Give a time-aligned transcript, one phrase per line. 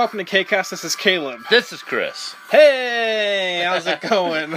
[0.00, 0.70] Welcome to KCast.
[0.70, 1.42] This is Caleb.
[1.50, 2.34] This is Chris.
[2.50, 4.52] Hey, how's it going?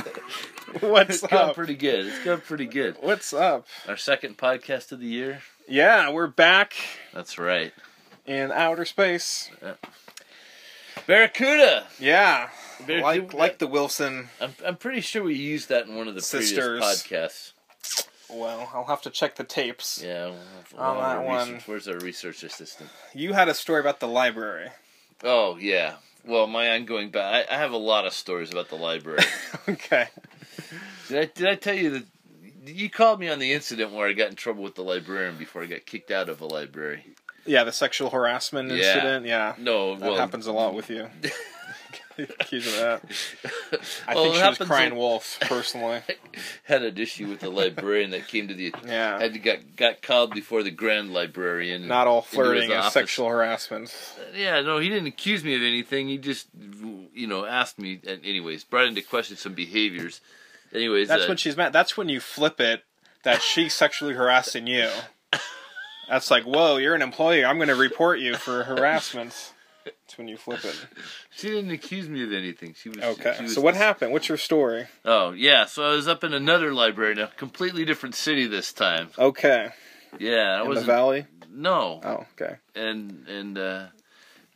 [0.79, 1.55] What's It's going up?
[1.57, 2.07] pretty good.
[2.07, 2.95] It's going pretty good.
[3.01, 3.67] What's up?
[3.85, 5.41] Our second podcast of the year.
[5.67, 6.75] Yeah, we're back
[7.13, 7.73] That's right.
[8.25, 9.49] in outer space.
[11.07, 11.87] Barracuda.
[11.99, 12.47] Yeah,
[12.87, 13.03] Barracuda.
[13.03, 14.29] like like the Wilson.
[14.39, 16.79] I'm, I'm pretty sure we used that in one of the Sisters.
[16.79, 17.51] previous podcasts.
[18.29, 20.01] Well, I'll have to check the tapes.
[20.01, 20.27] Yeah.
[20.27, 20.37] we'll-
[20.73, 21.47] we'll On have that our one.
[21.55, 21.67] research.
[21.67, 22.89] Where's our research assistant?
[23.13, 24.69] You had a story about the library.
[25.23, 25.95] Oh yeah.
[26.25, 27.47] Well, my ongoing back.
[27.49, 29.19] I, I have a lot of stories about the library.
[29.69, 30.07] okay.
[31.07, 32.03] did I did I tell you that?
[32.65, 35.63] You called me on the incident where I got in trouble with the librarian before
[35.63, 37.05] I got kicked out of a library.
[37.45, 38.75] Yeah, the sexual harassment Yeah.
[38.93, 39.25] incident.
[39.25, 41.09] Yeah, No, that well, happens a lot with you.
[42.39, 43.01] Accused of that.
[44.07, 46.01] I Well, think she was crying wolf personally.
[46.63, 49.19] had an issue with the librarian that came to the Yeah.
[49.19, 51.87] had to got got called before the grand librarian.
[51.87, 52.93] Not all flirting and office.
[52.93, 53.95] sexual harassment.
[54.35, 56.07] Yeah, no, he didn't accuse me of anything.
[56.07, 56.47] He just,
[57.13, 57.99] you know, asked me.
[58.07, 60.21] And anyways, brought into question some behaviors.
[60.73, 61.71] Anyways, That's uh, when she's mad.
[61.73, 62.83] That's when you flip it
[63.23, 64.89] that she's sexually harassing you.
[66.09, 67.45] That's like, whoa, you're an employee.
[67.45, 69.52] I'm going to report you for harassment.
[69.85, 70.75] That's when you flip it.
[71.31, 72.73] she didn't accuse me of anything.
[72.77, 73.33] She was Okay.
[73.37, 74.11] she was So what just- happened?
[74.13, 74.87] What's your story?
[75.05, 78.71] Oh yeah, so I was up in another library in a completely different city this
[78.73, 79.09] time.
[79.17, 79.69] Okay.
[80.19, 81.25] Yeah, I was In the valley.
[81.49, 82.57] no, Oh, okay.
[82.75, 83.87] and and uh,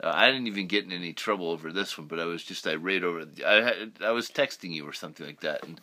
[0.01, 2.71] I didn't even get in any trouble over this one, but I was just I
[2.73, 3.25] irate over.
[3.45, 5.81] I had, I was texting you or something like that, and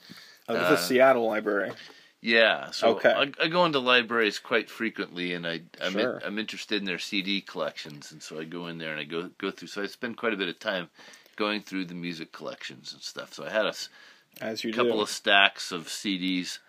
[0.48, 1.72] Oh, this Uh, is Seattle Library.
[2.24, 3.10] Yeah, so Okay.
[3.10, 6.16] I, I go into libraries quite frequently, and I I'm, Sure.
[6.16, 9.04] in, I'm interested in their CD collections, and so I go in there and I
[9.04, 9.68] go go through.
[9.68, 10.88] So I spend quite a bit of time
[11.36, 13.34] going through the music collections and stuff.
[13.34, 13.74] So I had a
[14.40, 15.02] As you a couple do.
[15.02, 16.60] of stacks of CDs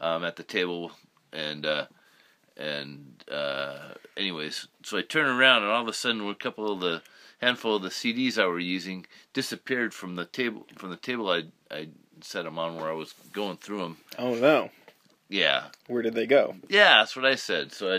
[0.00, 0.92] um, at the table,
[1.30, 1.84] and uh,
[2.56, 6.80] and uh, anyways, so I turn around, and all of a sudden, a couple of
[6.80, 7.02] the
[7.42, 11.42] handful of the CDs I were using disappeared from the table from the table I
[11.70, 11.88] I
[12.24, 13.96] set them on where I was going through them.
[14.18, 14.70] oh no.
[15.28, 16.56] Yeah, Where did they go?
[16.68, 17.72] yeah, that's what I said.
[17.72, 17.96] So I,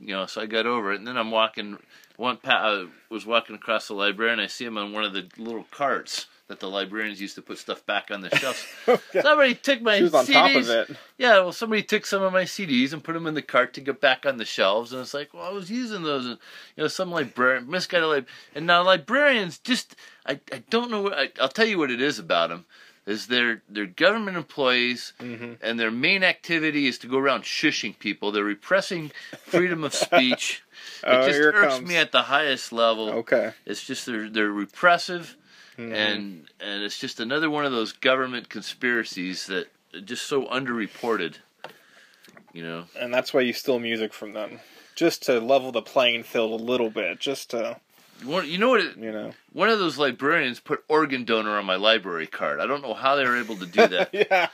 [0.00, 1.78] you know, so I got over it, and then I'm walking.
[2.16, 5.12] One pa- I was walking across the library, and I see him on one of
[5.12, 8.66] the little carts that the librarians used to put stuff back on the shelves.
[9.12, 10.32] Somebody took my She was on CDs.
[10.32, 10.96] top of it.
[11.18, 13.80] Yeah, well, somebody took some of my CDs and put them in the cart to
[13.80, 16.38] get back on the shelves, and it's like, well, I was using those, and
[16.76, 19.94] you know, some librarian misguided lib, and now librarians just,
[20.26, 22.64] I, I don't know, what, I, I'll tell you what it is about them,
[23.06, 25.54] is they're they're government employees, Mm-hmm.
[25.62, 28.30] and their main activity is to go around shushing people.
[28.32, 29.10] They're repressing
[29.46, 30.62] freedom of speech.
[31.02, 31.88] It Oh, just it irks comes.
[31.88, 33.10] me at the highest level.
[33.10, 33.52] Okay.
[33.66, 35.36] It's just they're they're repressive,
[35.78, 35.92] Mhm.
[35.94, 39.68] and and it's just another one of those government conspiracies that
[40.06, 41.34] just so underreported.
[42.52, 44.60] You know, And that's why you steal music from them.
[44.96, 47.18] Just to level the playing field a little bit.
[47.20, 47.78] Just to,
[48.22, 48.80] you know what?
[48.80, 49.32] It, you know.
[49.52, 52.60] one of those librarians put organ donor on my library card.
[52.60, 54.10] I don't know how they were able to do that.
[54.12, 54.48] yeah.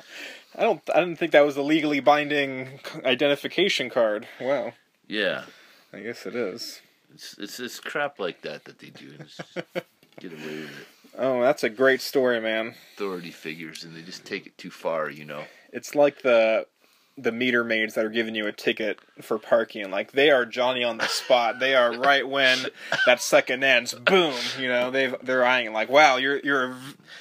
[0.56, 0.81] I don't.
[0.94, 4.27] I didn't think that was a legally binding identification card.
[4.41, 4.72] Wow.
[5.06, 5.44] yeah,
[5.93, 6.81] I guess it is.
[7.15, 9.12] it's it's it's crap like that that they do.
[9.19, 9.41] Just
[10.21, 10.87] get away with it.
[11.19, 12.75] Oh, that's a great story, man.
[12.94, 15.10] Authority figures, and they just take it too far.
[15.10, 15.44] You know.
[15.72, 16.66] It's like the
[17.19, 19.91] the meter maids that are giving you a ticket for parking.
[19.91, 21.59] Like they are Johnny on the spot.
[21.60, 22.59] they are right when
[23.06, 23.94] that second ends.
[23.94, 24.34] Boom.
[24.59, 26.77] You know they've they're eyeing like, wow, you're you're a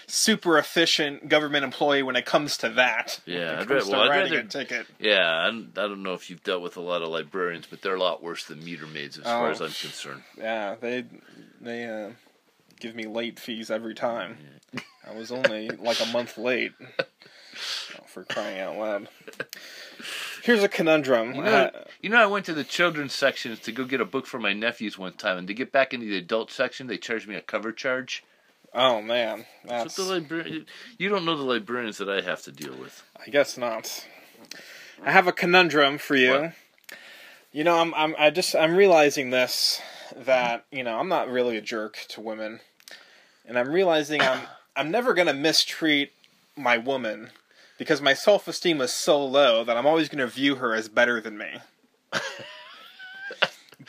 [0.08, 3.22] super efficient government employee when it comes to that.
[3.26, 4.88] Yeah, I'd comes ra- well, I'd rather- a ticket.
[5.00, 7.82] Yeah, I don't, I don't know if you've dealt with a lot of librarians, but
[7.82, 9.52] they're a lot worse than meter maids as far Oh.
[9.52, 10.24] as I'm concerned.
[10.38, 11.06] Yeah, they
[11.62, 12.10] they uh,
[12.82, 14.38] give me late fees every time.
[15.10, 16.74] I was only like a month late.
[18.16, 19.10] For crying out loud.
[20.42, 21.36] Here's a conundrum.
[21.36, 24.06] You know, Uh, you know, I went to the children's section to go get a
[24.06, 26.98] book for my nephews one time, and to get back into the adult section, they
[26.98, 28.24] charged me a cover charge.
[28.74, 30.66] oh man, That's that's what the
[30.98, 33.04] You don't know the librarians that I have to deal with.
[33.20, 34.08] I guess not.
[35.04, 36.32] I have a conundrum for you.
[36.32, 36.54] What?
[37.52, 39.82] You know, I'm I'm I just I'm realizing this
[40.16, 42.62] that you know I'm not really a jerk to women,
[43.46, 44.44] and I'm realizing I'm
[44.74, 46.14] I'm never gonna mistreat
[46.56, 47.32] my woman
[47.78, 51.20] because my self esteem is so low that I'm always gonna view her as better
[51.22, 51.60] than me.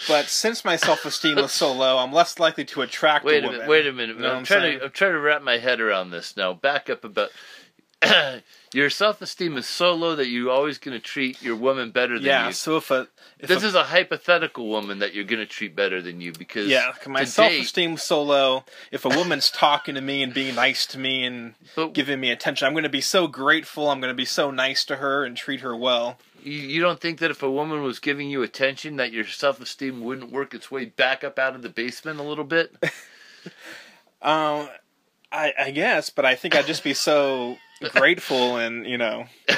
[0.08, 3.38] but since my self esteem is so low, I'm less likely to attract Wait a
[3.38, 3.58] a woman.
[3.58, 3.68] minute.
[3.70, 4.16] Wait a minute.
[4.16, 4.78] You know I'm, I'm trying saying?
[4.80, 4.84] to.
[4.86, 6.52] I'm trying to wrap my head around this now.
[6.54, 7.30] Back up about.
[8.74, 12.26] your self-esteem is so low that you're always going to treat your woman better than
[12.26, 12.40] Yeah.
[12.42, 12.46] you.
[12.46, 12.52] Yeah.
[12.52, 13.08] So if a
[13.38, 16.32] if This a, is a hypothetical woman that you're going to treat better than you
[16.32, 18.64] because Yeah, my self date- esteem's so low.
[18.92, 22.30] If a woman's talking to me and being nice to me and But giving me
[22.30, 23.90] attention, I'm going to be so grateful.
[23.90, 26.18] I'm going to be so nice to her and treat her well.
[26.42, 30.00] you, you don't think that if a woman was giving you attention, that your self-esteem
[30.02, 32.74] wouldn't work its way back up out of the basement a little bit?
[34.22, 34.68] Um,
[35.30, 39.26] I, I guess, but I think I'd just be so grateful and you know.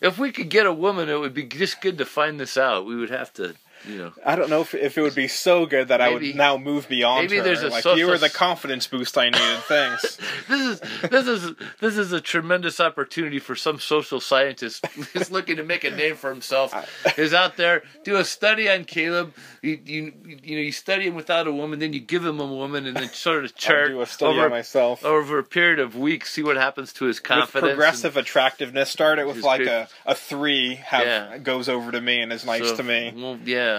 [0.00, 2.86] If we could get a woman, it would be just good to find this out.
[2.86, 3.56] We would have to,
[3.86, 4.12] know.
[4.24, 6.88] I don't know if, if it would be so good that I would now move
[6.88, 7.42] beyond maybe her.
[7.44, 9.40] there's a like social you were the confidence boost I needed.
[9.68, 10.18] Thanks.
[10.48, 10.80] This is
[11.10, 15.84] this is this is a tremendous opportunity for some social scientist who's looking to make
[15.84, 16.74] a name for himself.
[17.18, 19.34] Is out there do a study on Caleb.
[19.62, 22.46] You, you you know you study him without a woman, then you give him a
[22.46, 25.04] woman, and then sort of chart do a study over myself.
[25.04, 27.70] over a period of weeks, see what happens to his With confidence.
[27.72, 31.38] progressive attractiveness, start it with like a, a three, have Yeah.
[31.38, 33.12] goes over to me and is nice so- to me.
[33.16, 33.77] Well, yeah.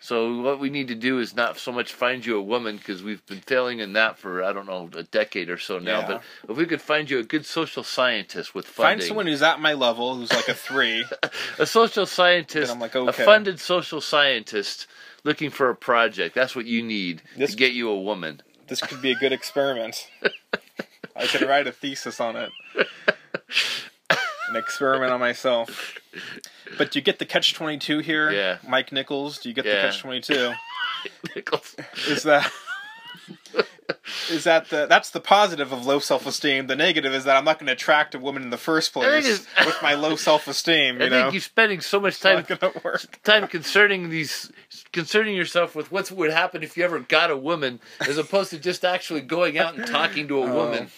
[0.00, 3.02] So what we need to do is not so much find you a woman because
[3.02, 6.00] we've been failing in that for I don't know a decade or so now.
[6.00, 6.06] Yeah.
[6.06, 9.60] But if we could find you a good social scientist with Find someone who's at
[9.60, 11.04] my level, who's like a three.
[11.58, 14.86] a social scientist, I'm like, a funded social scientist
[15.24, 16.34] looking for a project.
[16.34, 18.42] That's what you need This- to get you a woman.
[18.68, 20.08] this could be a good experiment.
[21.16, 22.52] I could write a thesis on it.
[24.48, 25.98] An experiment on myself.
[26.78, 28.30] But do you get the catch twenty two here?
[28.30, 28.58] Yeah.
[28.66, 29.76] Mike Nichols, do you get Yeah.
[29.76, 30.52] the catch twenty two?
[31.36, 31.74] Nichols.
[32.08, 32.50] Is that
[34.30, 36.66] is that the that's the positive of low self esteem.
[36.66, 39.46] The negative is that I'm not going to attract a woman in the first place
[39.64, 40.96] with my low self esteem.
[41.00, 43.22] I You think know, you're spending so much time not going to work.
[43.22, 44.50] time concerning these
[44.92, 48.58] concerning yourself with what would happen if you ever got a woman as opposed to
[48.58, 50.88] just actually going out and talking to a Oh, woman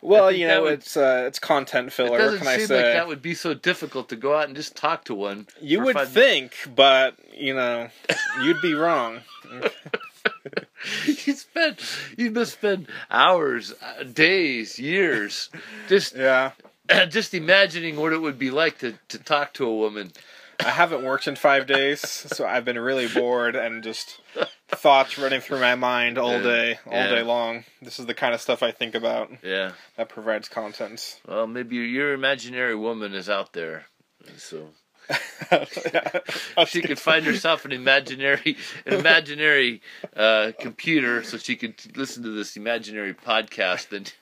[0.00, 2.10] Well, you know, would- it's uh, it's content filler.
[2.10, 2.76] What doesn't can I seem say?
[2.76, 5.80] like that would be so difficult to go out and just talk to one you
[5.82, 7.88] would think, but you know,
[8.42, 9.20] you'd be wrong.
[11.06, 11.78] you spend
[12.16, 15.50] you must spend hours uh, days years
[15.88, 16.52] just Yeah.
[17.08, 20.12] just imagining what it would be like to, to talk to a woman
[20.64, 24.20] I haven't worked in five days, so I've been really bored and just
[24.68, 27.08] thoughts running through my mind all day, all Yeah.
[27.08, 27.64] day long.
[27.80, 31.20] This is the kind of stuff I think about yeah that provides content.
[31.26, 33.86] well maybe your, your imaginary woman is out there
[34.36, 34.68] so
[36.66, 38.56] she could find herself an imaginary
[38.86, 39.82] an imaginary
[40.16, 44.12] uh, computer so she could listen to this imaginary podcast and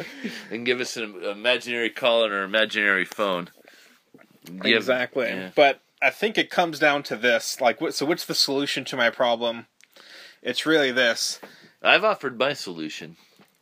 [0.50, 3.50] and give us an imaginary call on her imaginary phone
[4.48, 5.28] have- exactly.
[5.28, 5.50] yeah.
[5.54, 7.60] But I think it comes down to this.
[7.60, 7.94] Like, what?
[7.94, 9.66] So, what's the solution to my problem?
[10.42, 11.40] It's really this:
[11.82, 13.16] I've offered my solution.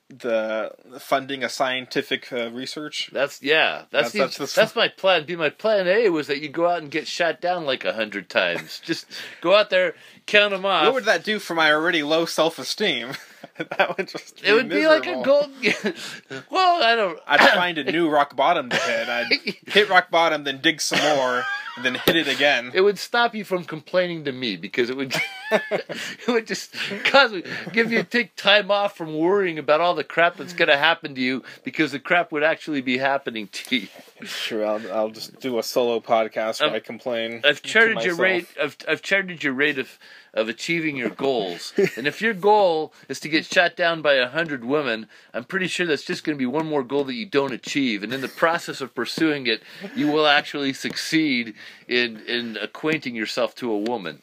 [0.09, 3.11] The funding a scientific uh, research.
[3.13, 3.83] That's yeah.
[3.91, 5.27] That's That's- the- that's that's, my plan.
[5.27, 7.93] Be My plan A was that you go out and get shot down like a
[7.93, 8.81] hundred times.
[8.85, 9.07] Just
[9.41, 9.95] go out there,
[10.27, 10.85] count them off.
[10.85, 13.13] What would that do for my already low self esteem?
[13.79, 14.43] that would just.
[14.45, 15.51] it would be like a gold.
[16.51, 17.19] well, I don't.
[17.27, 19.09] I'd find a new rock bottom to hit.
[19.09, 19.27] I'd
[19.67, 21.45] hit rock bottom, then dig some more,
[21.77, 22.71] and then hit it again.
[22.75, 25.15] it would stop you from complaining to me because it would
[25.51, 26.75] it would just
[27.05, 27.33] cause
[27.73, 31.15] give you take time off from worrying about all the crap that's going to happen
[31.15, 33.89] to you because the crap would actually be happening to you.
[34.23, 37.43] Sure, I'll, I'll just do a solo podcast where Um, I complain.
[37.45, 38.49] I've charted your rate.
[38.61, 39.99] I've, I've charted your rate of
[40.37, 41.73] of achieving your goals.
[41.97, 45.67] and if your goal is to get shot down by a hundred women, I'm pretty
[45.67, 48.03] sure that's just going to be one more goal that you don't achieve.
[48.05, 49.63] And in the process of pursuing it,
[49.97, 51.55] you will actually succeed
[51.89, 54.23] in in acquainting yourself to a woman.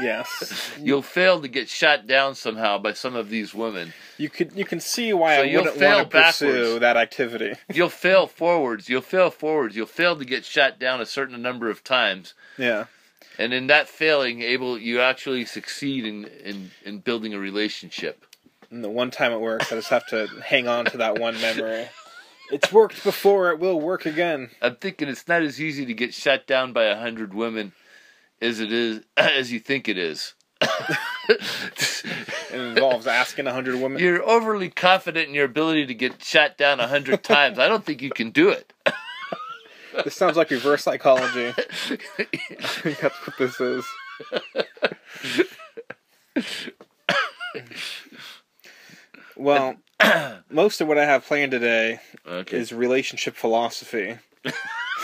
[0.00, 3.92] Yes, You'll fail to get shot down somehow by some of these women.
[4.18, 4.52] you could.
[4.54, 7.54] You can see why So I wouldn't fail want to pursue that activity.
[7.72, 8.88] You'll fail forwards.
[8.88, 9.74] You'll fail forwards.
[9.76, 12.34] You'll fail to get shot down a certain number of times.
[12.58, 12.86] Yeah,
[13.38, 18.24] and in that failing able you actually succeed in in, in building a relationship
[18.70, 21.40] and the one time it works, I just have to hang on to that one
[21.40, 21.86] memory.
[22.50, 24.50] It's worked before; it will work again.
[24.60, 27.72] i'm thinking it's not as easy to get shut down by a hundred women
[28.42, 30.34] as it is as you think it is
[31.28, 34.00] It involves asking a hundred women.
[34.00, 37.84] you're overly confident in your ability to get shot down a hundred times i don't
[37.84, 38.72] think you can do it
[40.02, 41.48] This sounds like reverse psychology.
[41.48, 41.52] I
[42.62, 43.84] think that's what this is.
[49.36, 49.76] Well,
[50.50, 54.18] most of what I have planned today okay is relationship philosophy.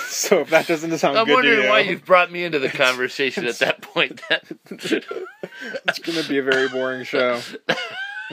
[0.07, 2.59] so if that doesn't sound i'm good to wondering you, why you've brought me into
[2.59, 4.41] the conversation at that point then.
[4.71, 7.41] it's going to be a very boring show.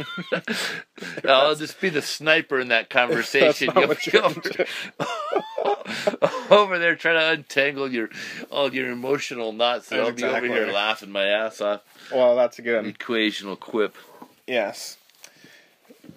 [1.27, 3.71] I'll just be the sniper in that conversation.
[3.75, 4.65] You'll what be you're over,
[6.51, 8.09] over there trying to untangle your
[8.49, 9.91] all your emotional knots.
[9.91, 11.81] And I'll be over here laughing my ass off.
[12.11, 12.85] Well, that's a good.
[12.85, 13.95] Equational quip.
[14.45, 14.97] Yes.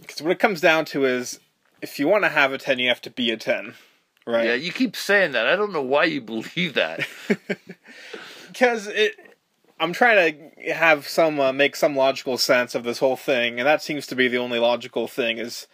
[0.00, 1.40] Because what it comes down to is,
[1.82, 3.74] if you want to have a ten, you have to be a ten,
[4.26, 4.46] right?
[4.46, 5.46] Yeah, you keep saying that.
[5.46, 7.06] I don't know why you believe that.
[8.48, 9.29] because it
[9.80, 13.66] I'm trying to have some uh, make some logical sense of this whole thing, and
[13.66, 15.66] that seems to be the only logical thing is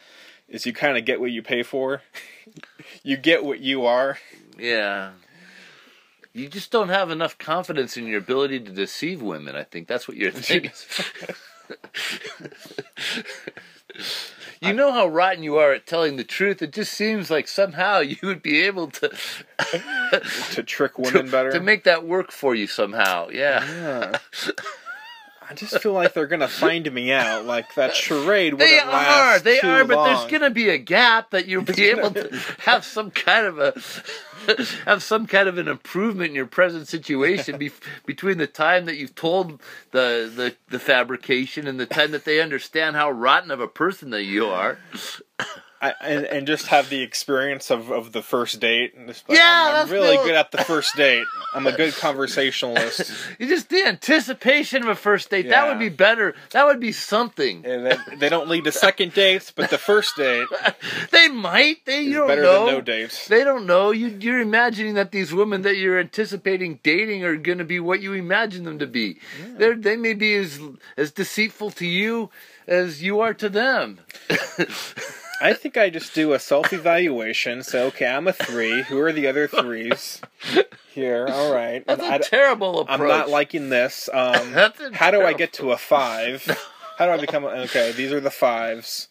[0.48, 2.02] is you kind of get what you pay for.
[3.02, 4.18] you get what you are.
[4.56, 5.10] Yeah.
[6.32, 9.56] You just don't have enough confidence in your ability to deceive women.
[9.56, 10.70] I think that's what you're thinking.
[14.60, 16.62] you know how rotten you are at telling the truth.
[16.62, 19.10] It just seems like somehow you would be able to
[20.52, 21.52] to trick women to, better.
[21.52, 23.28] to make that work for you somehow.
[23.28, 23.64] Yeah.
[23.64, 24.18] Yeah.
[25.48, 29.18] I just feel like they're gonna find me out, like that charade They wouldn't last
[29.18, 30.06] are, they too are, but long.
[30.06, 33.74] there's gonna be a gap that you'll be able to have some kind of a
[34.86, 37.70] have some kind of an improvement in your present situation be,
[38.04, 39.60] between the time that you've told
[39.92, 44.10] the, the the fabrication and the time that they understand how rotten of a person
[44.10, 44.78] that you are.
[45.86, 48.94] I, and, and just have the experience of, of the first date.
[48.96, 51.24] And just, like, Yeah, I'm, I'm really good at the first date.
[51.54, 53.12] I'm a good conversationalist.
[53.38, 56.34] You just the anticipation of a first date that would be better.
[56.50, 57.66] That would be something.
[57.66, 60.46] And then they don't lead to second dates, but the first date
[61.10, 61.84] They might.
[61.84, 62.66] They you don't better know.
[62.66, 63.28] than no dates.
[63.28, 63.90] They don't know.
[63.90, 68.00] You, you're imagining that these women that you're anticipating dating are going to be what
[68.00, 69.18] you imagine them to be.
[69.58, 70.58] They're, they may be as
[70.96, 72.30] as deceitful to you
[72.66, 74.00] as you are to them.
[75.40, 77.62] I think I just do a self evaluation.
[77.62, 78.82] So, okay, I'm a three.
[78.82, 80.20] Who are the other threes?
[80.92, 81.86] Here, all right.
[81.86, 83.00] That's I, a terrible approach.
[83.00, 84.08] I'm not liking this.
[84.12, 86.44] Um, That's how do I get to a five?
[86.96, 87.44] How do I become?
[87.44, 89.08] A, okay, these are the fives.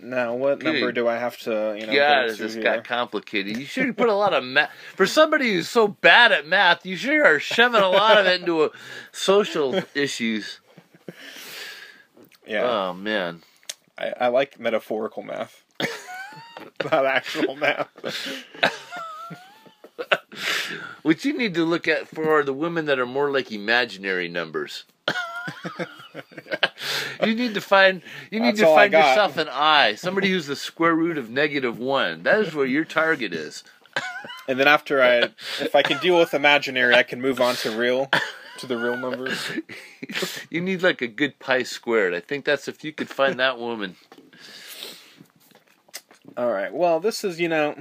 [0.00, 1.76] Now, what number do I have to?
[1.78, 2.62] You know, God, this here?
[2.62, 3.58] got complicated.
[3.58, 6.86] You sure put a lot of math for somebody who's so bad at math.
[6.86, 8.70] You sure are shoving a lot of it into a
[9.12, 10.60] social issues.
[12.46, 13.42] Yeah, Oh man,
[14.00, 15.62] I, I like metaphorical math,
[16.90, 17.88] not actual math.
[21.02, 24.84] what you need to look at for the women that are more like imaginary numbers.
[27.24, 29.08] you need to find you need That's to all I find got.
[29.10, 32.22] yourself an I, somebody who's the square root of negative one.
[32.22, 33.64] That is where your target is.
[34.48, 35.30] And then after I,
[35.60, 38.08] if I can deal with imaginary, I can move on to real,
[38.60, 39.50] to the real numbers.
[40.50, 42.12] You need like a good pi squared.
[42.14, 43.94] I think that's if you could find that woman.
[46.36, 46.72] All right.
[46.72, 47.76] Well, this is you know,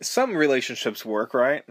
[0.00, 1.64] some relationships work, right?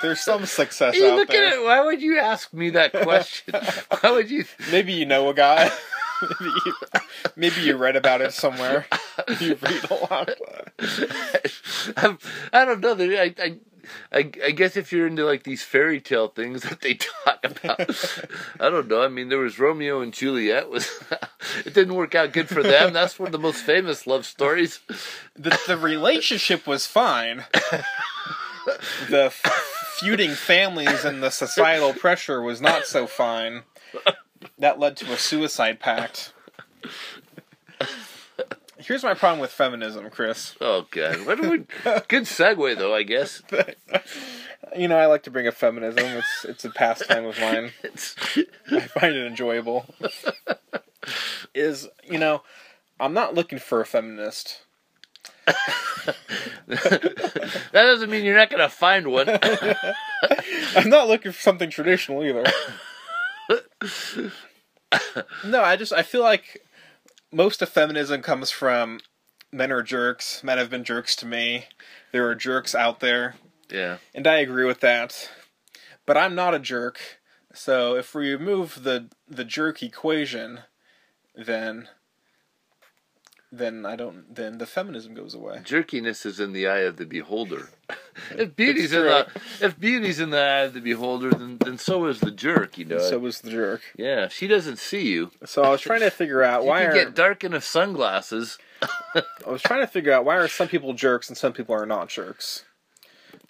[0.00, 1.46] There's some success Hey, out look there.
[1.46, 1.62] at it.
[1.62, 3.54] Why would you ask me that question?
[4.00, 4.44] Why would you?
[4.70, 5.70] Maybe you know a guy.
[6.40, 6.74] maybe, you,
[7.36, 8.86] maybe you read about it somewhere.
[9.40, 10.30] You read a lot.
[11.96, 12.18] I'm,
[12.52, 12.94] I don't know.
[12.94, 13.56] I, I,
[14.12, 17.80] I, I guess if you're into like these fairy tale things that they talk about,
[18.60, 19.02] I don't know.
[19.02, 20.70] I mean, there was Romeo and Juliet.
[20.70, 20.90] Was
[21.64, 22.92] it didn't work out good for them?
[22.92, 24.80] That's one of the most famous love stories.
[25.36, 27.44] The, the relationship was fine.
[29.08, 29.30] The
[29.98, 33.62] feuding families and the societal pressure was not so fine.
[34.58, 36.32] That led to a suicide pact.
[38.84, 40.54] Here's my problem with feminism, Chris.
[40.60, 41.24] Oh God!
[41.26, 41.58] What we?
[42.08, 43.42] Good segue though, I guess.
[44.76, 46.04] You know, I like to bring up feminism.
[46.04, 47.72] It's it's a pastime of mine.
[48.70, 49.86] I find it enjoyable.
[51.54, 52.42] Is you know,
[53.00, 54.60] I'm not looking for a feminist.
[55.46, 56.16] that
[57.72, 59.28] doesn't mean you're not going to find one.
[60.76, 62.44] I'm not looking for something traditional either.
[65.46, 66.63] no, I just I feel like
[67.34, 69.00] most of feminism comes from
[69.52, 70.42] men are jerks.
[70.42, 71.66] Men have been jerks to me.
[72.12, 73.36] There are jerks out there,
[73.70, 73.98] yeah.
[74.14, 75.30] and I agree with that.
[76.06, 77.20] But I'm not a jerk.
[77.52, 80.60] So if we remove the the jerk equation,
[81.34, 81.88] then
[83.58, 85.58] then I don't then the feminism goes away.
[85.64, 87.70] Jerkiness is in the eye of the beholder.
[88.30, 89.26] if beauty's in the
[89.60, 92.78] if beauty's in the eye of the beholder, then then so is the jerk.
[92.78, 92.98] You know.
[92.98, 93.82] So was the jerk.
[93.96, 95.30] yeah, she doesn't see you.
[95.44, 97.64] So I was trying to figure out You why can are get dark in enough
[97.64, 98.58] sunglasses.
[98.82, 101.86] I was trying to figure out why are some people jerks and some people are
[101.86, 102.64] not jerks.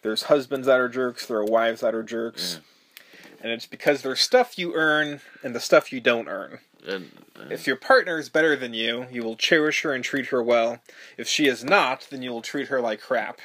[0.03, 2.61] There's husbands that are jerks, there are wives that are jerks.
[3.41, 6.61] And it's because there's stuff you earn and the stuff you don't earn.
[6.87, 7.11] And,
[7.51, 10.81] If your partner is better than you, you will cherish her and treat her well.
[11.17, 13.41] If she is not, then you will treat her like crap.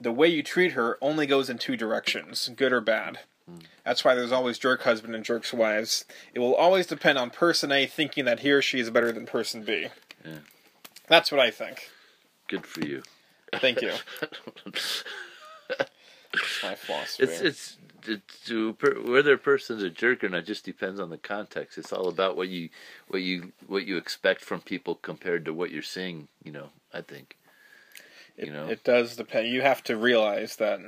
[0.00, 3.20] The way you treat her only goes in two directions, good or bad.
[3.84, 6.04] That's why there's always jerk husband and jerks wives.
[6.34, 9.24] It will always depend on person A thinking that he or she is better than
[9.26, 9.86] person B.
[10.24, 10.38] Yeah.
[11.08, 11.90] That's what I think.
[12.48, 13.02] good for you.
[13.54, 13.92] Thank you.
[14.20, 15.04] That's
[16.62, 17.22] my philosophy.
[17.22, 17.76] It's it's
[18.46, 21.78] to per, whether a person's a jerk or not just depends on the context.
[21.78, 22.70] It's all about what you
[23.08, 26.28] what you what you expect from people compared to what you're seeing.
[26.42, 27.36] You know, I think.
[28.36, 28.68] It, you know.
[28.68, 29.48] it does depend.
[29.48, 30.80] You have to realize that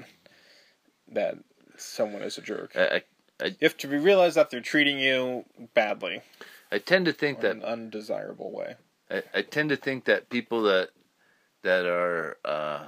[1.10, 1.38] that
[1.76, 2.72] someone is a jerk.
[2.76, 3.02] I,
[3.40, 5.44] I you have to realize that they're treating you
[5.74, 6.22] badly,
[6.70, 8.74] I tend to think in that an undesirable way.
[9.10, 10.90] I, I tend to think that people that
[11.62, 12.84] that are uh,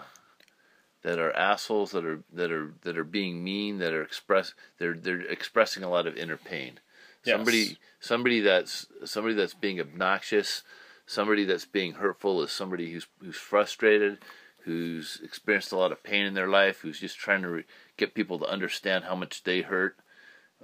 [1.02, 4.94] that are assholes that are that are that are being mean that are express they're
[4.94, 6.80] they're expressing a lot of inner pain.
[7.24, 7.36] Yes.
[7.36, 10.62] Somebody somebody that's somebody that's being obnoxious,
[11.06, 14.18] somebody that's being hurtful is somebody who's who's frustrated,
[14.64, 17.64] who's experienced a lot of pain in their life, who's just trying to re-
[17.96, 19.96] get people to understand how much they hurt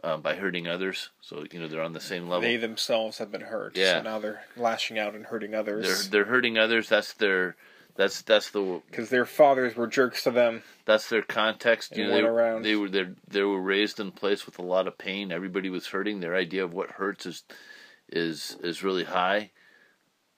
[0.02, 1.10] um, by hurting others.
[1.20, 2.42] So you know they're on the same level.
[2.42, 3.98] They themselves have been hurt, Yeah.
[3.98, 6.88] so now they're lashing out and hurting they're others they're hurting others.
[6.88, 7.56] That's their
[7.96, 10.62] that's that's the because their fathers were jerks to them.
[10.84, 11.96] that's their context.
[11.96, 12.62] You know, they, around.
[12.62, 15.32] they were they they were raised in a place with a lot of pain.
[15.32, 16.20] Everybody was hurting.
[16.20, 17.44] Their idea of what hurts is
[18.08, 19.50] is is really high.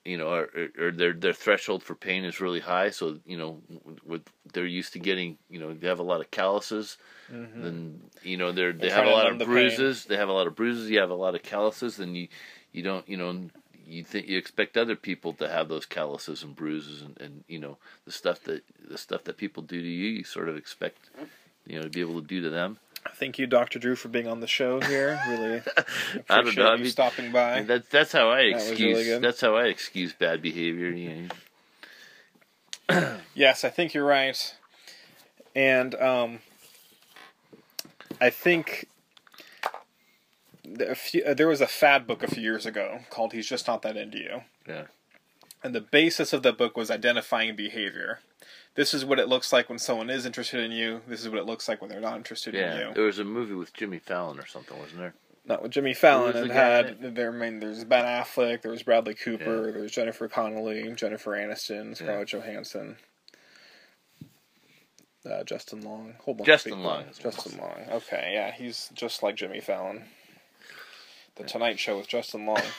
[0.05, 0.49] You know, or,
[0.79, 2.89] or their their threshold for pain is really high.
[2.89, 3.61] So you know,
[4.05, 4.23] with
[4.53, 6.97] they're used to getting you know they have a lot of calluses.
[7.31, 7.61] Mm-hmm.
[7.61, 10.05] Then you know they're they They're have a lot of the bruises.
[10.05, 10.89] They have a lot of bruises.
[10.89, 11.97] You have a lot of calluses.
[11.97, 12.29] Then you
[12.71, 13.49] you don't you know
[13.89, 17.59] you think you expect other people to have those calluses and bruises and, and you
[17.59, 21.09] know the stuff that the stuff that people do to you you sort of expect
[21.65, 22.77] you know to be able to do to them
[23.15, 23.79] Thank you, Dr.
[23.79, 25.19] Drew, for being on the show here.
[25.29, 27.61] Really appreciate I don't know, I you stopping by.
[27.61, 31.29] That's that's how I excuse really that's how I excuse bad behavior you
[32.89, 33.17] know.
[33.35, 34.55] Yes, I think you're right.
[35.55, 36.39] And um,
[38.19, 38.88] I think
[40.95, 43.81] few, uh, there was a fad book a few years ago called "He's Just Not
[43.81, 44.83] That Into You." Yeah.
[45.63, 48.19] And the basis of the book was identifying behavior.
[48.75, 51.01] This is what it looks like when someone is interested in you.
[51.07, 52.93] This is what it looks like when they're not interested yeah in you.
[52.93, 55.13] there was a movie with Jimmy Fallon or something wasn't there
[55.45, 56.35] Not with Jimmy Fallon.
[56.35, 57.33] It the had there.
[57.33, 58.61] I mean, there's Ben Affleck.
[58.61, 59.65] There was Bradley Cooper.
[59.65, 59.71] Yeah.
[59.73, 62.95] There was Jennifer Connelly, Jennifer Aniston, Scarlett Johansson,
[65.29, 66.13] uh, Justin Long.
[66.23, 66.81] Whole bunch Justin.
[66.81, 67.75] Long Justin Long.
[67.91, 70.03] Okay, yeah, he's just like Jimmy Fallon.
[71.39, 72.61] The Tonight Show with Justin Long.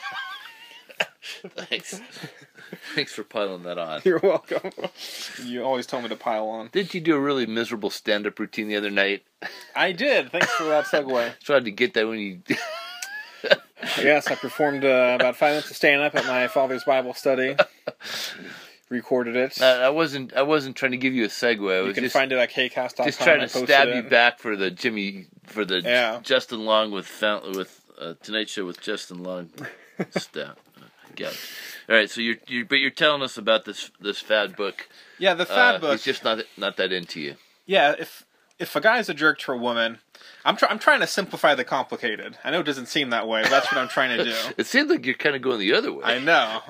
[1.57, 2.01] thanks
[2.94, 4.70] thanks for piling that on You're welcome.
[5.44, 6.68] You always tell me to pile on.
[6.73, 9.23] did you do a really miserable stand-up routine the other night
[9.75, 10.31] I did.
[10.31, 11.38] Thanks for that segue.
[11.42, 12.42] tried to get that when you
[13.99, 17.57] Yes, I performed uh, about five minutes of stand up at my father's Bible study.
[18.90, 19.61] Recorded it.
[19.62, 22.05] I I wasn't I wasn't trying to give you a segue I you was can
[22.05, 23.07] just find it at kcast.com.
[23.07, 23.94] just trying to posted stab it.
[23.96, 26.20] you back for the Jimmy for the Yeah.
[26.23, 27.09] Justin Long with
[27.55, 29.50] with uh, Tonight Show with Justin Long
[30.16, 30.56] stab.
[31.16, 31.30] Yeah.
[31.88, 34.88] All right, so you're, you're but you're telling us about this this fad book.
[35.18, 35.92] Yeah, the fad Uh, book.
[35.92, 37.34] He's just not not that into you.
[37.66, 38.24] Yeah, if
[38.58, 39.98] if a guy's a jerk to a woman,
[40.44, 42.38] I'm try- I'm trying to simplify the complicated.
[42.44, 44.34] I know it doesn't seem that way, but that's what I'm trying to do.
[44.56, 46.04] It seems like you're kind of going the other way.
[46.04, 46.60] I know.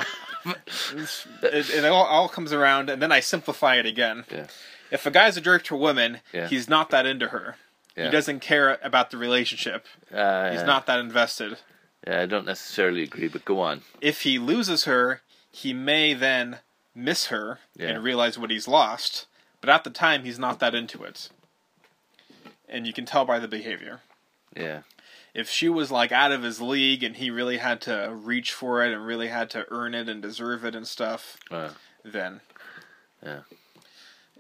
[1.43, 4.25] It, it all, all comes around, and then I simplify it again.
[4.31, 4.47] Yeah.
[4.91, 6.49] If a guy's a jerk to a woman, Yeah.
[6.49, 7.57] he's not that into her.
[8.01, 8.07] Yeah.
[8.07, 9.87] He doesn't care about the relationship.
[10.13, 11.59] Uh, He's not that invested.
[12.07, 13.83] Yeah, I don't necessarily agree, but go on.
[14.01, 15.21] If he loses her,
[15.53, 16.59] he may then
[16.95, 17.89] miss her Yeah.
[17.89, 19.27] and realize what he's lost.
[19.61, 21.29] But at the time, he's not that into it.
[22.69, 24.01] And you can tell by the behavior.
[24.57, 24.83] Yeah,
[25.35, 28.83] if she was like out of his league and he really had to reach for
[28.85, 31.71] it and really had to earn it and deserve it and stuff, uh,
[32.05, 32.41] then
[33.25, 33.41] Yeah.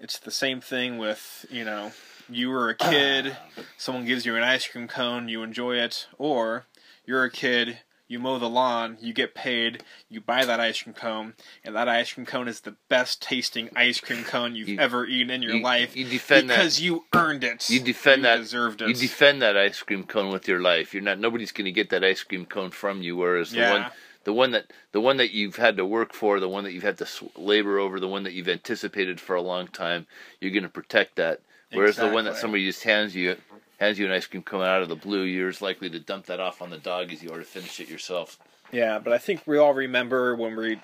[0.00, 1.92] it's the same thing with you know
[2.30, 3.36] you were a kid,
[3.76, 6.66] someone gives you an ice cream cone, you enjoy it, or
[7.06, 7.80] you're a kid.
[8.08, 11.86] You mow the lawn, you get paid, you buy that ice cream cone, and that
[11.88, 15.42] ice cream cone is the best tasting ice cream cone you've You- ever eaten in
[15.42, 17.70] your you- life you defend that- because you earned it.
[17.70, 18.38] you defend that.
[18.38, 18.88] deserved it.
[18.88, 20.92] You defend that ice cream cone with your life.
[20.92, 21.20] You're not.
[21.20, 23.14] Nobody's going to get that ice cream cone from you.
[23.14, 23.86] Whereas the one,
[24.24, 26.82] the one that, the one that you've had to work for, the one that you've
[26.82, 30.08] had to labor over, the one that you've anticipated for a long time,
[30.40, 31.42] you're going to protect that.
[31.72, 33.36] Whereas the one that somebody just hands you,
[33.78, 36.26] hands you an ice cream coming out of the blue, you're as likely to dump
[36.26, 38.38] that off on the dog as you are to finish it yourself.
[38.72, 40.80] Yeah, but I think we all remember when we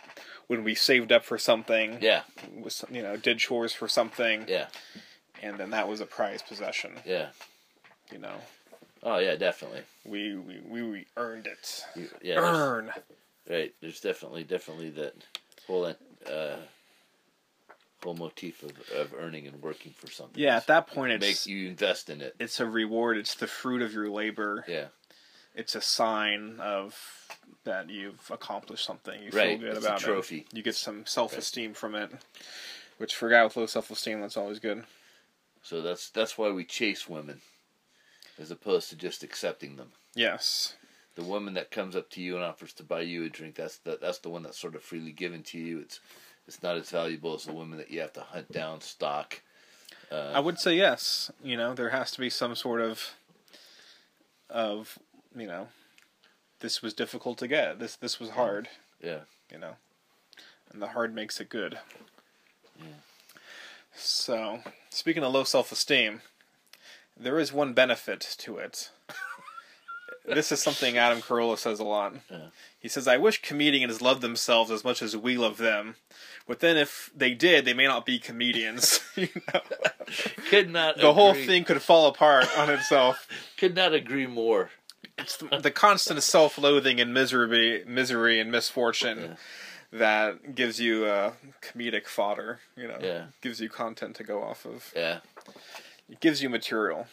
[0.49, 2.23] when we saved up for something, Yeah,
[2.61, 4.67] was you know did chores for something, yeah,
[5.43, 6.93] and then that was a prized possession.
[7.05, 7.29] yeah.
[8.13, 8.37] You know,
[9.03, 9.83] Oh yeah, definitely.
[10.05, 11.85] we we, we, we earned it.
[11.97, 12.93] You- Yeah, there's- Earn.
[13.49, 13.73] Right.
[13.81, 15.15] There's definitely definitely that
[15.67, 16.57] whole uh,
[18.03, 20.41] whole motif of, of earning and working for something.
[20.43, 22.35] Yeah, at that point, it makes you invest in it.
[22.39, 23.17] it's a reward.
[23.17, 24.65] It's the fruit of your labor.
[24.69, 24.87] Yeah.
[25.55, 26.95] It's a sign of
[27.65, 29.21] that you've accomplished something.
[29.23, 30.39] You Right, feel good it's a about trophy.
[30.41, 30.55] it.
[30.57, 32.11] You get some self esteem from it.
[32.99, 34.85] Which for a guy with low self esteem, that's always good.
[35.63, 37.41] So that's that's why we chase women,
[38.39, 39.93] as opposed to just accepting them.
[40.15, 40.75] Yes.
[41.17, 43.79] The woman that comes up to you and offers to buy you a drink, that's
[43.79, 45.81] the that's the one that's sort of freely given to you.
[45.81, 46.01] It's
[46.47, 49.43] it's not as valuable as the woman that you have to hunt down, stalk.
[50.11, 51.31] Uh, I would say yes.
[51.43, 53.15] You know, there has to be some sort of
[54.49, 54.99] of
[55.37, 55.69] you know
[56.61, 57.79] this was difficult to get.
[57.79, 58.69] This this was hard.
[59.03, 59.21] Yeah.
[59.51, 59.77] You know,
[60.73, 61.79] and the hard makes it good.
[63.97, 66.21] So, speaking of low self esteem,
[67.17, 68.91] there is one benefit to it.
[70.27, 72.15] this is something Adam Carolla says a lot.
[72.31, 72.49] Yeah.
[72.79, 75.97] He says, I wish comedians loved themselves as much as we love them.
[76.47, 79.01] But then if they did, they may not be comedians.
[79.17, 79.61] you know?
[80.49, 80.99] Could not.
[80.99, 83.27] The whole thing could fall apart on itself.
[83.59, 84.71] Could not agree more.
[85.19, 89.37] It's the, the constant self loathing and misery, misery and misfortune
[89.93, 91.33] that gives you uh,
[91.63, 92.61] comedic fodder.
[92.77, 93.25] You know, Yeah.
[93.41, 94.93] gives you content to go off of.
[94.95, 95.21] Yeah.
[96.09, 97.09] It gives you material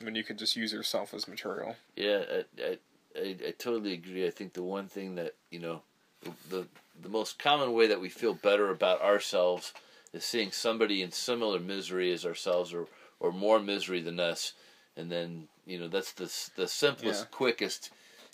[0.00, 1.76] when you can just use yourself as material.
[1.96, 2.78] Yeah, I, I,
[3.20, 4.26] I, I totally agree.
[4.26, 5.82] I think the one thing that you know,
[6.48, 6.66] the
[7.00, 9.72] the most common way that we feel better about ourselves
[10.12, 12.86] is seeing somebody in similar misery as ourselves, or
[13.20, 14.52] or more misery than us,
[14.96, 17.36] and then you know that's the the simplest, Yeah.
[17.36, 17.90] quickest,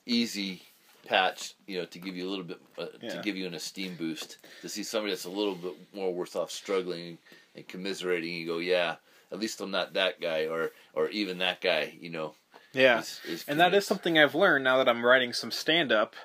[0.07, 0.63] easy
[1.07, 3.95] patch you know to give you a little bit uh, to give you an esteem
[3.95, 7.19] boost to see somebody that's a little bit more worse off struggling
[7.55, 8.97] and commiserating you go yeah
[9.31, 12.35] at least i'm not that guy or or even that guy you know
[12.73, 13.01] Yeah.
[13.01, 16.17] is- is And that is something I've learned now that I'm writing some stand up,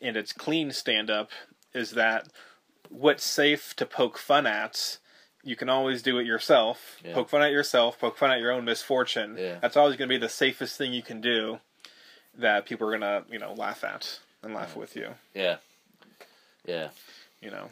[0.00, 1.30] and it's clean stand up,
[1.76, 2.28] is that
[2.88, 4.98] what's safe to poke fun at,
[5.42, 6.96] you can always do it yourself.
[7.04, 7.14] Yeah.
[7.14, 9.36] Poke fun at yourself, poke fun at your own misfortune.
[9.38, 9.58] Yeah.
[9.60, 11.60] That's always going to be the safest thing you can do
[12.38, 15.56] that people are going to, you know, laugh at and laugh with you, Yeah.
[16.64, 16.88] Yeah.
[17.40, 17.70] you know.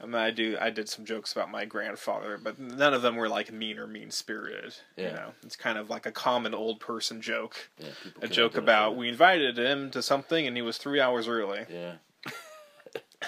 [0.00, 0.56] I mean, I do.
[0.60, 3.86] I did some jokes about my grandfather, but none of them were like mean or
[3.86, 4.74] mean spirited.
[4.96, 5.10] yeah.
[5.10, 7.70] You know, it's kind of like a common old person joke.
[7.78, 7.90] Yeah.
[8.20, 11.66] A joke about we invited him to something and he was three hours early.
[11.70, 11.92] Yeah.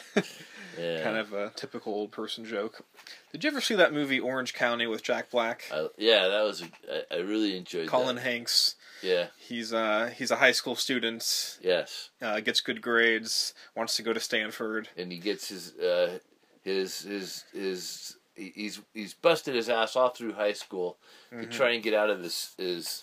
[0.78, 1.02] yeah.
[1.02, 2.84] Kind of a typical old person joke.
[3.32, 5.64] Did you ever see that movie Orange County with Jack Black?
[5.72, 6.62] I, yeah, that was.
[6.62, 8.22] A, I, I really enjoyed Colin that.
[8.22, 8.76] Hanks.
[9.02, 9.26] Yeah.
[9.38, 11.58] He's uh he's a high school student.
[11.62, 12.10] Yes.
[12.22, 13.52] Uh, gets good grades.
[13.76, 14.88] Wants to go to Stanford.
[14.96, 16.18] And he gets his uh,
[16.62, 20.96] his his his he's he's busted his ass all through high school
[21.32, 21.42] Mm-hmm.
[21.42, 23.02] to try and get out of his his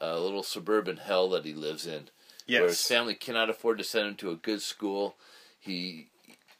[0.00, 2.08] uh, little suburban hell that he lives in.
[2.48, 5.16] Where his family cannot afford to send him to a good school.
[5.60, 6.08] He.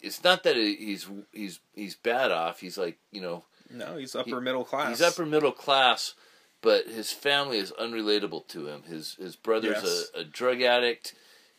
[0.01, 2.61] It's not that he's he's he's bad off.
[2.61, 4.89] He's like you know No, he's upper middle class.
[4.91, 6.15] He's upper middle class,
[6.61, 8.83] but his family is unrelatable to him.
[8.85, 10.11] His his brother's Yes.
[10.15, 11.15] a, a drug addict.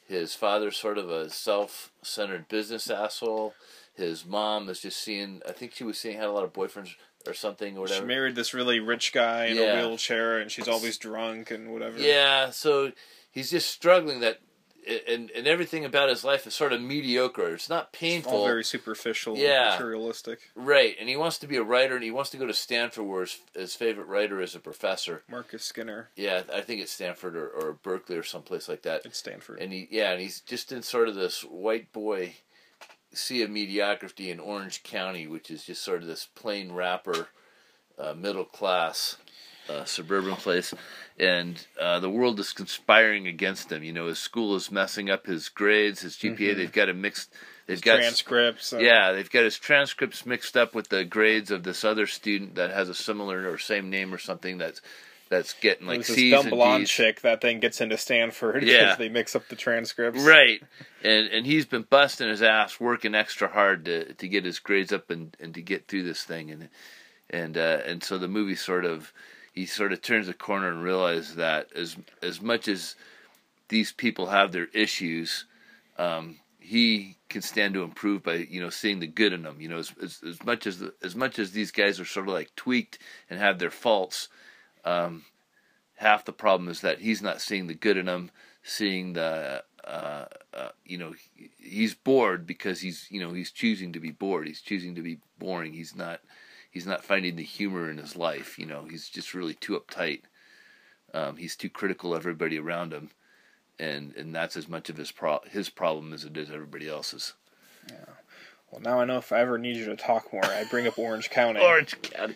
[0.08, 3.54] His father's sort of a self centered business asshole.
[3.95, 5.41] His mom is just seeing.
[5.47, 6.91] I think she was seeing had a lot of boyfriends
[7.26, 8.02] or something or whatever.
[8.02, 9.82] She married this really rich guy in Yeah.
[9.82, 11.97] a wheelchair, and she's always drunk and whatever.
[12.00, 12.91] Yeah, so
[13.32, 14.39] he's just struggling that.
[15.08, 17.54] And, and everything about his life is sort of mediocre.
[17.54, 18.32] It's not painful.
[18.32, 19.71] all very superficial, Yeah.
[19.71, 20.39] materialistic.
[20.56, 23.06] Right, and he wants to be a writer, and he wants to go to Stanford,
[23.06, 25.23] where his, his favorite writer is a professor.
[25.30, 29.06] Marcus Skinner Yeah, I think it's Stanford or, or Berkeley or someplace like that.
[29.06, 29.60] at Stanford.
[29.60, 32.36] And he, yeah, and he's just in sort of this white boy
[33.13, 37.28] sea of mediocrity in Orange County, which is just sort of this plain wrapper,
[37.97, 39.17] uh, middle class,
[39.69, 40.73] uh, suburban place,
[41.19, 43.84] and uh, the world is conspiring against him.
[43.84, 46.56] You know, his school is messing up his grades, his GPA.
[46.56, 47.34] They've got him mixed.
[47.67, 48.71] They've got transcripts.
[48.71, 52.56] and- yeah, they've got his transcripts mixed up with the grades of this other student
[52.56, 54.82] that has a similar or same name or something that's
[55.30, 56.89] that's getting like this C's dumb blonde D's.
[56.89, 58.84] chick that then gets into Stanford Yeah.
[58.84, 60.21] because they mix up the transcripts.
[60.23, 60.62] Right.
[61.03, 64.93] And and he's been busting his ass, working extra hard to to get his grades
[64.93, 66.69] up and, and to get through this thing and
[67.30, 69.12] and uh, and so the movie sort of
[69.57, 72.95] he sort of turns the corner and realizes that as as much as
[73.69, 75.45] these people have their issues,
[75.97, 79.59] um, he can stand to improve by you know seeing the good in them.
[79.59, 82.27] You know, as as, as much as the, as much as these guys are sort
[82.27, 82.99] of like tweaked
[83.31, 84.29] and have their faults,
[84.85, 85.25] um,
[85.95, 88.29] half the problem is that he's not seeing the good in them,
[88.61, 91.13] seeing the uh, uh, you know
[91.57, 94.45] he's bored because he's you know he's choosing to be bored.
[94.45, 95.73] He's choosing to be boring.
[95.73, 96.19] He's not
[96.77, 98.59] he's not finding the humor in his life.
[98.59, 100.21] You know, he's just really too uptight.
[101.11, 103.09] Um, he's too critical of everybody around him,
[103.79, 107.33] and and that's as much of his pro- his problem as it is everybody else's.
[107.89, 107.95] Yeah.
[108.69, 110.99] Well, now I know if I ever need you to talk more, I bring up
[110.99, 112.35] Orange County, Orange County.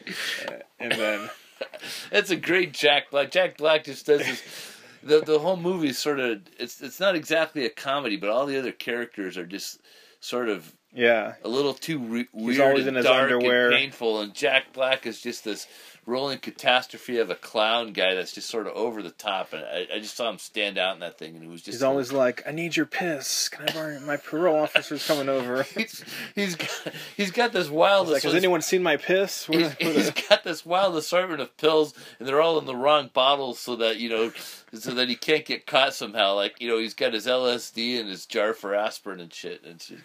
[0.79, 1.29] and then
[2.11, 3.29] That's a great Jack Black.
[3.29, 4.77] Jack Black just does this.
[5.03, 8.47] The the whole movie is sort of it's it's not exactly a comedy, but all
[8.47, 9.81] the other characters are just
[10.19, 13.67] sort of yeah, a little too re- weird always and in his dark underwear.
[13.67, 14.21] and painful.
[14.21, 15.67] And Jack Black is just this
[16.05, 19.87] rolling catastrophe of a clown guy that's just sort of over the top, and I,
[19.95, 22.11] I just saw him stand out in that thing, and it was just He's always
[22.11, 23.49] like, "I need your piss.
[23.49, 28.09] Can I borrow my parole officer's coming over?" he's, he's got he's got this wild
[28.09, 29.45] Like, has anyone seen my piss?
[29.45, 33.59] He's, he's got this wild assortment of pills, and they're all in the wrong bottles,
[33.59, 34.31] so that you know,
[34.73, 36.33] so that he can't get caught somehow.
[36.33, 39.63] Like you know, he's got his LSD and his jar for aspirin and shit.
[39.63, 40.01] And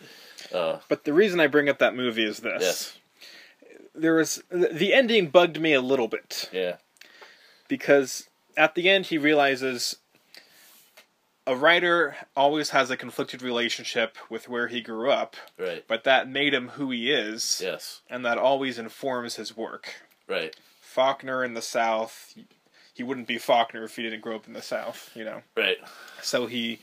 [0.54, 2.98] uh, But the reason I bring up that movie is this: yes,
[3.96, 6.48] there was the ending bugged me a little bit.
[6.52, 6.76] Yeah,
[7.68, 9.96] because at the end he realizes
[11.46, 16.28] a writer always has a conflicted relationship with where he grew up, right, but that
[16.28, 19.94] made him who he is, yes, and that always informs his work.
[20.28, 22.34] right, Faulkner in the South,
[22.94, 25.42] he wouldn't be Faulkner if he didn't grow up in the South, you know.
[25.56, 25.76] right,
[26.20, 26.80] So he,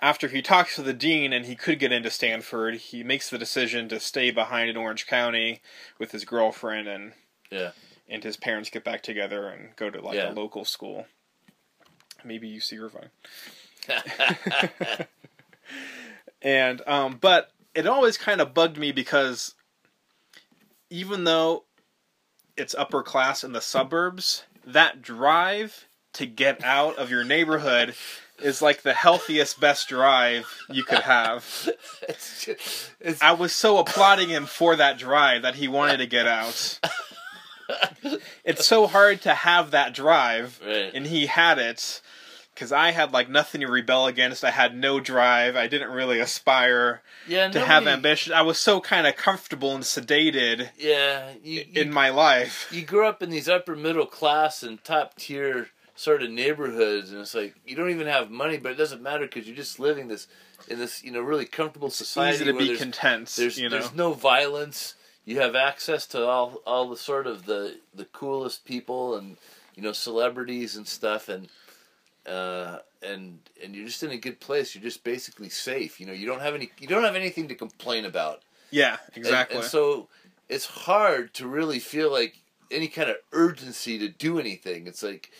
[0.00, 3.38] after he talks to the dean and he could get into Stanford, he makes the
[3.38, 5.60] decision to stay behind in Orange County
[5.98, 7.12] with his girlfriend and
[7.50, 7.70] yeah,
[8.08, 10.30] and his parents get back together and go to like Yeah.
[10.30, 11.06] a local school.
[12.24, 13.10] Maybe UC Irvine.
[16.42, 19.54] And um, but it always kind of bugged me because
[20.90, 21.64] even though
[22.56, 27.94] it's upper class in the suburbs, that drive to get out of your neighborhood
[28.40, 31.68] is like the healthiest, best drive you could have.
[32.08, 36.06] it's, just, it's I was so applauding him for that drive that he wanted to
[36.06, 36.78] get out.
[38.44, 42.00] it's so hard to have that drive, right, and he had it
[42.54, 44.42] because I had like nothing to rebel against.
[44.44, 45.56] I had no drive.
[45.56, 48.32] I didn't really aspire yeah, to have ambition.
[48.32, 52.68] I was so kind of comfortable and sedated Yeah, you, you in my life.
[52.72, 57.20] you grew up in these upper middle class and top tier sort of neighborhoods, and
[57.20, 60.08] it's like you don't even have money, but it doesn't matter because you're just living
[60.08, 60.28] this
[60.68, 63.34] in this you know really comfortable society Easy to be there's, content.
[63.36, 64.94] there's you know, there's no violence.
[65.24, 69.36] You have access to all all the sort of the the coolest people and
[69.74, 71.48] you know celebrities and stuff and.
[72.26, 74.74] Uh, and and you're just in a good place.
[74.74, 76.00] You're just basically safe.
[76.00, 76.72] You know, you don't have any.
[76.80, 78.42] You don't have anything to complain about.
[78.72, 79.58] yeah, And- exactly.
[79.58, 80.08] And, so
[80.48, 82.38] it's hard to really feel like
[82.70, 84.88] any kind of urgency to do anything.
[84.88, 85.30] It's like,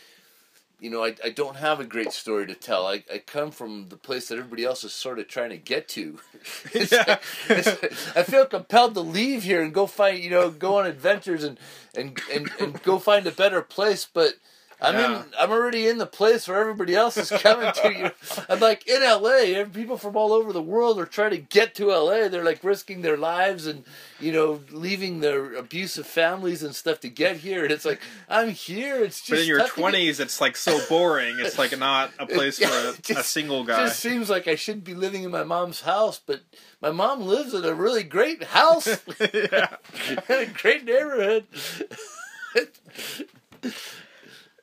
[0.79, 2.87] you know, I, I don't have a great story to tell.
[2.87, 5.89] I, I come from the place that everybody else is sort of trying to get
[5.91, 6.19] to.
[6.75, 7.19] Yeah.
[7.49, 7.67] like-
[8.17, 11.59] I feel compelled to leave here and go find, you know, go on adventures and,
[11.97, 14.07] and, and, and go find a better place.
[14.12, 14.35] But
[14.81, 15.23] I'm Yeah.
[15.23, 17.93] in, I'm already in the place where everybody else is coming to.
[17.93, 18.11] You,
[18.49, 19.65] I'm like in LA.
[19.65, 22.29] People from all over the world are trying to get to LA.
[22.29, 23.85] They're like risking their lives and
[24.21, 27.62] you know leaving their abusive families and stuff to get here.
[27.65, 29.03] And it's like I'm here.
[29.03, 31.37] It's just but in your twenties, it's like so boring.
[31.39, 33.83] It's like not a place Yeah, for a, just- a single guy.
[33.83, 36.41] It just seems like I shouldn't be living in my mom's house, but
[36.83, 38.87] my mom lives in a really great house,
[39.33, 39.77] yeah.
[40.29, 41.47] in a great neighborhood.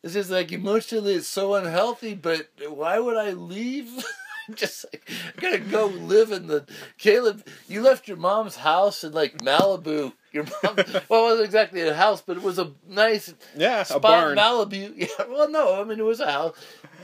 [0.04, 2.14] It's just like emotionally, it's so unhealthy.
[2.14, 3.90] But why would I leave?
[4.56, 6.66] just like I gotta go live in the
[6.98, 7.48] Caleb.
[7.68, 10.12] You left your mom's house in like Malibu.
[10.34, 13.86] Your mom, well, it wasn't exactly a house, but it was a nice Yeah, a
[13.86, 14.32] spot barn.
[14.34, 14.94] in Malibu.
[14.98, 16.56] Yeah, well, no, I mean it was a house.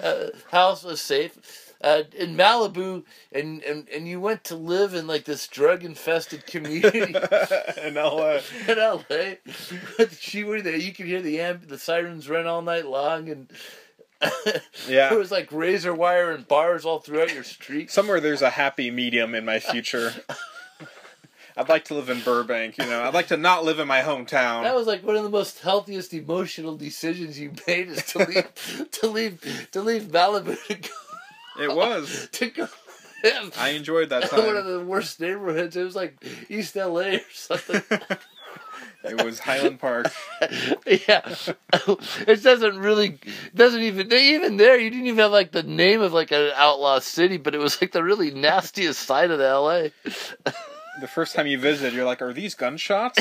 [0.01, 1.68] Uh, house was safe.
[1.81, 6.45] Uh, in Malibu, and, and and you went to live in like this drug infested
[6.45, 6.99] community
[7.81, 8.39] in LA.
[8.67, 9.35] in LA.
[10.19, 10.75] she were there.
[10.75, 13.49] You could hear the amp, the sirens run all night long, and
[14.89, 15.07] Yeah.
[15.09, 17.89] there was like razor wire and bars all throughout your street.
[17.91, 20.11] Somewhere there's a happy medium in my future.
[21.55, 23.03] I'd like to live in Burbank, you know.
[23.03, 24.63] I'd like to not live in my hometown.
[24.63, 28.89] That was like one of the most healthiest emotional decisions you made is to leave
[28.91, 30.89] to leave to leave Malibu to go
[31.59, 32.29] It was.
[32.33, 32.67] to go
[33.23, 35.75] live I enjoyed that in one of the worst neighborhoods.
[35.75, 37.81] It was like East LA or something.
[39.03, 40.07] it was Highland Park.
[40.85, 41.35] yeah,
[41.73, 43.19] it doesn't really
[43.53, 44.79] doesn't even even there.
[44.79, 47.81] You didn't even have like the name of like an outlaw city, but it was
[47.81, 50.53] like the really nastiest side of the LA.
[50.99, 53.19] The first time you visit, you're like, "Are these gunshots?"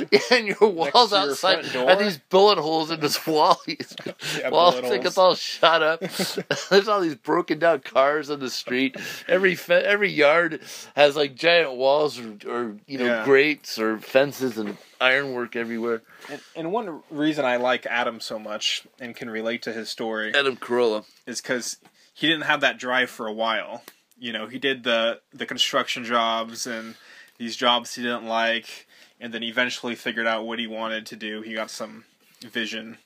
[0.30, 3.60] And your walls your outside are these bullet holes in this wall.
[4.38, 6.00] Yeah, wall it's all shot up.
[6.00, 8.96] There's all these broken down cars on the street.
[9.28, 10.60] Every fe- every yard
[10.94, 13.24] has like giant walls or, or you know Yeah.
[13.24, 16.02] grates or fences and ironwork everywhere.
[16.30, 20.34] And, and one reason I like Adam so much and can relate to his story
[20.34, 21.04] Adam Carolla.
[21.26, 21.76] is because
[22.14, 23.82] he didn't have that drive for a while.
[24.18, 26.94] You know, he did the the construction jobs and
[27.38, 28.86] these jobs he didn't like,
[29.20, 31.42] and then eventually figured out what he wanted to do.
[31.42, 32.04] He got some
[32.42, 32.98] vision,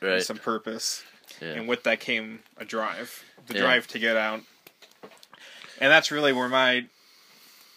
[0.00, 0.22] and Right.
[0.22, 1.04] some purpose,
[1.40, 1.48] Yeah.
[1.54, 3.60] and with that came a drive, the Yeah.
[3.60, 4.42] drive to get out.
[5.80, 6.86] And that's really where my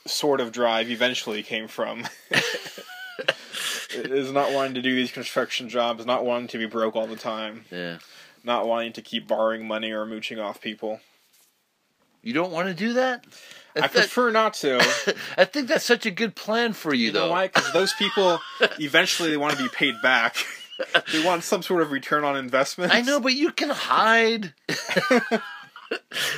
[0.07, 2.07] sort of drive eventually came from.
[3.93, 7.15] is not wanting to do these construction jobs, not wanting to be broke all the
[7.15, 7.97] time, Yeah.
[8.43, 10.99] not wanting to keep borrowing money or mooching off people.
[12.21, 13.23] You don't want to do that?
[13.75, 14.79] I That- prefer not to.
[15.37, 17.25] I think that's such a good plan for you, You though.
[17.25, 17.47] know why?
[17.47, 18.39] Because those people
[18.79, 20.37] eventually they want to be paid back.
[21.11, 22.93] they want some sort of return on investment.
[22.93, 24.53] I know, but you can hide.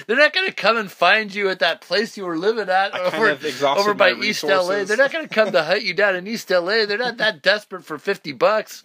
[0.07, 2.93] They're not going to come and find you at that place you were living at
[2.93, 4.83] I over, over by East LA.
[4.83, 6.85] They're not going to come to hunt you down in East LA.
[6.85, 8.83] They're not that desperate for 50 bucks.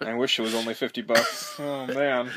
[0.00, 1.54] I wish it was only fifty bucks.
[1.58, 2.30] Oh man.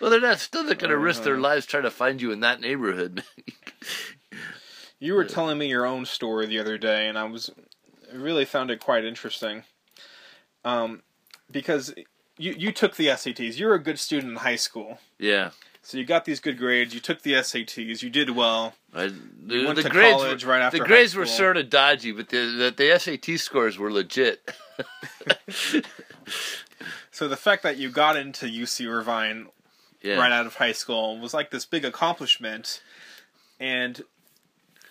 [0.00, 1.42] Well, they're not still not going to risk their Uh-huh.
[1.42, 3.22] lives trying to find you in that neighborhood.
[4.98, 7.50] You were telling me your own story the other day, and I was
[8.12, 9.64] really found it quite interesting.
[10.64, 11.02] Um,
[11.50, 11.92] because
[12.38, 13.58] you you took the SATs.
[13.58, 15.50] You're a good student in high school, yeah.
[15.82, 16.94] so you got these good grades.
[16.94, 18.00] You took the SATs.
[18.00, 18.74] You did well.
[18.94, 19.10] I,
[19.44, 22.12] the, went the to grades college were, right after the grades were sort of dodgy,
[22.12, 24.48] but the, the the SAT scores were legit.
[27.12, 29.48] So the fact that you got into UC Irvine
[30.02, 32.82] Yeah, right out of high school was like this big accomplishment,
[33.60, 34.02] and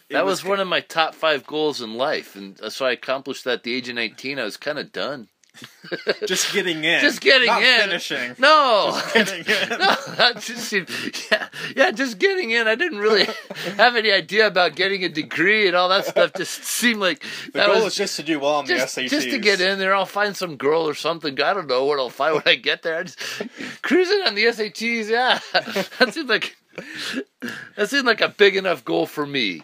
[0.09, 3.53] that was, one of my top five goals in life, and so I accomplished that
[3.59, 4.39] at the age of nineteen.
[4.39, 5.27] I was kind of done.
[6.25, 7.81] just getting in, Just getting not in.
[7.81, 8.35] finishing.
[8.39, 9.13] No, Just
[9.45, 9.79] getting in.
[9.79, 10.89] no, that just seemed,
[11.31, 12.67] yeah, yeah, just getting in.
[12.67, 13.25] I didn't really
[13.77, 16.31] have any idea about getting a degree and all that stuff.
[16.37, 19.01] Just seemed like The that goal was is just to do well on just, the
[19.03, 19.09] SATs.
[19.09, 19.93] just to get in there.
[19.93, 21.39] I'll find some girl or something.
[21.41, 22.99] I don't know what I'll find when I get there.
[22.99, 23.19] I just
[23.81, 25.09] cruising on the SATs.
[25.09, 25.39] Yeah,
[25.99, 26.55] that seemed like
[27.75, 29.63] that seemed like a big enough goal for me.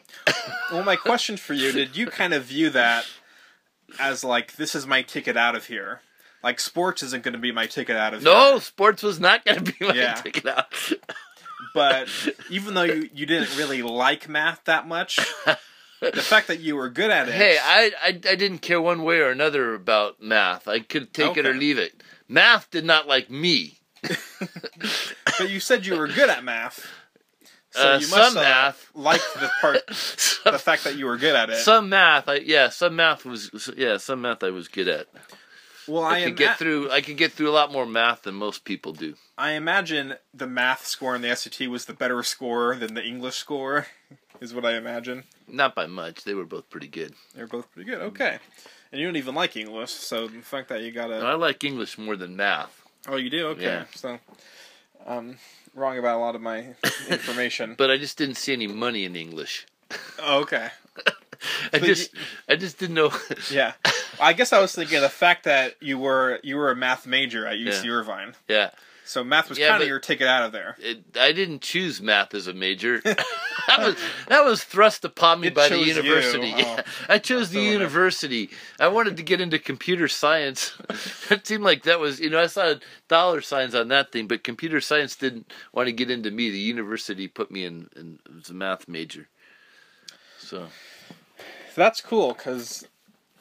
[0.72, 3.06] Well, my question for you: Did you kind of view that
[4.00, 6.02] as like this is my ticket out of here?
[6.44, 8.32] Like sports isn't going to be my ticket out of here.
[8.32, 10.14] No, sports was not going to be my Yeah.
[10.16, 10.74] ticket out.
[11.74, 12.08] But
[12.50, 15.18] even though you, you didn't really like math that much,
[16.00, 17.34] the fact that you were good at it.
[17.34, 20.68] Hey, I, I I didn't care one way or another about math.
[20.68, 22.02] I could take it or leave it.
[22.28, 23.80] Math did not like me.
[25.40, 26.86] but you said you were good at math.
[27.78, 28.92] So Uh, you some must uh, math.
[28.96, 31.58] like the part, some, the fact that you were good at it.
[31.58, 35.08] some math, I yeah, some math was yeah, some math I was good at.
[35.88, 36.90] well, I, I, could get through.
[36.90, 39.16] I could get through a lot more math than most people do.
[39.38, 43.36] I imagine the math score in the SAT was the better score than the English
[43.36, 43.88] score.
[44.40, 45.24] Is what I imagine.
[45.48, 46.24] Not by much.
[46.24, 47.14] They were both pretty good.
[47.34, 48.02] They were both pretty good.
[48.02, 48.38] Okay.
[48.92, 51.64] And you don't even like English, so the fact that you got a I like
[51.64, 52.84] English more than math.
[53.08, 53.64] oh, you do okay.
[53.64, 53.86] Yeah.
[53.96, 54.20] So,
[55.08, 55.38] um,
[55.78, 56.76] wrong about a lot of my
[57.10, 57.76] information.
[57.78, 59.66] But I just didn't see any money in English.
[60.20, 60.70] oh, okay.
[61.74, 62.12] I just
[62.50, 63.12] I just didn't know.
[63.52, 63.74] Yeah.
[64.20, 67.46] I guess I was thinking the fact that you were you were a math major
[67.46, 67.92] at UC Yeah.
[67.92, 68.70] Irvine, yeah,
[69.08, 70.76] so math was Yeah, kind of but- your ticket out of there.
[70.80, 73.00] it, I didn't choose math as a major.
[73.04, 73.96] that was
[74.28, 75.94] that was thrust upon me It by the chose you.
[75.94, 76.54] university.
[76.56, 76.58] Oh.
[76.60, 78.50] Yeah, I chose the So, university.
[78.80, 80.74] I wanted to get into computer science.
[81.32, 82.76] it seemed like that was you know I saw
[83.08, 86.50] dollar signs on that thing, but computer science didn't want to get into me.
[86.50, 89.28] The university put me in, in as a math major.
[90.38, 90.68] So
[91.76, 92.86] That's cool because,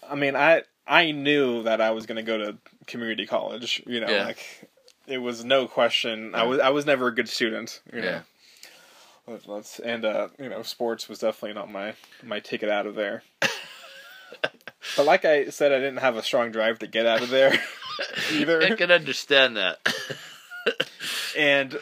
[0.09, 3.83] I mean, I I knew that I was going to go to community college.
[3.87, 4.25] You know, Yeah.
[4.25, 4.69] like
[5.07, 6.35] it was no question.
[6.35, 7.81] I was I was never a good student.
[7.93, 8.07] You know?
[8.07, 8.21] Yeah.
[9.27, 12.95] Let- Let's and uh, you know, sports was definitely not my my ticket out of
[12.95, 13.23] there.
[14.97, 17.53] but like I said, I didn't have a strong drive to get out of there
[18.33, 18.63] either.
[18.63, 19.79] I can understand that.
[21.37, 21.79] and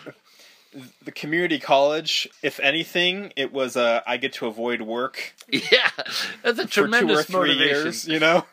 [1.02, 5.90] the community college, if anything, it was uh, I get to avoid work yeah,
[6.42, 7.68] that's a for two or tremendous three motivation.
[7.84, 8.08] years.
[8.08, 8.44] You know.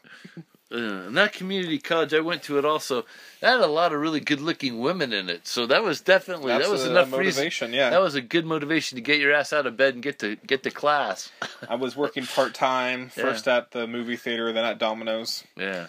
[0.71, 3.05] Uh, and that community college I went to, it also
[3.41, 5.45] that had a lot of really good-looking women in it.
[5.45, 7.41] So that was definitely That's that was a enough reason.
[7.43, 7.73] motivation.
[7.73, 10.19] Yeah, That was a good motivation to get your ass out of bed and get
[10.19, 11.31] to get to class.
[11.67, 13.23] I was working part time, Yeah.
[13.23, 15.43] first at the movie theater, then at Domino's.
[15.57, 15.87] Yeah,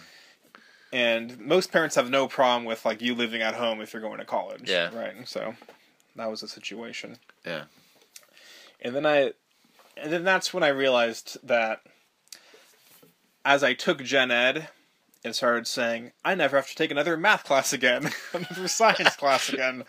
[0.91, 4.19] And most parents have no problem with like you living at home if you're going
[4.19, 4.69] to college.
[4.69, 4.93] Yeah.
[4.93, 5.27] Right.
[5.27, 5.55] So
[6.17, 7.17] that was the situation.
[7.45, 7.63] Yeah.
[8.81, 9.31] And then I
[9.95, 11.81] and then that's when I realized that
[13.45, 14.69] as I took Gen Ed
[15.23, 19.49] and started saying, I never have to take another math class again, another science class
[19.49, 19.83] again.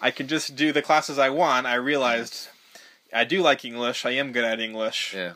[0.00, 1.66] I can just do the classes I want.
[1.66, 2.48] I realized
[3.12, 4.04] I do like English.
[4.04, 5.14] I am good at English.
[5.14, 5.34] yeah,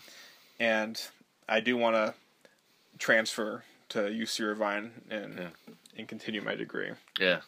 [0.59, 1.01] and
[1.49, 2.14] I do want to
[2.99, 5.49] transfer to UC Irvine and Yeah.
[5.96, 6.90] and continue my degree.
[7.18, 7.40] yeah.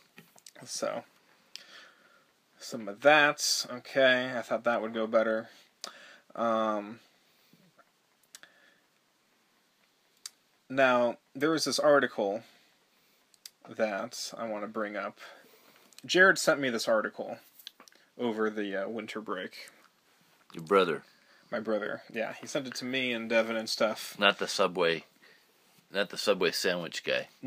[0.65, 1.05] So
[2.59, 4.33] some of that, okay.
[4.37, 5.49] I thought that would go better.
[6.37, 7.01] Um,
[10.71, 12.43] now there was this article
[13.69, 15.19] that I want to bring up.
[16.07, 17.39] Jared sent me this article
[18.19, 19.71] over the uh, winter break.
[20.55, 21.03] Your brother.
[21.51, 22.03] My brother.
[22.13, 24.17] Yeah, he sent it to me and Devin and stuff.
[24.19, 25.05] Not the Subway,
[25.93, 27.29] not the Subway sandwich guy.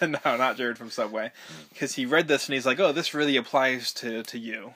[0.00, 1.32] no, not Jared from Subway,
[1.70, 4.74] because he read this and he's like, "Oh, this really applies to to you."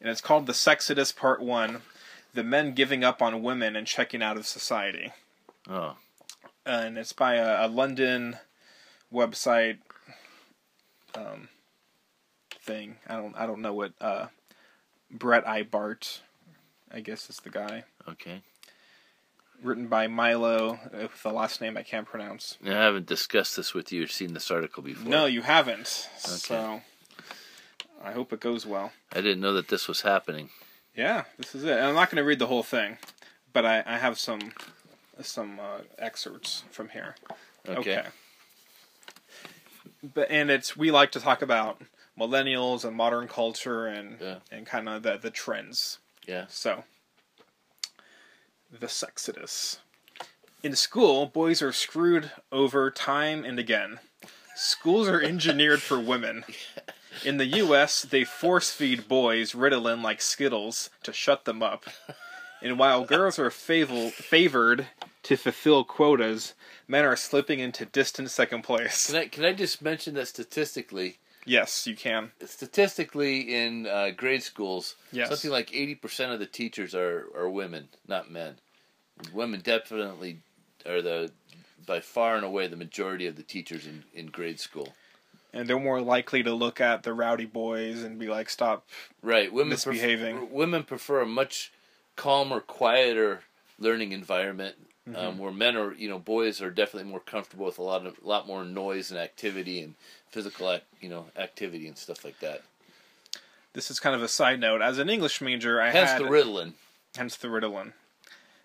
[0.00, 1.82] And it's called "The Sexodus Part One:
[2.32, 5.12] The Men Giving Up on Women and Checking Out of Society,"
[5.68, 5.96] Oh,
[6.66, 8.36] and it's by a, a London
[9.12, 9.78] website
[11.14, 11.48] um,
[12.62, 12.96] thing.
[13.08, 14.26] I don't I don't know what uh,
[15.10, 15.62] Brett I.
[15.62, 16.22] Bart,
[16.92, 17.84] I guess is the guy.
[18.08, 18.42] okay.
[19.62, 22.58] Written by Milo, uh, with the last name I can't pronounce.
[22.60, 25.08] Now, I haven't discussed this with you or seen this article before.
[25.08, 25.86] No, you haven't.
[25.86, 26.82] So
[28.04, 28.92] I hope it goes well.
[29.12, 30.50] I didn't know that this was happening.
[30.94, 31.70] Yeah, this is it.
[31.70, 32.98] And I'm not going to read the whole thing,
[33.52, 34.52] but I, I have some
[35.22, 37.14] some uh, excerpts from here.
[37.68, 38.02] Okay.
[40.02, 41.80] But and it's we like to talk about
[42.18, 44.36] millennials and modern culture and Yeah.
[44.50, 45.98] and kind of the the trends.
[46.26, 46.46] Yeah.
[46.48, 46.84] So
[48.70, 49.78] the sexodus.
[50.62, 54.00] In school, boys are screwed over time and again.
[54.56, 56.44] Schools are engineered for women.
[57.24, 61.84] In the US, they force feed boys Ritalin like Skittles to shut them up.
[62.64, 64.86] And while girls are favor- favored
[65.24, 66.54] to fulfill quotas,
[66.88, 69.06] men are slipping into distant second place.
[69.06, 72.32] Can I can I just mention that statistically, Yes, you can.
[72.46, 75.28] statistically in uh, grade schools, Yes.
[75.28, 78.56] something like eighty percent of the teachers are are women, not men.
[79.32, 80.38] Women definitely
[80.86, 81.32] are the
[81.86, 84.94] by far and away the majority of the teachers in, in grade school.
[85.52, 88.88] And they're more likely to look at the rowdy boys and be like, stop.
[89.22, 90.38] Right, women Misbehaving.
[90.38, 91.70] Prefer, women prefer a much
[92.16, 93.40] calmer, quieter
[93.78, 94.76] learning environment.
[95.14, 98.16] Um, where men are, you know, boys are definitely more comfortable with a lot of,
[98.24, 99.96] a lot more noise and activity and
[100.30, 102.62] physical, ac- you know, activity and stuff like that.
[103.74, 104.80] This is kind of a side note.
[104.80, 106.22] As an English major, I Hence had.
[106.22, 106.72] the Ritalin.
[107.16, 107.92] hence the Ritalin.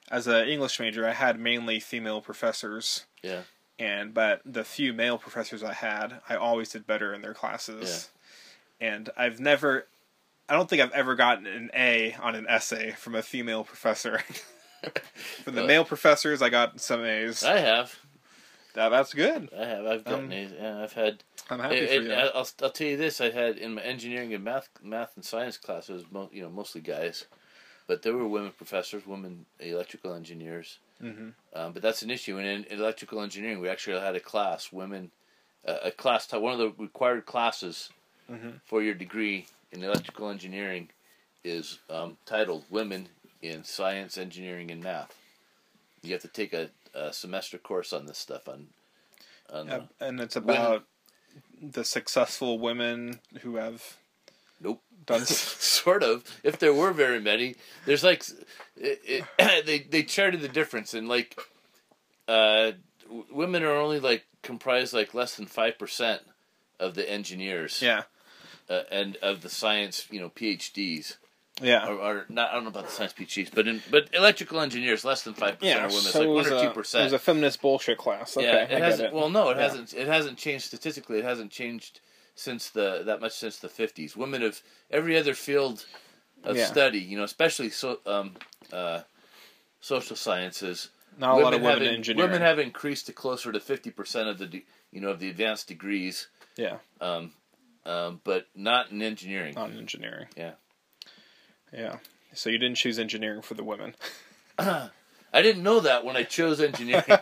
[0.10, 3.04] As an English major, I had mainly female professors.
[3.22, 3.42] Yeah.
[3.78, 8.10] and but the few male professors I had, I always did better in their classes.
[8.80, 8.88] Yeah.
[8.88, 9.88] And I've never
[10.50, 14.20] I don't think I've ever gotten an A on an essay from a female professor.
[15.44, 17.44] from the Uh, male professors, I got some A's.
[17.44, 17.96] I have.
[18.74, 19.50] That, that's good.
[19.58, 19.86] I have.
[19.86, 20.52] I've gotten Um, A's.
[20.60, 21.24] Yeah, I've had.
[21.50, 22.14] I'm happy and- for you.
[22.14, 25.58] I'll, I'll tell you this: I had in my engineering and math, math and science
[25.58, 27.26] classes, mo- you know, mostly guys,
[27.88, 30.80] but there were women professors, women electrical engineers.
[31.02, 31.34] Mhm.
[31.54, 32.38] Um, but that's an issue.
[32.38, 35.12] And in electrical engineering, we actually had a class, women,
[35.68, 37.90] uh, a class, one of the required classes
[38.30, 38.60] Mhm.
[38.66, 40.90] for your degree in electrical engineering
[41.44, 43.10] is um, titled "Women
[43.42, 45.16] in Science, Engineering, and Math."
[46.02, 48.68] You have to take a, a semester course on this stuff on.
[49.52, 50.86] on Yeah, uh, and it's about
[51.62, 53.98] the successful women who have
[54.62, 54.82] Nope.
[55.06, 55.26] done.
[55.26, 56.24] sort of.
[56.44, 57.56] If there were very many,
[57.86, 58.24] there's like
[58.78, 61.40] it, it, they they charted the difference and like
[62.28, 62.72] uh,
[63.04, 66.22] w- women are only like comprised like less than five percent
[66.80, 68.04] of the engineers yeah,
[68.70, 71.18] uh, and of the science you know PhDs
[71.62, 74.62] yeah, or, or not I don't know about the science PhDs but in but electrical
[74.62, 75.86] engineers less than five percent yeah.
[75.86, 78.38] are women it's so like one or two It was a feminist bullshit class.
[78.38, 79.14] Okay, yeah it hasn't it.
[79.14, 79.64] well no it Yeah.
[79.64, 82.00] hasn't it hasn't changed statistically it hasn't changed
[82.36, 85.86] since the that much since the 50s women of every other field
[86.46, 86.66] of Yeah.
[86.66, 88.36] study you know especially so um
[88.72, 89.02] uh
[89.82, 92.32] social sciences Not a lot of women have in in- engineering.
[92.32, 95.68] women have increased to closer to 50% of the de- you know of the advanced
[95.68, 97.32] degrees yeah, um
[97.90, 100.28] um but not in engineering not in engineering.
[100.38, 100.54] Yeah.
[101.74, 101.98] yeah.
[102.34, 103.96] So you didn't choose engineering for the women.
[104.60, 104.90] I
[105.34, 107.04] didn't know that when I chose engineering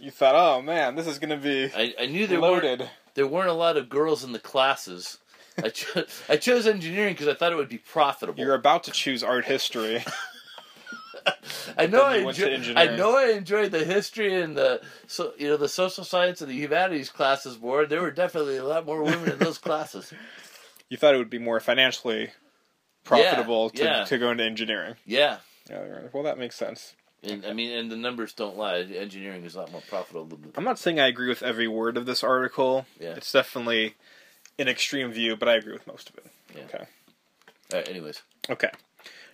[0.00, 2.90] You thought, oh man, this is gonna be I, I knew there weren't loaded.
[3.14, 5.18] there weren't a lot of girls in the classes
[5.62, 8.40] I, cho- I chose engineering because I thought it would be profitable.
[8.40, 10.04] You're about to choose art history.
[11.78, 14.82] I know I you went to enjoy, I know I enjoyed the history and the
[15.06, 17.86] so you know the social science and the humanities classes more.
[17.86, 20.12] There were definitely a lot more women in those classes.
[20.88, 22.30] you thought it would be more financially
[23.04, 24.04] profitable to, yeah.
[24.04, 24.96] to go into engineering.
[25.04, 26.94] Yeah, Yeah, well, that makes sense.
[27.22, 28.78] and I mean, and the numbers don't lie.
[28.80, 30.24] Engineering is a lot more profitable.
[30.24, 32.86] Than, I'm not saying I agree with every word of this article.
[32.98, 33.14] Yeah.
[33.14, 33.94] It's definitely
[34.58, 36.26] an extreme view, but I agree with most of it.
[36.54, 36.62] Yeah.
[36.64, 36.84] Okay.
[37.72, 38.70] All right, anyways, Okay.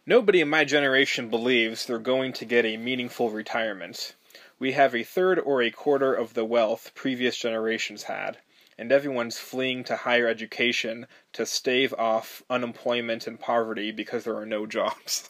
[0.07, 4.15] Nobody in my generation believes they're going to get a meaningful retirement.
[4.59, 8.39] We have a third or a quarter of the wealth previous generations had,
[8.79, 14.47] and everyone's fleeing to higher education to stave off unemployment and poverty because there are
[14.47, 15.29] no jobs.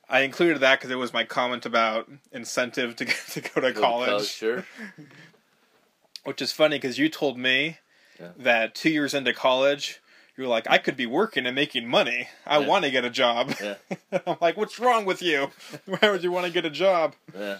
[0.09, 3.61] I included that because it was my comment about incentive to, to go to Go
[3.61, 4.65] to college sure.
[6.23, 7.77] which is funny because you told me
[8.19, 8.29] Yeah.
[8.37, 10.01] that two years into college
[10.37, 12.27] you're like, I could be working and making money.
[12.45, 12.67] I Yeah.
[12.67, 13.53] want to get a job.
[13.61, 13.75] Yeah.
[14.27, 15.51] I'm like, what's wrong with you?
[15.85, 17.15] Why would you want to get a job?
[17.37, 17.57] Yeah.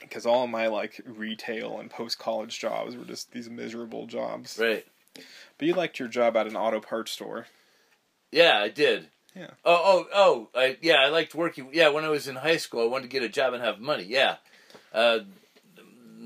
[0.00, 4.58] Because all of my like retail and post college jobs were just these miserable jobs.
[4.60, 4.86] Right.
[5.58, 7.46] But you liked your job at an auto parts store.
[8.30, 9.08] Yeah, I did.
[9.34, 9.50] Yeah.
[9.64, 10.48] Oh, oh, oh!
[10.58, 11.68] I, yeah, I liked working.
[11.72, 13.78] Yeah, when I was in high school, I wanted to get a job and have
[13.80, 14.04] money.
[14.04, 14.36] Yeah.
[14.92, 15.20] Uh,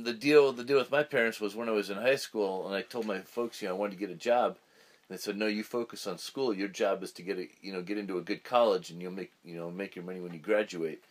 [0.03, 2.75] the deal, the deal with my parents was when I was in high school, and
[2.77, 4.57] I told my folks, you know, I wanted to get a job.
[5.09, 6.55] They said, "No, you focus on school.
[6.55, 9.13] Your job is to get a, you know, get into a good college, and you'll
[9.13, 11.03] make, you know, make your money when you graduate."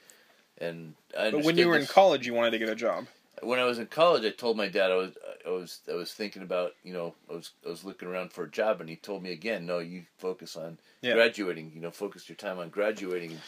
[0.58, 3.08] And I But when you were in college, you wanted to get a job.
[3.42, 5.12] when I was in college, I told my dad I was
[5.46, 8.44] I was I was thinking about you know I was I was looking around for
[8.44, 11.14] a job, and he told me again, no, you focus on Yeah.
[11.14, 11.72] graduating.
[11.74, 13.42] You know, focus your time on graduating,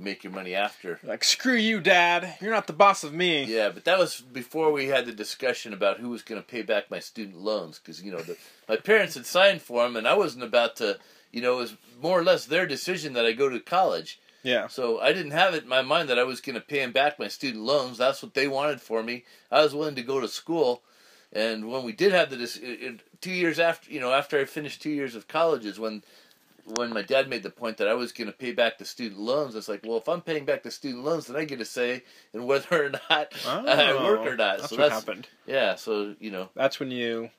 [0.00, 0.98] make your money after.
[1.02, 2.36] Like, screw you, Dad.
[2.40, 3.44] You're not the boss of me.
[3.44, 6.62] Yeah, but that was before we had the discussion about who was going to pay
[6.62, 8.36] back my student loans because you know the,
[8.68, 10.98] my parents had signed for them, and I wasn't about to.
[11.32, 14.18] You know, it was more or less their decision that I go to college.
[14.42, 14.68] Yeah.
[14.68, 16.92] So I didn't have it in my mind that I was going to pay them
[16.92, 17.98] back my student loans.
[17.98, 19.24] That's what they wanted for me.
[19.50, 20.82] I was willing to go to school,
[21.32, 24.38] and when we did have the dis- it, it, two years after, you know, after
[24.38, 26.02] I finished two years of college, is when
[26.64, 29.20] when my dad made the point that I was going to pay back the student
[29.20, 29.54] loans.
[29.54, 32.02] It's like, well, if I'm paying back the student loans, then I get a say
[32.32, 34.56] in whether or not I oh, work or not.
[34.56, 35.28] Oh, That's so what that's happened.
[35.46, 35.74] yeah.
[35.74, 37.30] So you know, That's when you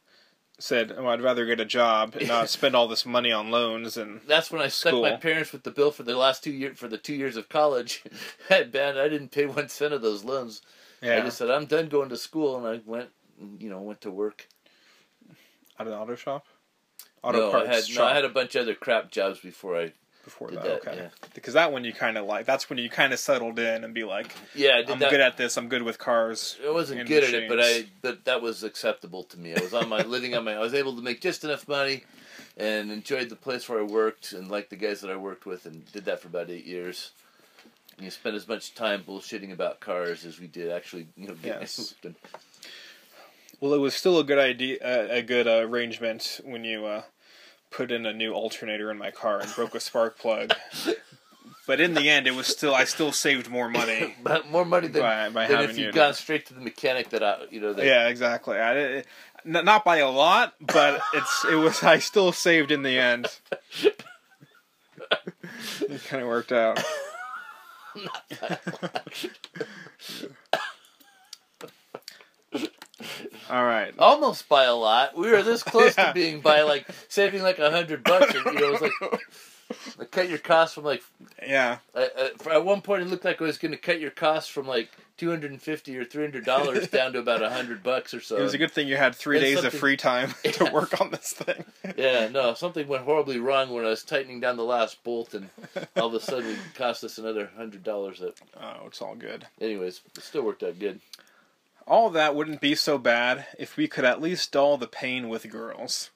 [0.60, 3.98] said, oh, I'd rather get a job and not spend all this money on loans.
[3.98, 6.74] And that's when I stuck my parents with the bill for the last two year
[6.76, 8.04] for the two years of college.
[8.50, 10.62] Bad, I didn't pay one cent of those loans.
[11.02, 11.18] Yeah.
[11.18, 13.10] I just said I'm done going to school, and I went,
[13.60, 14.48] you know, went to work.
[15.80, 16.46] at an auto shop.
[17.24, 19.40] Auto no, parts I had shop no, I had a bunch of other crap jobs
[19.40, 19.92] before I.
[20.24, 20.88] before did that.
[20.88, 21.10] okay, yeah.
[21.36, 22.46] because that one you kind of like.
[22.46, 25.10] That's when you kind of settled in and be like, Yeah, I that.
[25.12, 25.58] good at this.
[25.58, 26.58] I'm good with cars.
[26.66, 29.54] I wasn't good at it, but I but that was acceptable to me.
[29.56, 30.54] I was on my living on my.
[30.56, 32.04] I was able to make just enough money,
[32.58, 35.66] and enjoyed the place where I worked, and liked the guys that I worked with,
[35.68, 37.12] and did that for about eight years.
[37.98, 41.36] And you spent as much time bullshitting about cars as we did actually, you know.
[41.36, 41.94] Getting Yes.
[43.62, 46.86] and- Well, it was still a good idea, uh, a good uh, arrangement when you
[46.86, 47.04] uh,
[47.70, 50.54] put in a new alternator in my car and broke a spark plug.
[51.68, 54.88] But in the end, it was still I still saved more money But more money
[54.88, 55.86] than, by, by than if you.
[55.86, 58.58] you'd gone straight to the mechanic that I, you know, that Yeah, exactly.
[58.58, 59.08] I, it,
[59.46, 63.28] n- not by a lot, but it's it was I still saved in the end.
[65.82, 66.84] it kind of worked out.
[73.50, 73.94] All right.
[74.00, 75.16] almost by a lot.
[75.18, 76.08] We were this close Yeah.
[76.08, 78.34] to being by like saving like a hundred bucks.
[78.36, 79.22] Or, you know, it was like,
[79.98, 81.02] like cut your costs from like
[81.46, 81.78] Yeah.
[81.96, 84.12] uh, uh, for, at one point it looked like it was going to cut your
[84.12, 87.50] costs from like two hundred and fifty or three hundred dollars down to about a
[87.50, 88.38] hundred bucks or so.
[88.38, 91.00] It was a good thing you had three It's days of free time to work
[91.00, 91.64] on this thing.
[91.96, 95.50] Yeah, no, something went horribly wrong when I was tightening down the last bolt, and
[95.96, 98.20] all of a sudden it cost us another hundred dollars.
[98.20, 99.46] That, Oh, it's all good.
[99.60, 101.00] anyways, it still worked out good.
[101.92, 105.52] All that wouldn't be so bad if we could at least dull the pain with
[105.52, 106.10] girls.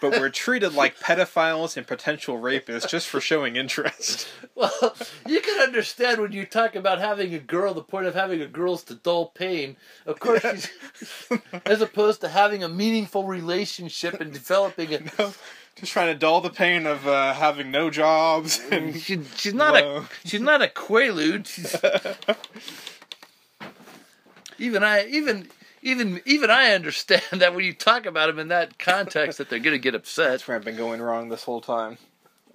[0.00, 4.28] But we're treated like pedophiles and potential rapists just for showing interest.
[4.54, 4.94] Well,
[5.26, 8.46] you can understand when you talk about having a girl, the point of having a
[8.46, 9.76] girl is to dull pain.
[10.04, 11.28] Of course, she's,
[11.64, 15.02] as opposed to having a meaningful relationship and developing it.
[15.76, 19.72] just trying to dull the pain of uh, having no jobs and She, she's not
[19.82, 20.06] Whoa.
[20.24, 21.46] a she's not a quaalude.
[21.46, 21.74] She's,
[24.60, 25.48] even I even
[25.82, 29.58] even even I understand that when you talk about them in that context, that they're
[29.58, 30.30] going to get upset.
[30.30, 31.98] That's where I've been going wrong this whole time.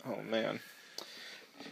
[0.07, 0.61] Oh man.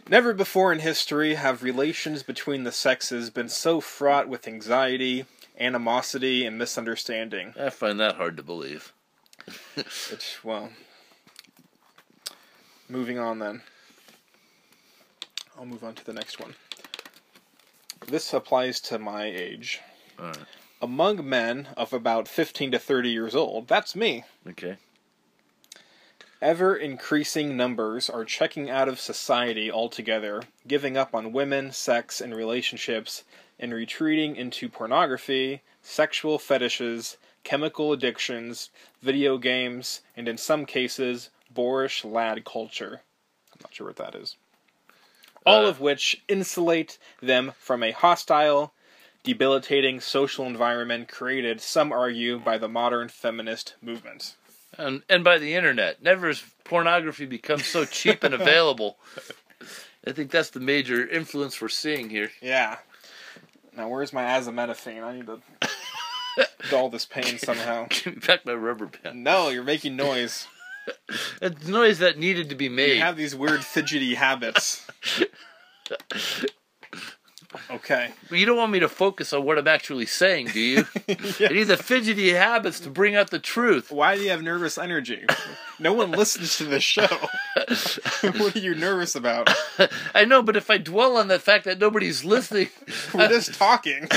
[0.08, 5.24] Never before in history have relations between the sexes been so fraught with anxiety,
[5.58, 7.54] animosity, and misunderstanding.
[7.58, 8.92] I find that hard to believe.
[9.76, 10.70] It's, well.
[12.88, 13.62] Moving on then.
[15.56, 16.54] I'll move on to the next one.
[18.06, 19.80] This applies to my age.
[20.18, 20.36] Right.
[20.82, 24.24] Among men of about 15 to 30 years old, that's me.
[24.46, 24.76] Okay.
[26.42, 32.34] Ever increasing numbers are checking out of society altogether, giving up on women, sex, and
[32.34, 33.24] relationships,
[33.58, 38.68] and retreating into pornography, sexual fetishes, chemical addictions,
[39.00, 43.00] video games, and in some cases, boorish lad culture.
[43.52, 44.36] I'm not sure what that is.
[45.46, 48.73] All Uh, of which insulate them from a hostile,
[49.24, 54.36] debilitating social environment created, some argue, by the modern feminist movement.
[54.78, 58.98] And and by the internet, never has pornography become so cheap and available.
[60.06, 62.30] I think that's the major influence we're seeing here.
[62.42, 62.76] Yeah.
[63.76, 65.02] Now, where's my acetaminophen?
[65.02, 65.40] I need to
[66.70, 67.86] dull this pain somehow.
[67.88, 69.24] Give me back my rubber band.
[69.24, 70.46] No, you're making noise.
[71.40, 72.96] a noise that needed to be made.
[72.96, 74.86] You have these weird fidgety habits.
[77.70, 78.10] Okay.
[78.28, 80.84] But you don't want me to focus on what I'm actually saying, do you?
[81.08, 83.90] I need the fidgety habits to bring out the truth.
[83.92, 85.24] Why do you have nervous energy?
[85.78, 87.06] No one listens to this show.
[88.22, 89.50] what are you nervous about?
[90.14, 92.68] I know, but if I dwell on the fact that nobody's listening,
[93.14, 94.08] We're just talking.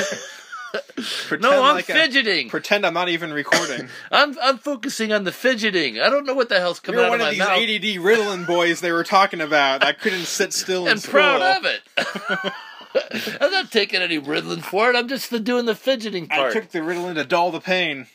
[1.27, 2.49] pretend no, I'm like a- fidgeting.
[2.49, 3.87] pretend I'm not even recording.
[4.11, 5.99] I'm I'm focusing on the fidgeting.
[5.99, 8.01] I don't know what the hell's coming You're out one of of my these mouth.
[8.01, 11.13] ADD Ritalin boys they were talking about I couldn't sit still in and school.
[11.13, 12.53] proud of it.
[13.41, 14.95] I'm not taking any Ritalin for it.
[14.95, 16.51] I'm just the, doing the fidgeting part.
[16.51, 18.07] I took the Ritalin to dull the pain.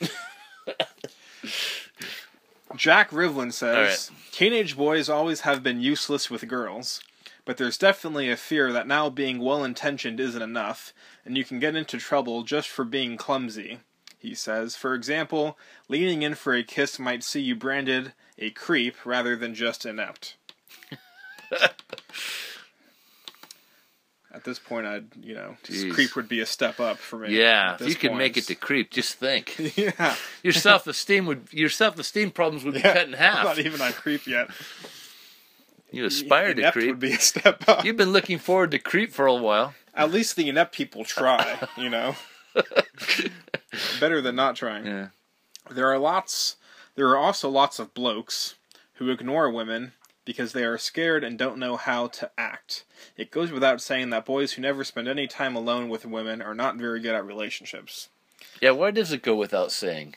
[2.77, 7.03] Jack Rivlin says teenage boys always have been useless with girls,
[7.45, 11.59] but there's definitely a fear that now being well intentioned isn't enough, and you can
[11.59, 13.81] get into trouble just for being clumsy.
[14.19, 15.59] He says, for example,
[15.89, 20.37] leaning in for a kiss might see you branded a creep rather than just inept.
[24.35, 25.57] At this point, I'd, you know,
[25.93, 27.37] creep would be a step up for me.
[27.37, 29.55] yeah, if you could make it to creep, just think.
[29.77, 30.17] yeah.
[30.43, 33.45] Your self esteem would your self esteem problems would be Yeah, cut in I'm half.
[33.45, 34.49] not even on creep yet.
[35.91, 36.89] You aspire to creep.
[36.89, 37.85] would be a step up.
[37.85, 39.75] You've been looking forward to creep for a while.
[39.95, 42.17] At least the inept people try, you know.
[44.01, 44.87] Better than not trying.
[44.87, 45.09] Yeah.
[45.71, 46.57] There are lots.
[46.95, 48.55] There are also lots of blokes
[48.95, 49.93] who ignore women
[50.25, 52.85] because they are scared and don't know how to act.
[53.17, 56.55] It goes without saying that boys who never spend any time alone with women are
[56.55, 58.09] not very good at relationships.
[58.61, 60.15] Yeah, why does it go without saying?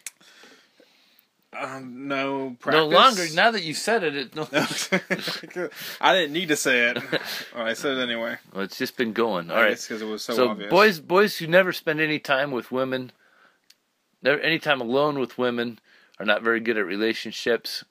[1.58, 2.80] Um, no practice.
[2.82, 3.26] No longer.
[3.34, 4.36] Now that you said it, it
[5.56, 5.70] no,
[6.02, 6.98] I didn't need to say it.
[7.56, 8.38] Well, I said it anyway.
[8.54, 9.50] well, it's just been going.
[9.50, 9.82] All I right.
[9.82, 10.70] because it was so, So obvious.
[10.70, 13.14] boys, boys who never spend any time with women,
[14.22, 15.80] never any time alone with women,
[16.20, 17.86] are not very good at relationships.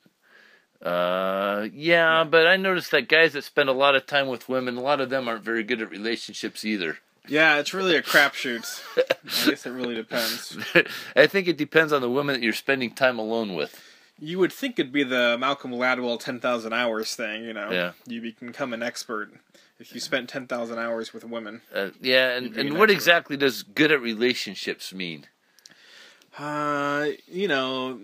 [0.84, 4.76] Uh, yeah, but I noticed that guys that spend a lot of time with women,
[4.76, 6.98] a lot of them aren't very good at relationships either.
[7.26, 8.82] Yeah, it's really a crapshoot.
[8.98, 10.58] I guess it really depends.
[11.16, 13.80] I think it depends on the woman that you're spending time alone with.
[14.20, 17.70] You would think it'd be the Malcolm Gladwell 10,000 hours thing, you know.
[17.70, 17.92] Yeah.
[18.06, 19.32] You become an expert
[19.80, 21.62] if you spent 10,000 hours with women.
[21.74, 22.94] Uh, yeah, and, and an what expert.
[22.94, 25.26] exactly does good at relationships mean?
[26.38, 27.98] Uh, you know,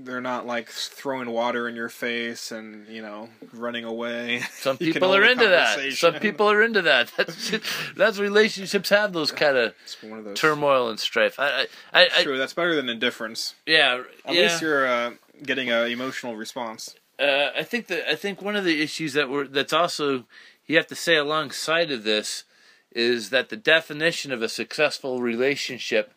[0.00, 4.40] they're not like throwing water in your face and, you know, running away.
[4.52, 5.92] Some people are into that.
[5.94, 7.10] Some people are into that.
[7.16, 7.52] That's
[7.96, 10.38] that's relationships have those kind of It's one of those.
[10.38, 11.38] turmoil and strife.
[11.38, 13.54] I, I, I, I True, that's better than indifference.
[13.66, 14.42] yeah, At yeah.
[14.42, 15.10] least you're uh,
[15.42, 16.94] getting an emotional response.
[17.18, 20.24] Uh, I think that I think one of the issues that we're that's also
[20.66, 22.44] you have to say alongside of this
[22.92, 26.12] is that the definition of a successful relationship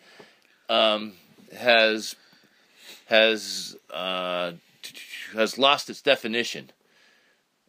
[0.70, 1.14] um,
[1.58, 2.16] has
[3.12, 4.54] has uh,
[5.34, 6.72] has lost its definition.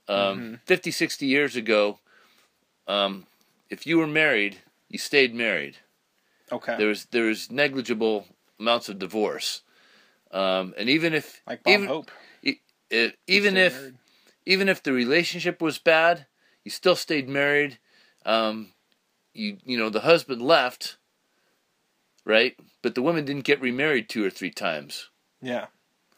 [0.09, 1.99] Um, 50, 60 years ago,
[2.87, 3.27] um,
[3.71, 5.77] if you were married, you stayed married.
[6.51, 6.77] Okay.
[6.77, 8.27] There was there was negligible
[8.61, 9.63] amounts of divorce,
[10.31, 12.11] um, and even if like Bob even, Hope.
[12.91, 13.95] it, even if married.
[14.47, 16.27] even if the relationship was bad,
[16.65, 17.79] you still stayed married.
[18.27, 18.73] Um,
[19.33, 20.99] you you know the husband left,
[22.25, 22.55] right?
[22.83, 25.09] But the woman didn't get remarried two or three times,
[25.43, 25.67] Yeah.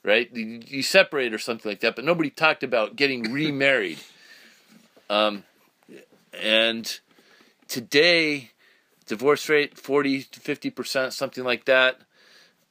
[0.05, 0.31] right?
[0.33, 3.99] You, you separate or something like that, but nobody talked about getting remarried.
[5.11, 5.45] Um,
[6.33, 7.01] and
[7.69, 8.51] today,
[9.07, 12.01] divorce rate forty to fifty percent, something like that.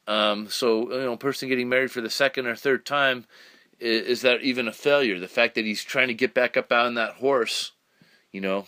[0.06, 3.24] Um, so you know, a person getting married for the second or third time
[3.80, 5.18] is, is that even a failure?
[5.18, 7.72] The fact that he's trying to get back up on that horse,
[8.32, 8.66] you know,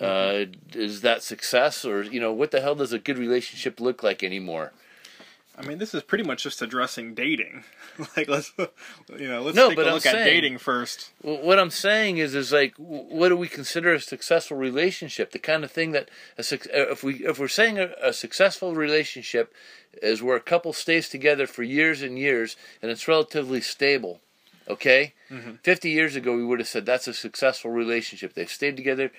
[0.00, 4.02] uh, is that success or you know what the hell does a good relationship look
[4.02, 4.72] like anymore?
[5.58, 7.64] I mean, this is pretty much just addressing dating.
[8.16, 11.12] like, let's, you know, let's No, take but a I'm look at dating first.
[11.22, 15.32] What I'm saying is, is like, what do we consider a successful relationship?
[15.32, 18.74] The kind of thing that a, uh, if we if we're saying a, a successful
[18.74, 19.54] relationship
[20.02, 24.20] is where a couple stays together for years and years and it's relatively stable.
[24.68, 25.60] Okay, Mhm.
[25.62, 28.34] fifty years ago we would have said that's a successful relationship.
[28.34, 29.10] They've stayed together.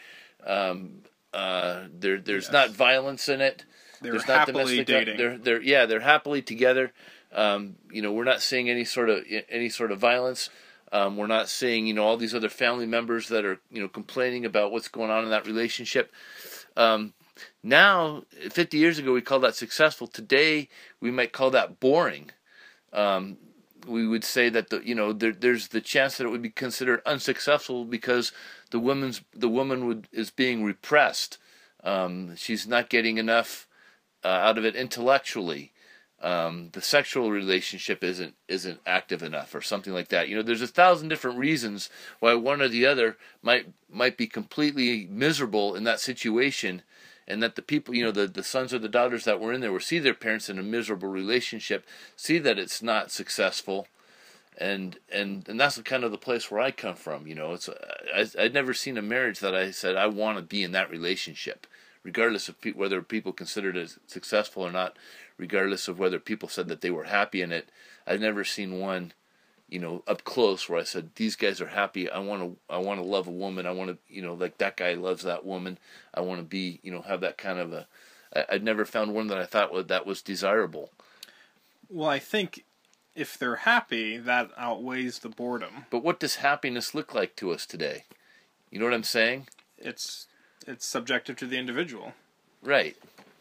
[0.45, 2.51] Um, uh, there, there's Yes.
[2.53, 3.63] not violence in it.
[4.01, 5.17] They're There's happily dating.
[5.17, 6.91] They're, they're, yeah, they're happily together.
[7.33, 10.49] Um, you know, we're not seeing any sort of any sort of violence.
[10.91, 13.89] Um, we're not seeing, you know, all these other family members that are, you know,
[13.89, 16.13] complaining about what's going on in that relationship.
[16.77, 17.13] Um,
[17.61, 20.07] now, 50 years ago, we called that successful.
[20.07, 20.69] Today,
[21.01, 22.31] we might call that boring.
[22.93, 23.37] Um,
[23.85, 26.49] we would say that the, you know, there, there's the chance that it would be
[26.49, 28.31] considered unsuccessful because
[28.71, 31.37] the woman's the woman would is being repressed.
[31.83, 33.66] Um, she's not getting enough
[34.27, 35.65] uh, out of it intellectually.
[36.21, 40.27] um, the sexual relationship isn't isn't active enough or something like that.
[40.27, 44.27] You know, there's a thousand different reasons why one or the other might might be
[44.27, 46.81] completely miserable in that situation,
[47.27, 49.61] and that the people, you know, the the sons or the daughters that were in
[49.61, 53.87] there will see their parents in a miserable relationship, see that it's not successful,
[54.57, 57.27] and and and that's the kind of the place where I come from.
[57.27, 57.69] You know, it's
[58.15, 60.89] I, I'd never seen a marriage that I said I want to be in that
[60.91, 61.67] relationship,
[62.07, 64.95] regardless of pe- whether people considered it successful or not,
[65.37, 67.67] regardless of whether people said that they were happy in it.
[68.07, 69.11] I've never seen one,
[69.67, 72.09] you know, up close where I said these guys are happy.
[72.09, 73.67] I want to I want to love a woman.
[73.67, 75.77] I want to you know like that guy loves that woman.
[76.13, 77.87] I want to be you know have that kind of a.
[78.33, 80.91] I, I'd never found one that I thought that was desirable.
[81.89, 82.63] Well, I think
[83.15, 85.85] if they're happy, that outweighs the boredom.
[85.89, 88.05] But what does happiness look like to us today?
[88.71, 89.47] You know what I'm saying?
[89.77, 90.27] It's
[90.67, 92.13] it's subjective to the individual.
[92.61, 92.95] Right.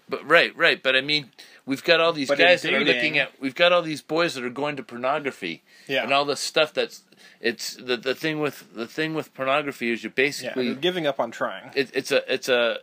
[0.08, 0.80] But right, right.
[0.82, 1.30] But I mean,
[1.66, 3.32] we've got all these But guys that are looking at.
[3.40, 6.04] We've got all these boys that are going to pornography Yeah.
[6.04, 6.72] and all the stuff.
[6.72, 7.02] That's
[7.40, 11.06] it's the the thing with the thing with pornography is you Yeah, basically they're giving
[11.06, 11.70] up on trying.
[11.74, 12.78] it, it's a it's a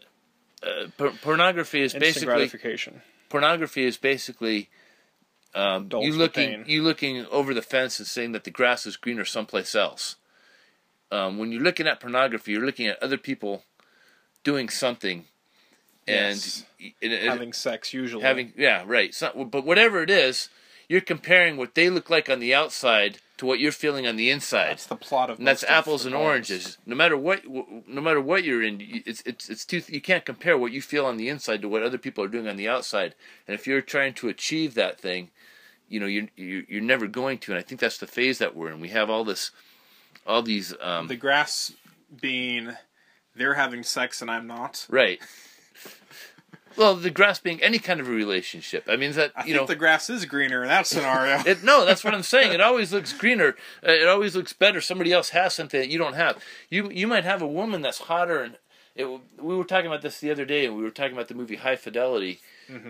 [0.63, 3.01] uh, por- pornography is basically gratification.
[3.29, 4.69] pornography is basically
[5.55, 9.23] um, you looking you looking over the fence and saying that the grass is greener
[9.25, 10.15] someplace else.
[11.11, 13.63] Um, when you're looking at pornography, you're looking at other people
[14.43, 15.25] doing something,
[16.07, 16.65] and, Yes.
[17.01, 18.23] and it- having sex usually.
[18.23, 19.13] having yeah right.
[19.13, 20.49] So, but whatever it is,
[20.89, 24.29] you're comparing what they look like on the outside to what you're feeling on the
[24.29, 24.71] inside.
[24.71, 26.77] that's the plot of and that's apples and oranges.
[26.85, 29.81] No matter what, no matter what you're in, it's it's it's too.
[29.87, 32.47] You can't compare what you feel on the inside to what other people are doing
[32.47, 33.15] on the outside.
[33.47, 35.31] And if you're trying to achieve that thing,
[35.89, 37.51] you know you're you're, you're never going to.
[37.53, 38.79] And I think that's the phase that we're in.
[38.81, 39.51] We have all this,
[40.27, 40.73] all these.
[40.81, 41.71] Um, The grass
[42.21, 42.73] being
[43.35, 44.85] they're having sex and I'm not.
[44.89, 45.19] right.
[46.75, 48.85] Well, the grass being any kind of a relationship.
[48.89, 49.65] I mean, is that I you think know.
[49.67, 51.37] the grass is greener in that scenario.
[51.45, 52.51] It, no, that's what I'm saying.
[52.51, 53.55] It always looks greener.
[53.87, 54.81] Uh, It always looks better.
[54.81, 56.41] Somebody else has something that you don't have.
[56.71, 58.57] You you might have a woman that's hotter, and
[58.95, 59.05] it,
[59.39, 61.57] we were talking about this the other day, and we were talking about the movie
[61.57, 62.39] High Fidelity,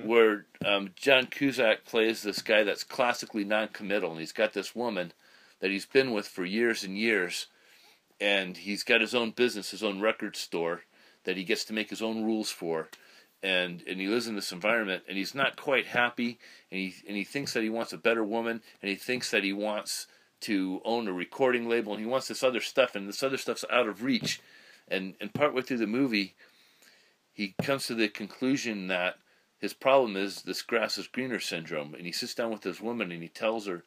[0.06, 5.12] where um, John Cusack plays this guy that's classically non-committal, and he's got this woman
[5.60, 7.48] that he's been with for years and years,
[8.24, 10.84] and he's got his own business, his own record store
[11.26, 12.88] that he gets to make his own rules for.
[13.44, 16.40] And, and he lives in this environment and he's not quite happy
[16.72, 19.44] and he and he thinks that he wants a better woman and he thinks that
[19.44, 20.08] he wants
[20.42, 23.66] to own a recording label and he wants this other stuff and this other stuff's
[23.70, 24.40] out of reach
[24.88, 26.36] and and partway through the movie
[27.34, 29.18] he comes to the conclusion that
[29.58, 33.12] his problem is this grass is greener syndrome and he sits down with this woman
[33.12, 33.84] and he tells her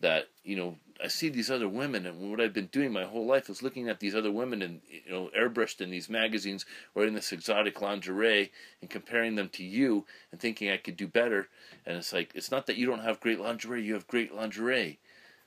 [0.00, 3.26] that you know I see these other women and what I've been doing my whole
[3.26, 7.14] life is looking at these other women and you know airbrushed in these magazines wearing
[7.14, 11.48] this exotic lingerie and comparing them to you and thinking I could do better.
[11.84, 14.98] And it's like it's not that you don't have great lingerie you have great lingerie.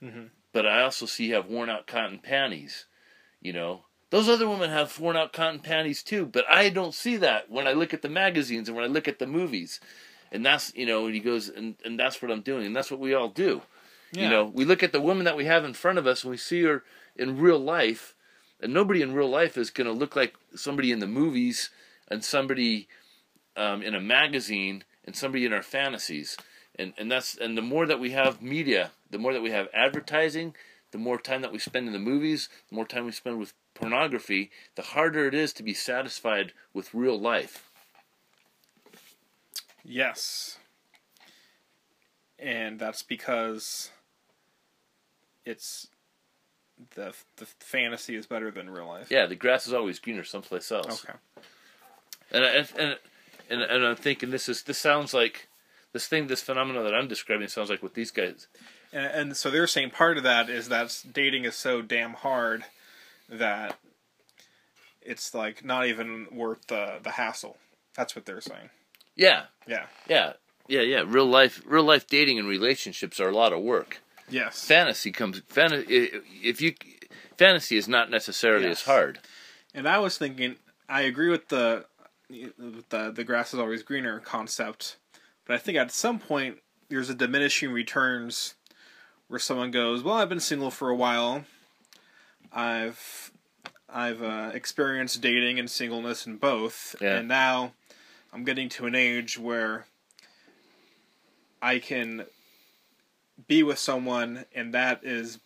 [0.03, 0.25] Mm-hmm.
[0.51, 2.85] But I also see you have worn out cotton panties
[3.41, 3.85] you know?
[4.09, 7.67] Those other women have worn out cotton panties too but I don't see that when
[7.67, 9.79] I look at the magazines and when I look at the movies.
[10.31, 12.91] And that's you know and he goes and, and that's what I'm doing and that's
[12.91, 13.63] what we all do
[14.12, 16.32] you know, we look at the woman that we have in front of us and
[16.32, 16.84] we see her
[17.16, 18.16] in real life,
[18.60, 21.70] and nobody in real life is going to look like somebody in the movies
[22.07, 22.88] and somebody
[23.55, 26.38] um, in a magazine and somebody in our fantasies.
[26.78, 29.68] And and that's and the more that we have media, the more that we have
[29.74, 30.55] advertising,
[30.91, 33.53] the more time that we spend in the movies, the more time we spend with
[33.74, 37.70] pornography, the harder it is to be satisfied with real life.
[39.84, 40.57] Yes.
[42.38, 43.91] And that's because
[45.49, 45.87] it's
[46.95, 49.07] the the fantasy is better than real life.
[49.11, 51.03] Yeah, the grass is always greener someplace else.
[51.05, 51.17] Okay.
[52.31, 52.97] And I- and
[53.49, 55.47] and and I'm thinking this is this sounds like
[55.91, 58.47] this thing, this phenomenon that I'm describing sounds like what these guys.
[58.93, 62.63] And, and so they're saying part of that is that dating is so damn hard
[63.27, 63.77] that
[65.01, 67.57] it's like not even worth the the hassle.
[67.95, 68.69] That's what they're saying.
[69.15, 69.87] Yeah, Yeah.
[70.07, 70.33] yeah,
[70.67, 71.03] yeah, yeah.
[71.05, 73.99] Real life, real life dating and relationships are a lot of work.
[74.30, 74.65] Yes.
[74.65, 75.39] Fantasy comes.
[75.47, 76.73] Fan, if you
[77.38, 78.82] fantasy is not necessarily Yes.
[78.82, 79.19] as hard.
[79.73, 80.57] And I was thinking,
[80.88, 81.86] I agree with the
[82.30, 84.97] with the the grass is always greener concept,
[85.45, 86.59] but I think at some point
[86.89, 88.55] there's a diminishing returns
[89.27, 91.45] where someone goes, "Well, I've been single for a while.
[92.51, 93.32] I've
[93.88, 97.17] I've uh, experienced dating and singleness in both, Yeah.
[97.17, 97.73] and now
[98.34, 99.86] I'm getting to an age where
[101.61, 102.25] I can
[103.47, 105.39] be with someone, and that is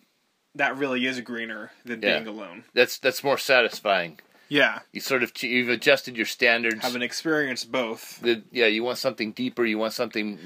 [0.56, 2.20] that really is greener than Yeah.
[2.20, 4.20] being alone." That's that's more satisfying.
[4.50, 4.80] Yeah.
[4.92, 6.82] You sort of you've adjusted your standards.
[6.84, 8.20] have an experience both.
[8.22, 9.66] the, yeah, you want something deeper.
[9.66, 10.38] You want something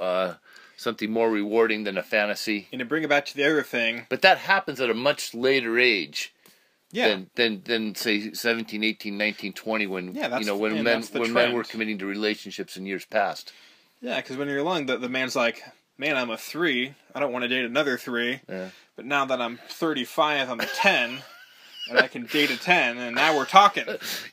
[0.00, 0.34] uh,
[0.76, 2.68] something more rewarding than a fantasy.
[2.72, 5.34] And to bring it back to the other thing, But that happens at a much
[5.34, 6.32] later age
[6.90, 10.82] yeah, than, than than say 17, 18, 19, 20 when Yeah, that's- you know when
[10.82, 13.52] men when men were committing to relationships in years past.
[14.00, 15.62] yeah, because when you're young, the, the man's like,
[16.00, 16.94] man, I'm a three.
[17.14, 18.40] I don't want to date another three.
[18.48, 18.70] Yeah.
[18.96, 21.18] But now that I'm 35, I'm a 10.
[21.90, 23.84] And I can date a 10, and now we're talking.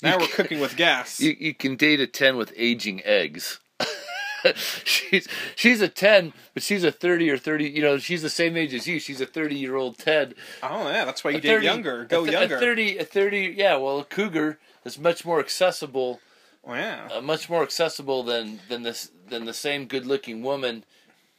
[0.04, 1.20] Now we're cooking with gas.
[1.20, 3.60] You you can date a 10 with aging eggs.
[4.84, 8.56] she's she's a 10, but she's a 30 or 30, you know, she's the same
[8.58, 9.00] age as you.
[9.00, 10.36] She's a 30-year-old Ted.
[10.62, 12.02] Oh, yeah, that's why you A date 30 younger.
[12.02, 12.58] a Go th- younger.
[12.58, 16.20] A 30 a 30 yeah, well, a cougar is much more accessible
[16.64, 17.08] Oh, yeah.
[17.12, 20.84] uh, much more accessible than than this than the same good-looking woman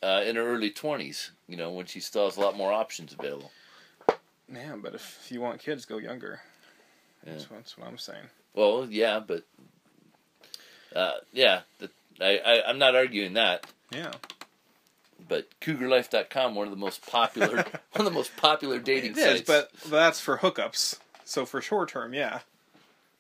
[0.03, 3.13] uh, in her early 20s, you know, when she still has a lot more options
[3.19, 3.51] available.
[4.53, 6.41] Yeah, but if you want kids, go younger.
[7.27, 7.33] Yeah.
[7.33, 8.25] That's, that's what I'm saying.
[8.55, 9.45] Well, yeah, but
[10.95, 11.91] uh, yeah, the,
[12.21, 13.67] I, I I'm not arguing that.
[13.93, 14.13] Yeah.
[15.29, 17.65] But CougarLife.com, one of the most popular, one
[17.97, 19.47] of the most popular dating It is, sites.
[19.47, 20.99] but that's for hookups.
[21.25, 22.41] So for short term, yeah.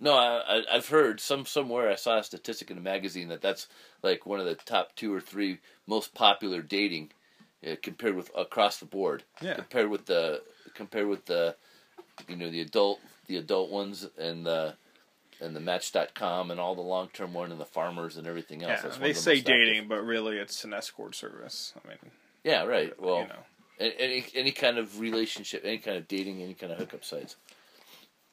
[0.00, 3.42] No, I, I, I've heard some somewhere I saw a statistic in a magazine that
[3.42, 3.66] that's
[4.02, 7.10] like one of the top two or three most popular dating
[7.66, 9.24] uh, compared with across the board.
[9.42, 9.54] Yeah.
[9.54, 10.42] Compared with the
[10.74, 11.56] compared with the
[12.28, 14.74] you know the adult the adult ones and the
[15.40, 18.80] and the Match.com and all the long term one and the farmers and everything else.
[18.84, 19.46] Yeah, they the say active.
[19.46, 21.72] dating, but really it's an escort service.
[21.84, 21.98] I mean,
[22.44, 23.00] Yeah, right.
[23.00, 26.78] Well, you know, any any kind of relationship, any kind of dating, any kind of
[26.78, 27.36] hookup sites.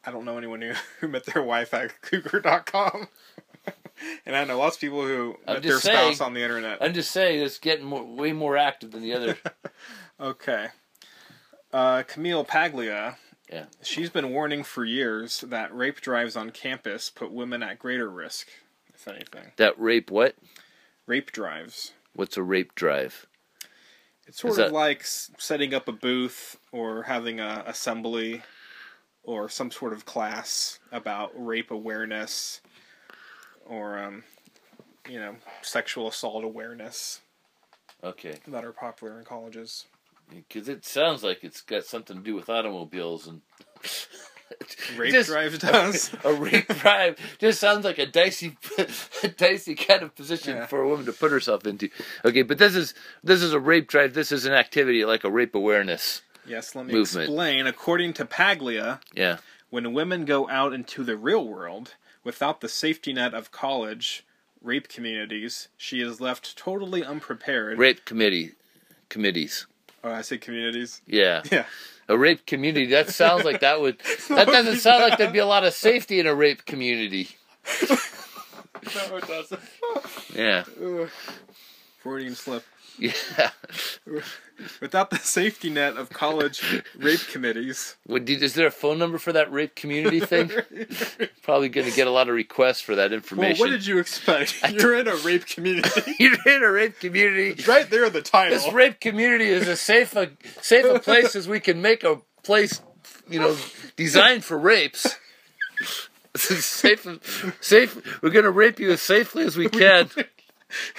[0.05, 3.07] I don't know anyone who, who met their wife at cougar.com.
[4.25, 6.77] and I know lots of people who I'm met their just spouse on the internet.
[6.81, 9.37] I'm just saying it's getting more, way more active than the other.
[10.17, 10.67] Okay.
[11.73, 13.17] Uh, Camille Paglia.
[13.51, 13.65] Yeah.
[13.81, 18.47] She's been warning for years that rape drives on campus put women at greater risk,
[18.93, 19.51] if anything.
[19.57, 20.35] that rape what?
[21.05, 21.91] Rape drives.
[22.15, 23.27] What's a rape drive?
[24.25, 28.41] It's sort Is of that- like setting up a booth or having a assembly
[29.25, 32.61] or some sort of class about rape awareness
[33.65, 34.23] or um,
[35.09, 37.21] you know sexual assault awareness
[38.03, 39.85] Okay, that are popular in colleges.
[40.29, 43.41] because it sounds like it's got something to do with automobiles and
[44.95, 46.11] Rape Just- drives does.
[46.23, 47.17] a rape drive.
[47.39, 48.55] Just sounds like a dicey,
[49.23, 50.65] a dicey kind of position Yeah.
[50.67, 51.89] for a woman to put herself into.
[52.23, 54.13] Okay, but this is this is a rape drive.
[54.13, 56.21] This is an activity like a rape awareness.
[56.47, 57.25] Yes, let me Movement.
[57.29, 57.67] explain.
[57.67, 59.37] According to Paglia, Yeah.
[59.69, 64.25] when women go out into the real world without the safety net of college
[64.61, 67.77] rape communities, she is left totally unprepared.
[67.77, 68.53] Rape committee
[69.09, 69.67] committees.
[70.03, 71.01] Oh, I say communities.
[71.07, 71.41] Yeah.
[71.51, 71.65] Yeah.
[72.07, 72.85] A rape community.
[72.85, 73.99] That sounds like that would.
[74.29, 77.29] That doesn't sound like there'd be a lot of safety in a rape community.
[79.09, 79.61] No, it doesn't.
[80.35, 80.63] Yeah.
[82.03, 82.63] Freudian slip.
[82.97, 83.51] Yeah.
[84.79, 87.97] Without the safety net of college rape committees.
[88.07, 90.49] Would you, is there a phone number for that rape community thing?
[91.43, 93.59] Probably going to get a lot of requests for that Well, information.
[93.59, 94.55] what did you expect?
[94.71, 96.15] You're in a rape community.
[96.19, 97.61] You're in a rape community.
[97.67, 98.57] right there, in the title.
[98.57, 100.29] This rape community is as safe a
[100.61, 102.81] safe a place as we can make a place,
[103.29, 103.57] you know,
[103.97, 105.17] designed for rapes.
[106.35, 108.21] safe, safe.
[108.23, 110.09] We're gonna rape you as safely as we can.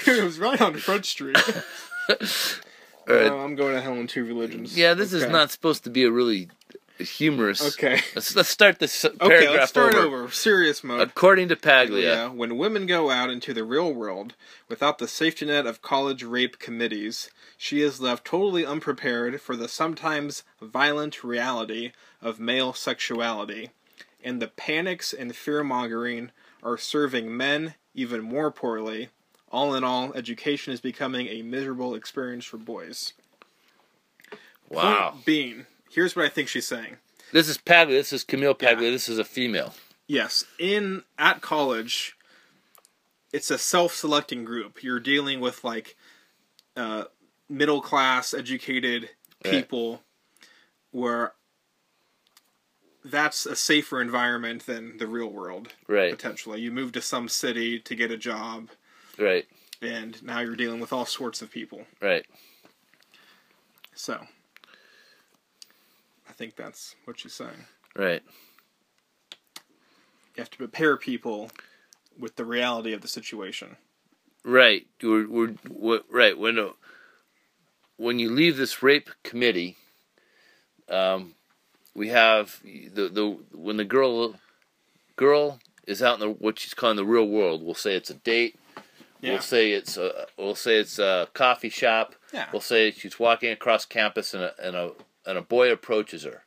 [0.06, 1.38] it was right on Front Street.
[2.08, 2.16] All
[3.14, 3.30] right.
[3.30, 4.76] Oh, I'm going to hell in two religions.
[4.76, 6.48] Yeah, this is not supposed to be a really
[6.98, 7.74] humorous.
[7.74, 8.00] Okay.
[8.14, 10.22] Let's let's start this Okay, paragraph let's start over.
[10.22, 10.30] over.
[10.30, 11.02] Serious mode.
[11.02, 14.34] According to Paglia, Yeah, when women go out into the real world
[14.68, 19.68] without the safety net of college rape committees, she is left totally unprepared for the
[19.68, 21.92] sometimes violent reality
[22.22, 23.70] of male sexuality,
[24.24, 26.30] and the panics and fear mongering
[26.62, 29.10] are serving men even more poorly.
[29.50, 33.12] All in all, education is becoming a miserable experience for boys.
[34.68, 36.96] wow, Point being, here's what I think she's saying.
[37.32, 37.98] this is Paglia.
[37.98, 38.86] This is Camille Paglia.
[38.88, 38.92] Yeah.
[38.92, 39.74] This is a female.
[40.08, 42.16] Yes, in at college,
[43.32, 44.82] it's a self-selecting group.
[44.82, 45.96] You're dealing with like
[46.76, 47.04] uh,
[47.48, 49.10] middle class, educated
[49.44, 49.52] Right.
[49.52, 50.00] people,
[50.92, 51.34] where
[53.04, 55.74] that's a safer environment than the real world.
[55.86, 58.70] Right, Potentially, you move to some city to get a job,
[59.18, 59.46] right,
[59.82, 61.82] and now you're dealing with all sorts of people.
[62.00, 62.24] right.
[63.94, 64.20] So,
[66.28, 67.64] I think that's what she's saying.
[67.96, 68.22] Right.
[70.36, 71.50] You have to prepare people
[72.18, 73.76] with the reality of the situation.
[74.44, 74.86] Right.
[75.02, 76.72] We're, we're, we're right when uh,
[77.96, 79.76] when you leave this rape committee,
[80.90, 81.34] um,
[81.94, 84.34] we have the the when the girl
[85.16, 87.62] girl is out in the what she's calling the real world.
[87.62, 88.58] We'll say it's a date.
[89.26, 89.32] Yeah.
[89.32, 92.14] We'll say it's a we'll say it's a coffee shop.
[92.32, 92.46] Yeah.
[92.52, 94.92] We'll say she's walking across campus and a and a
[95.26, 96.44] and a boy approaches her,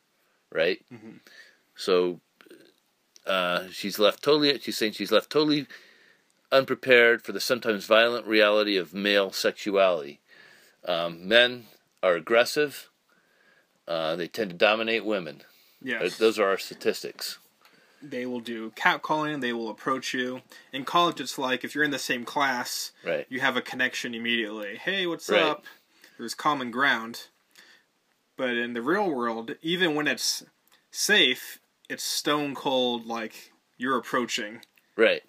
[0.50, 0.80] right?
[0.92, 1.18] Mm-hmm.
[1.76, 2.20] So
[3.26, 4.58] uh, she's left totally.
[4.60, 5.66] She's saying she's left totally
[6.50, 10.20] unprepared for the sometimes violent reality of male sexuality.
[10.84, 11.64] Um, men
[12.02, 12.88] are aggressive.
[13.86, 15.42] Uh, they tend to dominate women.
[15.82, 16.16] Yes.
[16.16, 17.38] Those are our statistics.
[18.02, 19.40] They will do catcalling.
[19.40, 20.42] They will approach you.
[20.72, 23.26] In college, it's like if you're in the same class, Right.
[23.28, 24.76] you have a connection immediately.
[24.76, 25.42] Hey, what's Right.
[25.42, 25.64] up?
[26.18, 27.28] There's common ground.
[28.36, 30.44] But in the real world, even when it's
[30.90, 33.06] safe, it's stone cold.
[33.06, 34.62] Like you're approaching
[34.96, 35.22] Right.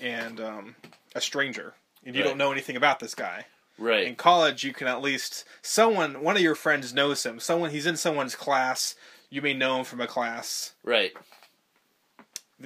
[0.00, 0.76] and um,
[1.14, 1.74] a stranger,
[2.04, 2.28] and you Right.
[2.28, 3.46] don't know anything about this guy.
[3.78, 4.06] Right.
[4.06, 7.40] In college, you can at least someone, one of your friends knows him.
[7.40, 8.94] Someone he's in someone's class.
[9.30, 10.74] You may know him from a class.
[10.84, 11.12] Right.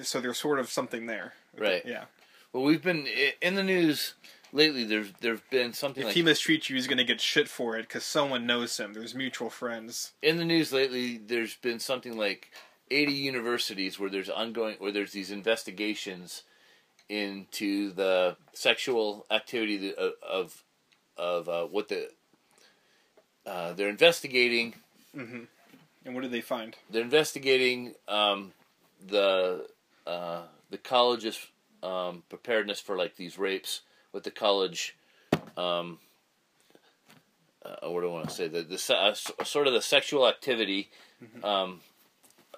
[0.03, 1.35] So there's sort of something there.
[1.57, 1.83] Right.
[1.85, 2.05] Yeah.
[2.53, 3.07] Well, we've been
[3.41, 4.15] in the news
[4.53, 4.85] lately.
[4.85, 7.77] There's there's been something If like he mistreats you, he's going to get shit for
[7.77, 8.95] it because someone knows him.
[8.95, 10.13] There's mutual friends.
[10.23, 11.19] in the news lately.
[11.19, 12.51] There's been something like
[12.91, 16.43] 80 universities where there's ongoing where there's these investigations
[17.09, 20.63] into the sexual activity of of,
[21.17, 22.09] of uh, what the
[23.47, 24.75] uh, they're investigating.
[26.05, 26.77] And what did they find?
[26.91, 28.53] They're investigating um,
[29.07, 29.67] the
[30.07, 31.39] uh, the college's
[31.83, 33.81] um, preparedness for like these rapes.
[34.11, 34.97] What the college,
[35.57, 35.99] um,
[37.65, 38.49] uh, what do I want to say?
[38.49, 40.91] The the uh, sort of the sexual activity
[41.43, 41.81] um,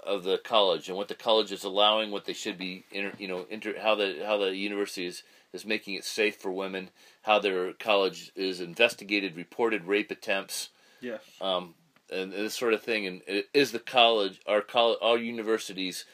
[0.04, 3.28] of the college and what the college is allowing, what they should be, inter, you
[3.28, 5.22] know, inter, how the how the university is,
[5.52, 6.90] is making it safe for women,
[7.22, 10.70] how their college is investigated reported rape attempts
[11.00, 11.20] Yes.
[11.40, 11.74] um,
[12.10, 13.06] and, this sort of thing.
[13.06, 16.04] And it is the college, our college, our universities,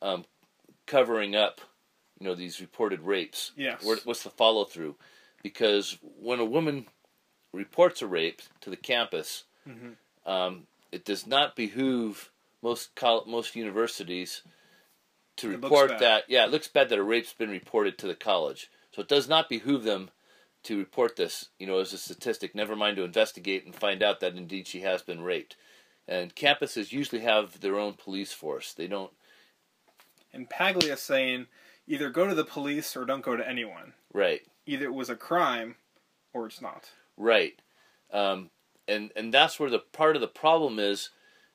[0.00, 0.24] um,
[0.86, 1.60] covering up,
[2.18, 3.52] you know, these reported rapes.
[3.56, 3.82] Yes.
[3.84, 4.96] What- What's the follow through?
[5.42, 6.86] Because when a woman
[7.52, 10.28] reports a rape to the campus, Mm-hmm.
[10.30, 12.30] um, it does not behoove
[12.62, 14.42] most col- most universities
[15.36, 16.24] to It report that.
[16.28, 18.68] Yeah, it looks bad that a rape's been reported to the college.
[18.92, 20.10] So it does not behoove them
[20.64, 22.54] to report this, you know, as a statistic.
[22.54, 25.56] Never mind to investigate and find out that indeed she has been raped.
[26.08, 28.72] And campuses usually have their own police force.
[28.72, 29.12] They don't.
[30.32, 31.46] And Paglia saying
[31.86, 33.92] either go to the police or don't go to anyone.
[34.12, 34.42] Right.
[34.66, 35.76] Either it was a crime
[36.32, 36.90] or it's not.
[37.16, 37.60] Right.
[38.12, 38.50] Um,
[38.88, 41.10] and and that's where the part of the problem is,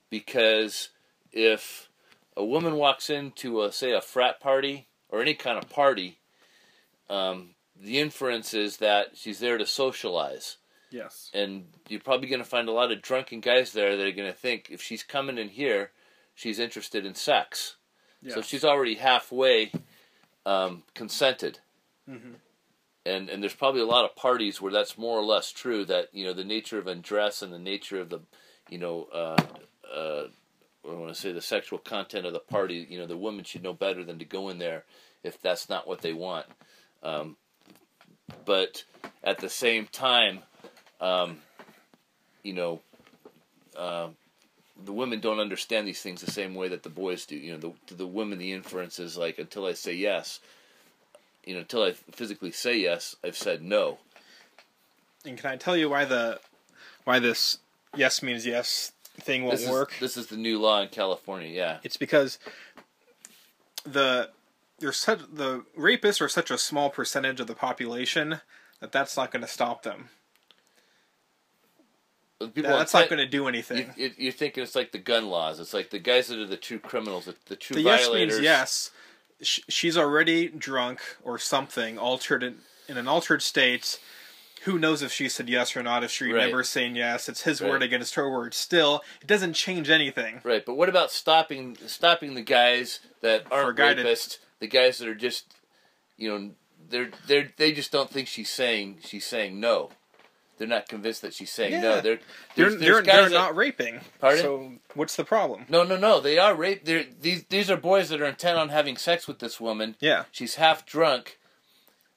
[0.09, 0.89] because
[1.31, 1.89] if
[2.35, 6.19] a woman walks into a say a frat party or any kind of party,
[7.09, 10.57] um, the inference is that she's there to socialize,
[10.89, 11.29] Yes.
[11.33, 14.31] and you're probably going to find a lot of drunken guys there that are going
[14.31, 15.91] to think if she's coming in here,
[16.33, 17.75] she's interested in sex.
[18.21, 18.33] Yes.
[18.35, 19.71] So she's already halfway
[20.45, 21.59] um, consented.
[22.09, 22.35] Mhm.
[23.05, 25.85] And and there's probably a lot of parties where that's more or less true.
[25.85, 28.19] That you know the nature of undress and the nature of the,
[28.69, 29.37] you know, uh,
[29.93, 30.23] uh,
[30.89, 32.85] I want to say the sexual content of the party.
[32.89, 34.83] You know, the woman should know better than to go in there
[35.23, 36.47] if that's not what they want.
[37.03, 37.37] Um,
[38.45, 38.83] but
[39.23, 40.39] at the same time,
[41.01, 41.39] um,
[42.43, 42.81] you know,
[43.77, 44.07] uh,
[44.85, 47.35] the women don't understand these things the same way that the boys do.
[47.35, 50.39] You know, the, to the women, the inference is like, until I say yes,
[51.45, 53.97] you know, until I physically say yes, I've said no.
[55.25, 56.39] And can I tell you why the
[57.03, 57.57] why this
[57.95, 59.93] yes means yes thing won't This is, work?
[59.99, 61.49] this is the new law in California.
[61.49, 62.37] Yeah, It's because
[63.83, 64.29] the
[64.79, 68.41] there's such the rapists are such a small percentage of the population
[68.79, 70.09] that that's not going to stop them.
[72.39, 73.77] People that's not going to do anything.
[73.97, 75.59] You, you- you're thinking it's like the gun laws.
[75.59, 78.39] It's like the guys that are the true criminals, the, the true the yes means
[78.39, 78.91] yes.
[79.41, 82.57] She's already drunk or something, altered in,
[82.87, 83.99] in an altered state.
[84.63, 86.03] Who knows if she said yes or not?
[86.03, 86.45] If she Right.
[86.47, 87.69] never saying yes, it's his Right.
[87.71, 88.53] word against her word.
[88.53, 90.41] Still, it doesn't change anything.
[90.43, 94.37] Right, but what about stopping stopping the guys that aren't rapists?
[94.59, 95.53] The guys that are just,
[96.17, 96.51] you know,
[96.89, 99.89] they're they're they just don't think she's saying she's saying no.
[100.57, 102.01] They're not convinced that she's saying no.
[102.01, 102.19] They're
[102.55, 103.99] They're, there's, they're, guys they're that- not raping.
[104.19, 104.41] Pardon?
[104.41, 105.65] So what's the problem?
[105.69, 106.19] No, no, no.
[106.19, 106.83] They are rape.
[106.85, 109.95] They're these these are boys that are intent on having sex with this woman.
[109.99, 111.37] Yeah, She's half drunk.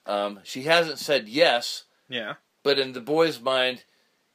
[0.07, 3.85] Um, she hasn't said yes, yeah, but in the boy's mind,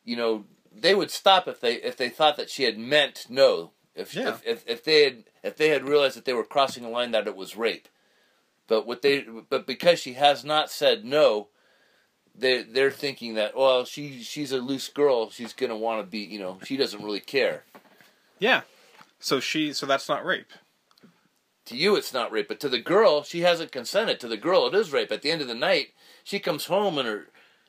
[0.04, 3.72] you know, they would stop if they if they thought that she had meant no.
[3.96, 4.30] If Yeah.
[4.30, 7.12] if, if if they had if they had realized that they were crossing a line
[7.12, 7.88] that it was rape.
[8.68, 11.50] But what they but because she has not said no,
[12.34, 16.20] they they're thinking that well she she's a loose girl she's gonna want to be
[16.20, 17.64] you know she doesn't really care.
[18.40, 18.62] yeah.
[19.20, 20.52] So she, so that's not rape.
[21.68, 24.20] To you it's not rape, but to the girl she hasn't consented.
[24.20, 25.12] To the girl it is rape.
[25.12, 25.94] At the end of the night
[26.24, 27.28] she comes home and her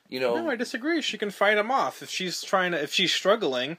[0.09, 1.01] You know, No, I disagree.
[1.01, 2.81] She can fight him off if she's trying to.
[2.81, 3.77] If she's struggling,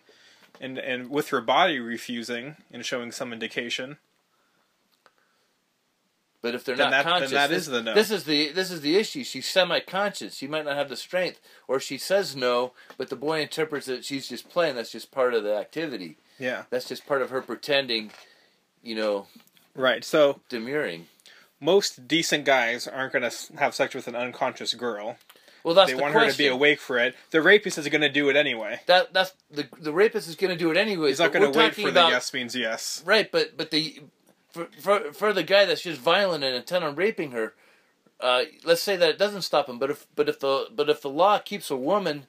[0.60, 3.98] and and with her body refusing and showing some indication.
[6.40, 7.94] But if they're Then not that- then conscious, that this, is the no.
[7.94, 9.24] this is the this is the issue.
[9.24, 10.36] She's semi-conscious.
[10.36, 14.04] She might not have the strength, or she says no, but the boy interprets that
[14.04, 14.76] she's just playing.
[14.76, 16.16] That's just part of the activity.
[16.38, 16.64] Yeah.
[16.70, 18.12] That's just part of her pretending,
[18.82, 19.26] you know,
[19.74, 20.04] Right.
[20.04, 21.08] So demurring.
[21.60, 25.16] most decent guys aren't going to have sex with an unconscious girl.
[25.64, 26.28] Well, that's they the want question.
[26.28, 27.16] her to be awake for it.
[27.32, 28.80] The rapist is going to do it anyway.
[28.86, 31.08] That that's the the rapist is going to do it anyway.
[31.08, 33.02] He's not going to wait for about, the yes means yes.
[33.04, 34.00] Right, but but the
[34.58, 37.54] for for for the guy that's just violent and intent on raping her,
[38.20, 39.78] uh, let's say that it doesn't stop him.
[39.78, 42.26] But if but if the but if the law keeps a woman,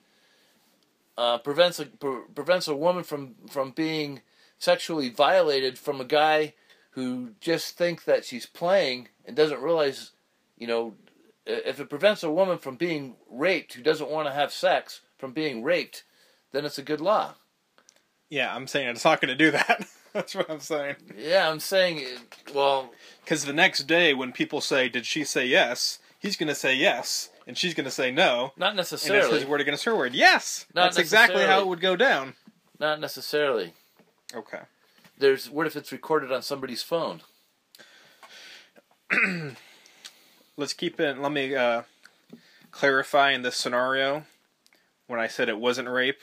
[1.17, 4.21] uh, prevents a pre- prevents a woman from from being
[4.57, 6.53] sexually violated from a guy
[6.91, 10.11] who just thinks that she's playing and doesn't realize,
[10.57, 10.95] you know,
[11.45, 15.31] if it prevents a woman from being raped who doesn't want to have sex from
[15.31, 16.03] being raped,
[16.51, 17.35] then it's a good law.
[18.29, 19.87] Yeah, I'm saying it's not going to do that.
[20.13, 20.95] That's what I'm saying.
[21.17, 22.03] Yeah, I'm saying,
[22.53, 22.91] well,
[23.23, 26.75] Because the next day, when people say, "Did she say yes?" He's going to say
[26.75, 29.39] yes, and she's going to say no, not and it's necessarily.
[29.39, 30.13] his word against her word.
[30.13, 32.33] Yes, Not that's exactly how it would go down.
[32.77, 33.73] Not necessarily.
[34.35, 34.59] Okay.
[35.17, 37.21] There's what if it's recorded on somebody's phone?
[40.57, 41.17] Let's keep it.
[41.19, 41.83] Let me uh,
[42.71, 44.25] clarify in this scenario.
[45.07, 46.21] When I said it wasn't rape,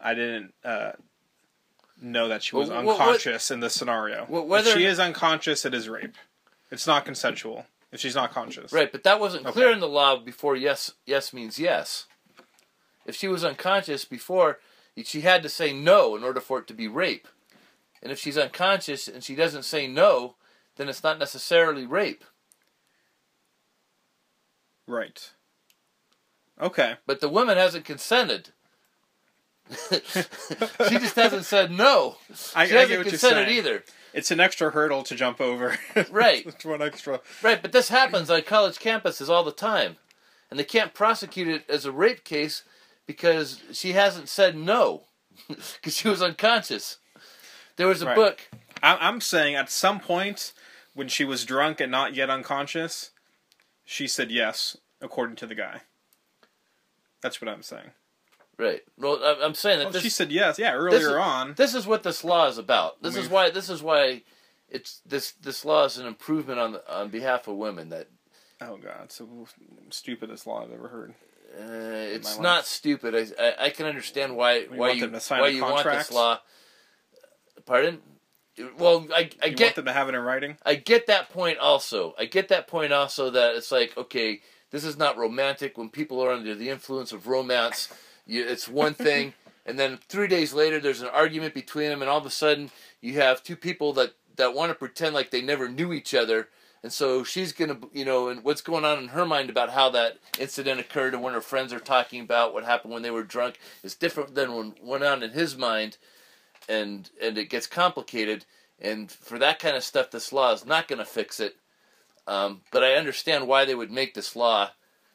[0.00, 0.92] I didn't uh,
[2.00, 4.26] know that she was Well, what- what- unconscious in this scenario.
[4.28, 6.16] Well, whether- if she is unconscious, it is rape.
[6.70, 8.72] It's not consensual if she's not conscious.
[8.72, 9.52] Right, but that wasn't Okay.
[9.52, 12.06] clear in the law before yes yes means yes.
[13.06, 14.60] If she was unconscious before,
[15.04, 17.26] she had to say no in order for it to be rape.
[18.02, 20.36] And if she's unconscious and she doesn't say no,
[20.76, 22.24] then it's not necessarily rape.
[24.86, 25.30] Right.
[26.60, 26.96] Okay.
[27.06, 28.50] But the woman hasn't consented.
[29.70, 32.16] She just hasn't said no.
[32.54, 33.84] I, she hasn't get what you're consented either.
[34.14, 35.76] It's an extra hurdle to jump over.
[36.10, 36.44] Right.
[36.46, 37.20] it's one extra.
[37.42, 39.96] Right, but this happens on college campuses all the time.
[40.50, 42.62] And they can't prosecute it as a rape case
[43.06, 45.02] because she hasn't said no.
[45.48, 46.98] Because she was unconscious.
[47.76, 48.16] There was a Right.
[48.16, 48.48] book.
[48.82, 50.52] I, I'm saying at some point
[50.94, 53.10] when she was drunk and not yet unconscious,
[53.84, 55.82] she said yes, according to the guy.
[57.22, 57.90] That's what I'm saying.
[58.58, 58.82] Right.
[58.96, 60.58] Well, I- I'm saying that Well, this, she said yes.
[60.58, 61.54] Yeah, earlier is- on.
[61.54, 63.00] this is what this law is about.
[63.02, 64.22] This is We've- why this is why
[64.68, 68.08] it's this this law is an improvement on on behalf of women that
[68.60, 69.26] Oh god, it's the
[69.90, 71.14] stupidest law I've ever heard.
[71.56, 71.62] uh,
[72.16, 72.42] it's life.
[72.42, 73.14] not stupid.
[73.14, 75.74] I, I I can understand why We why you them to sign why you want
[75.76, 76.08] contract?
[76.08, 76.40] this law.
[77.64, 78.02] Pardon?
[78.76, 80.58] Well, I I You get want them to have it in writing?
[80.66, 82.14] I get that point also.
[82.18, 84.42] I get that point also that it's like, okay,
[84.72, 85.78] this is not romantic.
[85.78, 87.88] When people are under the influence of romance,
[88.28, 89.34] you, it's one thing,
[89.66, 92.70] and then three days later, there's an argument between them, and all of a sudden,
[93.00, 96.48] you have two people that that want to pretend like they never knew each other,
[96.82, 99.90] and so she's gonna, you know, and what's going on in her mind about how
[99.90, 103.24] that incident occurred, and when her friends are talking about what happened when they were
[103.24, 105.96] drunk is different than what went on in his mind,
[106.68, 108.44] and and it gets complicated.
[108.80, 111.56] And for that kind of stuff, this law is not going to fix it.
[112.28, 114.70] Um, but I understand why they would make this law.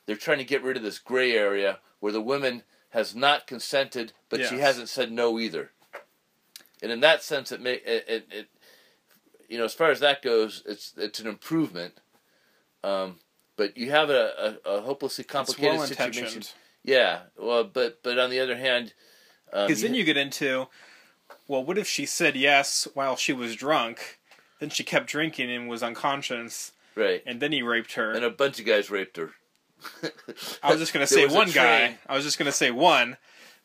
[0.05, 4.13] They're trying to get rid of this gray area where the woman has not consented,
[4.29, 5.71] but she hasn't said no either.
[6.81, 8.47] And in that sense, it may it, it, it
[9.49, 11.99] you know as far as that goes, it's it's an improvement.
[12.83, 13.19] Um,
[13.55, 16.43] but you have a, a, a hopelessly complicated well situation.
[16.83, 18.93] Yeah, well, but but on the other hand,
[19.51, 20.67] um, Because then you get into,
[21.47, 24.19] well, what if she said yes while she was drunk,
[24.59, 28.11] then she kept drinking and was unconscious, right, and then he raped her?
[28.11, 29.31] and a bunch of guys raped her.
[30.61, 31.97] I was just going to say one guy.
[32.07, 33.17] I was just going to say one.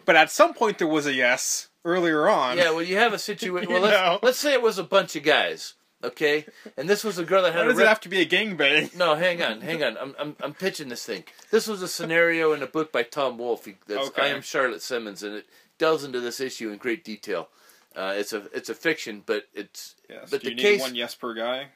[0.05, 2.57] But at some point there was a yes earlier on.
[2.57, 3.70] Yeah, well, you have a situation.
[3.73, 6.47] Well, let's, let's say it was a bunch of guys, okay,
[6.77, 8.27] and this was a girl that Why had a does it have to be a
[8.27, 8.97] gangbang?
[8.97, 9.99] No, hang on, hang on.
[9.99, 11.24] I'm, I'm I'm pitching this thing.
[11.51, 13.69] This was a scenario in a book by Tom Wolfe.
[13.86, 14.23] That's Okay.
[14.23, 15.47] I am Charlotte Simmons, and it
[15.77, 17.49] delves into this issue in great detail.
[17.95, 20.28] Uh, it's a it's a fiction, but it's Yes.
[20.31, 21.69] But Do the case- one yes per guy?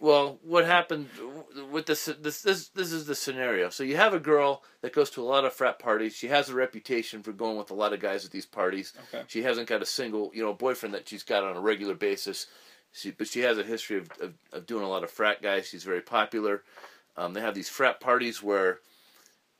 [0.00, 1.08] Well, what happened
[1.72, 2.42] with this, this?
[2.42, 3.68] This this is the scenario.
[3.68, 6.14] So you have a girl that goes to a lot of frat parties.
[6.14, 8.92] She has a reputation for going with a lot of guys at these parties.
[9.12, 9.24] Okay.
[9.26, 12.46] She hasn't got a single, you know, boyfriend that she's got on a regular basis.
[12.92, 15.66] She, but she has a history of, of, of doing a lot of frat guys.
[15.66, 16.62] She's very popular.
[17.16, 18.78] Um, they have these frat parties where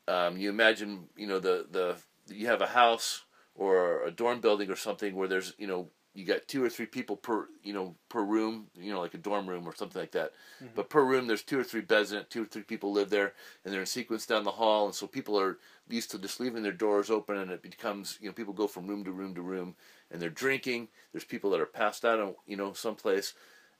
[0.07, 1.97] um, you imagine, you know, the, the
[2.33, 3.25] you have a house
[3.55, 5.89] or a dorm building or something where there's, you know,
[6.19, 9.19] you got two or three people per you know per room, you know like a
[9.19, 10.33] dorm room or something like that.
[10.57, 10.73] Mm-hmm.
[10.75, 12.29] But per room, there's two or three beds in it.
[12.29, 13.35] Two or three people live there,
[13.65, 15.59] and they're in sequence down the hall, and so people are
[15.89, 18.89] used to just leaving their doors open, and it becomes you know people go from
[18.89, 19.77] room to room to room,
[20.11, 20.89] and they're drinking.
[21.13, 23.35] There's people that are passed out, on, you know, someplace,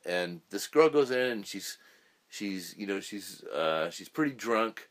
[0.07, 1.77] and this girl goes in, and she's
[2.29, 4.89] she's you know she's uh, she's pretty drunk.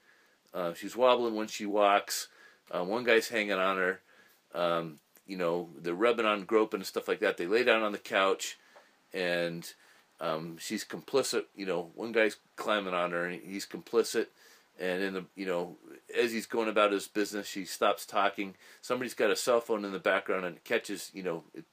[0.54, 2.28] Uh, she's wobbling when she walks.
[2.70, 4.02] Uh, one guy's hanging on her.
[4.54, 7.38] Um, you know, they're rubbing on, groping, and stuff like that.
[7.38, 8.58] They lay down on the couch,
[9.14, 9.72] and
[10.20, 11.44] um, she's complicit.
[11.56, 14.28] You know, one guy's climbing on her, and he's complicit.
[14.80, 15.78] And in the, you know,
[16.16, 18.56] as he's going about his business, she stops talking.
[18.82, 21.10] Somebody's got a cell phone in the background and catches.
[21.14, 21.66] You know, it,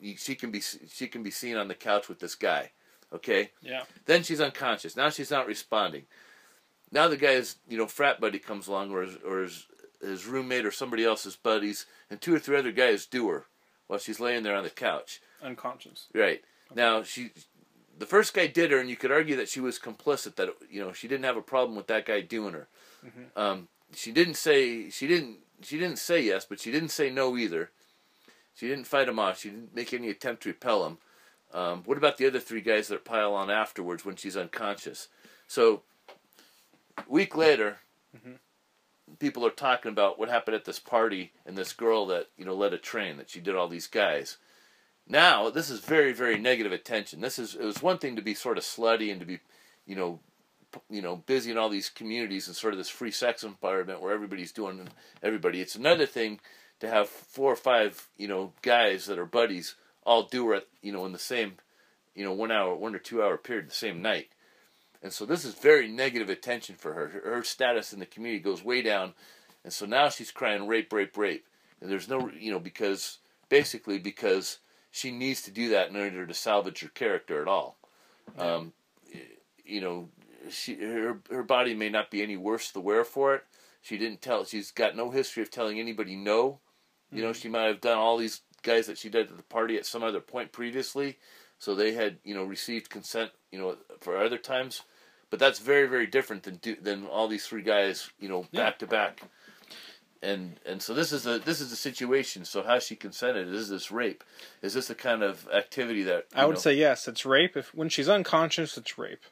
[0.00, 2.72] she, she can be she can be seen on the couch with this guy.
[3.14, 3.50] Okay.
[3.62, 3.84] Yeah.
[4.06, 4.96] Then she's unconscious.
[4.96, 6.04] Now she's not responding.
[6.90, 9.66] Now the guy's, you know, frat buddy comes along, or his, or his,
[10.06, 13.46] his roommate, or somebody else's buddies, and two or three other guys do her
[13.86, 15.20] while she's laying there on the couch.
[15.42, 16.06] Unconscious.
[16.14, 16.42] Right
[16.74, 17.30] now, she,
[17.98, 20.36] the first guy did her, and you could argue that she was complicit.
[20.36, 22.68] That you know she didn't have a problem with that guy doing her.
[23.36, 27.36] Um, she didn't say she didn't she didn't say yes, but she didn't say no
[27.36, 27.70] either.
[28.54, 29.40] She didn't fight him off.
[29.40, 30.98] She didn't make any attempt to repel him.
[31.52, 35.08] Um, what about the other three guys that pile on afterwards when she's unconscious?
[35.46, 35.82] So,
[37.08, 37.78] week later,
[39.18, 42.54] people are talking about what happened at this party and this girl that you know
[42.54, 44.38] led a train that she did all these guys.
[45.08, 47.20] Now this is very very negative attention.
[47.20, 49.38] This is it was one thing to be sort of slutty and to be,
[49.86, 50.20] you know,
[50.90, 54.14] you know busy in all these communities and sort of this free sex environment where
[54.14, 54.88] everybody's doing
[55.22, 55.60] everybody.
[55.60, 56.40] It's another thing
[56.80, 59.74] to have four or five you know guys that are buddies
[60.04, 61.54] all do it you know in the same
[62.14, 64.28] you know one hour one or two hour period the same night
[65.04, 67.08] and so this is very negative attention for her.
[67.22, 69.12] Her, status in the community goes way down.
[69.62, 71.46] And so now she's crying rape rape rape.
[71.80, 73.18] And there's no you know because
[73.50, 74.58] basically because
[74.90, 77.76] she needs to do that in order to salvage her character at all.
[78.38, 78.72] Um,
[79.62, 80.08] you know
[80.48, 83.44] she her her body may not be any worse the wear for it.
[83.82, 86.60] She didn't tell she's got no history of telling anybody no.
[87.12, 89.76] You know she might have done all these guys that she did at the party
[89.76, 91.18] at some other point previously.
[91.58, 94.80] So they had you know received consent you know for other times
[95.30, 98.64] but that's very very different than than all these three guys you know Yeah.
[98.64, 99.22] back to back
[100.22, 103.68] and and so this is a this is the situation so how she consented is
[103.68, 104.24] this rape
[104.62, 107.06] is this the kind of activity that I would know, say yes.
[107.08, 107.56] It's rape.
[107.56, 109.24] If when she's unconscious, it's rape.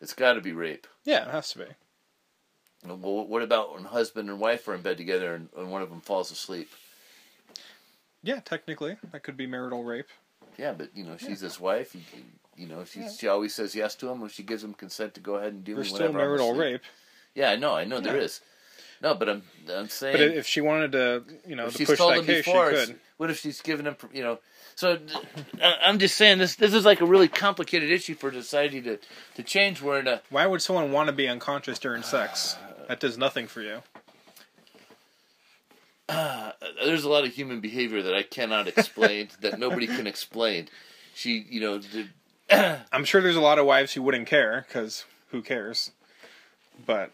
[0.00, 1.64] it's got to be rape Yeah, it has to be.
[2.86, 5.90] well what about when husband and wife are in bed together and, and one of
[5.90, 6.70] them falls asleep
[8.22, 10.08] Yeah, technically, that could be marital rape.
[10.58, 11.94] Yeah, but you know, she's his wife.
[11.94, 12.00] You,
[12.56, 13.10] you know, she Yeah.
[13.10, 15.64] she always says yes to him when she gives him consent to go ahead and
[15.64, 16.10] do There's whatever.
[16.10, 16.82] still marital rape.
[17.34, 18.22] Yeah, I know, I know there Yeah.
[18.22, 18.40] is.
[19.02, 21.86] No, but I'm I'm saying But if she wanted to, you know, if to she's
[21.88, 23.00] push told that him case, before, she could.
[23.18, 24.38] what if she's given him, you know?
[24.74, 24.98] So
[25.62, 28.98] I- I'm just saying this this is like a really complicated issue for society to
[29.34, 29.82] to change.
[29.82, 32.56] We're in a Why would someone want to be unconscious during sex?
[32.88, 33.82] That does nothing for you.
[36.08, 36.52] uh,
[36.84, 40.68] there's a lot of human behavior that I cannot explain that nobody can explain.
[41.14, 42.06] She, you know, the,
[42.92, 45.90] I'm sure there's a lot of wives who wouldn't care because who cares?
[46.84, 47.12] But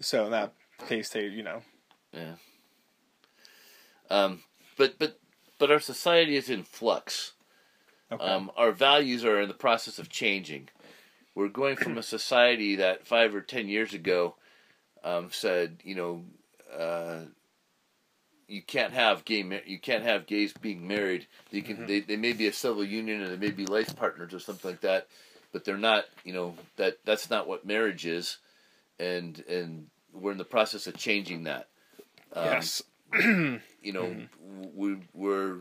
[0.00, 0.52] so in that
[0.86, 1.62] case, they, you know,
[2.12, 2.34] Yeah.
[4.10, 4.42] Um,
[4.76, 5.18] but but
[5.58, 7.32] but our society is in flux.
[8.10, 8.24] okay.
[8.24, 10.68] Um, our values are in the process of changing.
[11.34, 14.34] We're going from a society that five or ten years ago
[15.04, 16.24] um, said, you know,
[16.76, 17.20] uh,
[18.48, 21.26] you can't have gay, you can't have gays being married.
[21.50, 24.32] You can, they, they may be a civil union and they may be life partners
[24.32, 25.06] or something like that,
[25.52, 26.06] but they're not.
[26.24, 28.38] You know that that's not what marriage is,
[28.98, 31.68] and and we're in the process of changing that.
[32.32, 34.16] Um, yes, you know
[34.74, 35.58] we were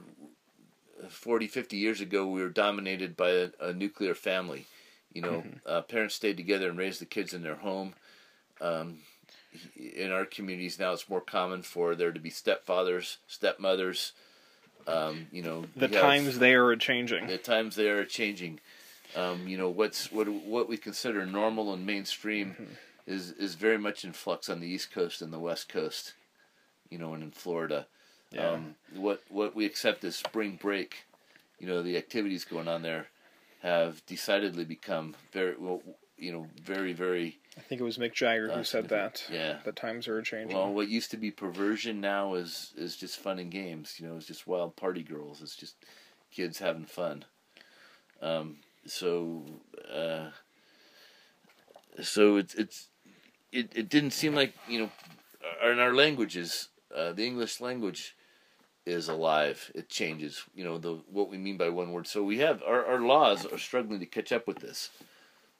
[1.09, 4.65] 40 50 years ago we were dominated by a, a nuclear family
[5.14, 7.93] you know uh, parents stayed together and raised the kids in their home
[8.59, 8.97] um,
[9.76, 14.11] in our communities now it's more common for there to be stepfathers stepmothers
[14.88, 17.28] um, you know the times they are changing.
[17.28, 18.60] the times they are changing.
[19.15, 22.74] Um, you know what's what what we consider normal and mainstream Mm-hmm.
[23.06, 26.14] is is very much in flux on the East Coast and the West Coast.
[26.90, 27.86] You know, and in Florida,
[28.32, 28.52] Yeah.
[28.52, 31.06] um, what what we accept as spring break,
[31.60, 33.07] you know, the activities going on there
[33.61, 35.82] have decidedly become very well,
[36.18, 39.23] you know, very very I think it was Mick Jagger who said that.
[39.31, 39.57] yeah.
[39.63, 40.55] The times are changing.
[40.55, 43.95] Well, what used to be perversion now is is just fun and games.
[43.99, 45.41] You know, it's just wild party girls.
[45.41, 45.75] It's just
[46.31, 47.25] kids having fun.
[48.21, 49.43] Um, so,
[49.91, 50.29] uh,
[52.01, 52.88] so it's it's
[53.51, 54.91] it, it didn't seem like you know,
[55.71, 58.15] in our languages, uh, the English language,
[58.85, 59.71] is alive.
[59.73, 60.43] It changes.
[60.53, 62.07] You know the what we mean by one word.
[62.07, 64.91] So we have our our laws are struggling to catch up with this.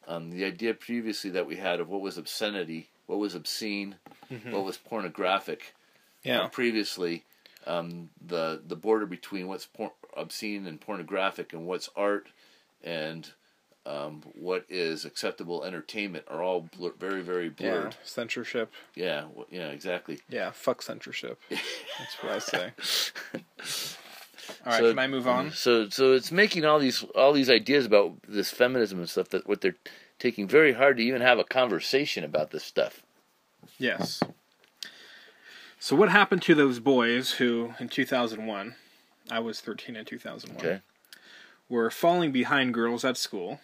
[0.08, 3.96] Um, the idea previously that we had of what was obscenity, what was obscene,
[4.50, 5.74] what was pornographic.
[6.24, 6.42] Yeah.
[6.42, 7.24] Uh, previously,
[7.66, 12.28] um, the the border between what's por- obscene and pornographic and what's art
[12.84, 13.32] and
[13.86, 17.72] um, what is acceptable entertainment are all blur- very very Yeah.
[17.72, 17.96] blurred.
[18.04, 18.72] Censorship.
[18.96, 20.20] Yeah, w- yeah, exactly.
[20.30, 20.52] Yeah.
[20.52, 21.40] Fuck censorship.
[21.50, 22.72] That's what I say.
[24.65, 24.80] All right.
[24.80, 25.52] So- can I move on?
[25.52, 29.48] So so it's making all these all these ideas about this feminism and stuff that
[29.48, 29.76] what they're
[30.19, 33.03] taking very hard to even have a conversation about this stuff.
[33.78, 34.22] Yes.
[35.80, 38.76] So what happened to those boys who, in 2001,
[39.30, 40.82] I was 13 in 2001, Okay.
[41.69, 43.61] were falling behind girls at school,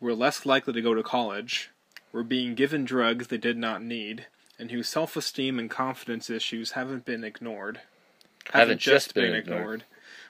[0.00, 1.68] were less likely to go to college,
[2.12, 4.26] were being given drugs they did not need,
[4.58, 7.82] and whose self-esteem and confidence issues haven't been ignored,
[8.52, 9.84] Haven't just been ignored.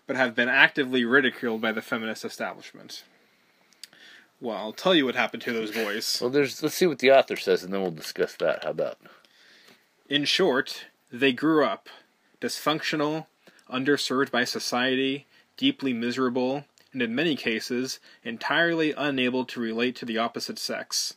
[0.06, 3.04] but have been actively ridiculed by the feminist establishment.
[4.40, 6.18] Well, I'll tell you what happened to those boys.
[6.20, 8.64] Well, there's let's see what the author says, and then we'll discuss that.
[8.64, 8.98] How about?
[10.08, 11.88] In short, they grew up
[12.40, 13.26] dysfunctional,
[13.70, 15.26] underserved by society,
[15.56, 21.14] deeply miserable, and in many cases, entirely unable to relate to the opposite sex.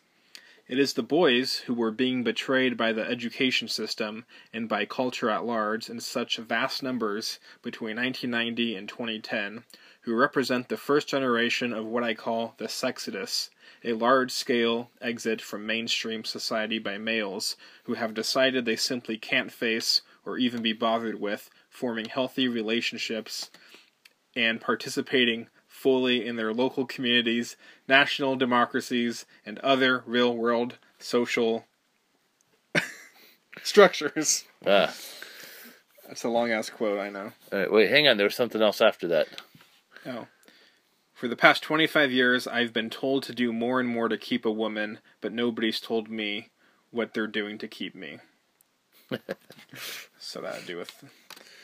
[0.72, 4.24] It is the boys who were being betrayed by the education system
[4.54, 9.66] and by culture at large in such vast numbers between 1990 and 2010
[10.04, 13.50] who represent the first generation of what I call the sexodus,
[13.84, 19.52] a large scale exit from mainstream society by males who have decided they simply can't
[19.52, 23.52] face or even be bothered with forming healthy relationships
[24.38, 25.50] and participating
[25.82, 31.66] fully in their local communities, national democracies, and other real world social
[33.64, 34.46] structures.
[34.66, 34.94] Ah,
[36.08, 37.32] That's a long ass quote, I know.
[37.52, 38.18] wait, hang on.
[38.18, 39.28] There was something else after that.
[40.06, 40.28] Oh.
[41.14, 44.46] For the past 25 years, I've been told to do more and more to keep
[44.46, 46.50] a woman, but nobody's told me
[46.92, 48.20] what they're doing to keep me.
[50.20, 51.04] so that to do with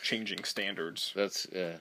[0.03, 1.11] changing standards.
[1.15, 1.77] That's yeah.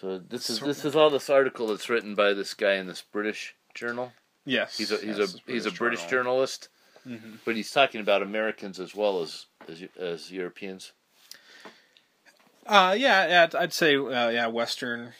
[0.00, 3.02] So this is this is all this article that's written by this guy in this
[3.02, 4.12] British journal.
[4.46, 4.78] Yes.
[4.78, 6.10] He's a he's yes, a it's he's a British Journal.
[6.34, 6.68] journalist,
[7.06, 7.38] Mhm.
[7.44, 10.92] but he's talking about Americans as well as as as Europeans.
[12.66, 15.12] Uh, yeah, yeah, I'd- I'd say, uh, yeah, Western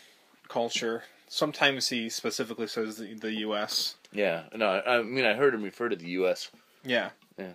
[0.48, 1.04] culture.
[1.28, 3.96] Sometimes he specifically says the, the U.S.
[4.12, 6.50] Yeah, no, I, I mean I heard him refer to the U.S.
[6.84, 7.52] Yeah, yeah.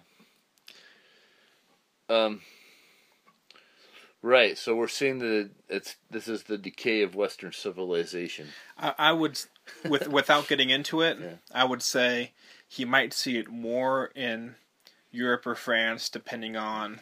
[2.10, 2.42] Um,
[4.26, 4.58] right.
[4.58, 8.48] So we're seeing that it's this is the decay of Western civilization.
[8.78, 9.40] I, I would,
[9.88, 11.36] with without getting into it, Yeah.
[11.54, 12.32] I would say
[12.68, 14.56] he might see it more in
[15.12, 17.00] Europe or France, depending on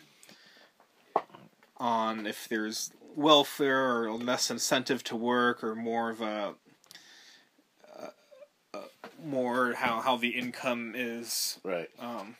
[1.77, 6.53] on if there's welfare or less incentive to work, or more of a
[7.97, 8.07] uh,
[8.73, 8.81] uh,
[9.23, 11.59] more how how the income is.
[11.63, 11.89] Right.
[11.99, 12.35] Um,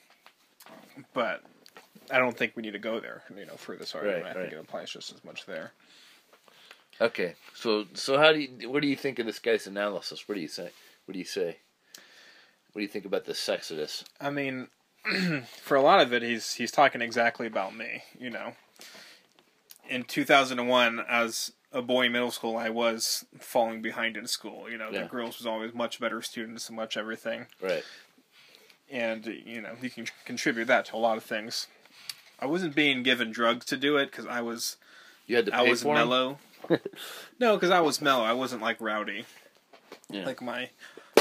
[1.14, 1.44] but
[2.12, 3.24] I don't think we need to go there.
[3.36, 4.54] You know, for this argument, Right, I think right.
[4.54, 5.72] it applies just as much there.
[7.02, 7.36] Okay.
[7.56, 10.28] So so how do you what do you think of this guy's analysis?
[10.28, 10.70] What do you say?
[11.06, 11.58] What do you say?
[12.72, 14.04] What do you think about the sexodus?
[14.22, 14.68] I mean,
[15.62, 18.04] for a lot of it, he's he's talking exactly about me.
[18.18, 18.54] You know,
[19.90, 24.70] in 2001, as a boy in middle school, I was falling behind in school.
[24.70, 25.04] You know, Yeah.
[25.04, 27.84] the girls was always much better students and much everything, Right.
[28.90, 31.68] and you know, you can contribute that to a lot of things.
[32.44, 34.76] I wasn't being given drugs to do it because I was
[35.28, 36.40] You had to pay I was mellow.
[37.40, 38.26] no, because I was mellow.
[38.26, 39.24] I wasn't like rowdy.
[40.10, 40.26] Yeah.
[40.26, 40.70] Like my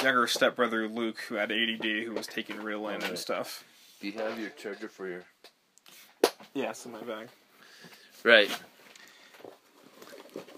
[0.03, 3.09] younger stepbrother Luke, who had ADD, who was taking Ritalin Alright.
[3.11, 3.63] and stuff.
[4.01, 5.23] Do you have your charger for your?
[6.55, 7.29] Yeah, it's in my bag.
[8.25, 8.51] Right.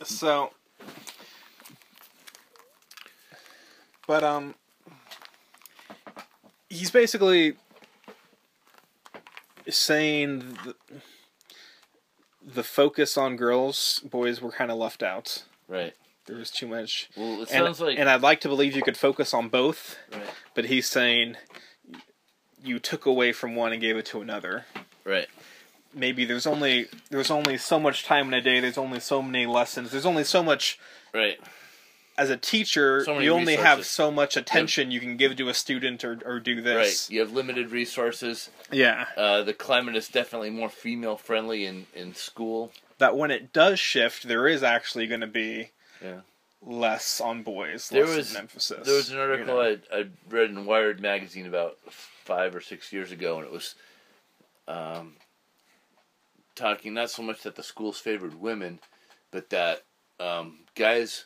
[0.03, 0.51] So,
[4.07, 4.55] but um,
[6.71, 7.57] he's basically
[9.77, 10.75] saying the,
[12.45, 15.45] the focus on girls, boys were kind of left out.
[15.69, 15.95] Right.
[16.27, 18.83] There was too much, Well, it and, sounds like and I'd like to believe you
[18.83, 20.23] could focus on both, right.
[20.55, 21.37] but he's saying
[22.63, 24.65] you took away from one and gave it to another.
[25.05, 25.29] Right.
[25.93, 28.59] Maybe there's only there's only so much time in a day.
[28.59, 29.91] There's only so many lessons.
[29.91, 30.79] There's only so much
[31.13, 31.39] Right.
[32.17, 35.55] As a teacher, So you only have so much attention you can give to a
[35.55, 37.09] student or, or do this.
[37.09, 37.15] Right.
[37.15, 38.51] You have limited resources.
[38.71, 39.07] Yeah.
[39.17, 42.73] Uh, the climate is definitely more female friendly in in school.
[42.99, 45.71] That when it does shift, there is actually going to be
[46.01, 46.21] Yeah.
[46.63, 48.87] less on boys, There less was- an emphasis.
[48.87, 49.61] There was an you article know.
[49.61, 53.75] I I read in Wired magazine about five or six years ago, and it was,
[54.69, 55.17] um,
[56.55, 58.79] talking not so much that the schools favored women,
[59.33, 59.83] but that
[60.21, 61.25] um, guys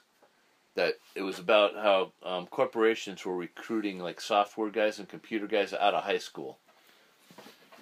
[0.79, 5.73] that it was about how um, corporations were recruiting like software guys and computer guys
[5.75, 6.57] out of high school.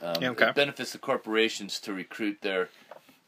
[0.01, 0.49] Um, Yeah, okay.
[0.49, 2.71] It benefits the corporations to recruit their,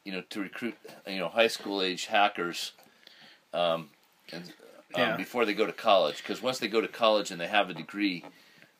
[0.03, 0.73] you know, to recruit
[1.05, 2.71] you know high school age hackers,
[3.53, 3.91] um,
[4.33, 4.45] and
[4.95, 5.17] um, Yeah.
[5.17, 6.17] before they go to college.
[6.17, 8.23] Because once they go to college and they have a degree,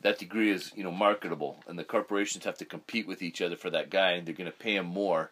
[0.02, 3.56] that degree is you know marketable, and the corporations have to compete with each other
[3.56, 5.30] for that guy, and they're going to pay him more,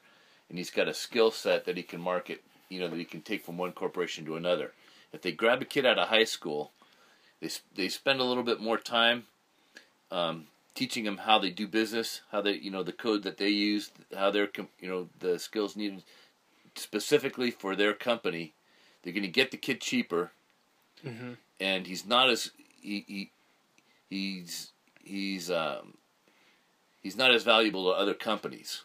[0.50, 3.22] and he's got a skill set that he can market, you know, that he can
[3.22, 4.72] take from one corporation to another.
[5.14, 6.72] If they grab a kid out of high school,
[7.42, 9.26] they they spend a little bit more time
[10.12, 13.50] um, teaching them how they do business, how they you know the code that they
[13.50, 16.04] use, how they're you know the skills needed
[16.76, 18.54] specifically for their company.
[19.04, 20.32] They're going to get the kid cheaper,
[21.06, 21.34] Mm-hmm.
[21.60, 22.52] and he's not as
[22.82, 23.32] he, he
[24.10, 24.72] he's
[25.04, 25.94] he's um,
[27.02, 28.84] he's not as valuable to other companies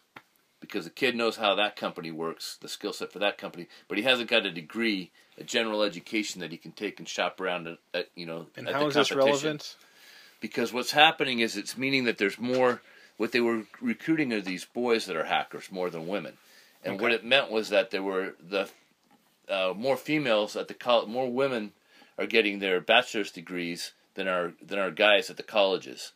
[0.59, 3.97] because the kid knows how that company works, the skill set for that company, but
[3.97, 7.67] he hasn't got a degree, a general education that he can take and shop around
[7.67, 8.47] at, at you know.
[8.55, 9.75] And at how the is this relevant?
[10.39, 12.81] Because what's happening is it's meaning that there's more.
[13.17, 16.33] What they were recruiting are these boys that are hackers more than women,
[16.83, 18.69] and what it meant was that there were the
[19.49, 21.73] uh, more females at the college, more women
[22.17, 26.13] are getting their bachelor's degrees than our than are guys at the colleges.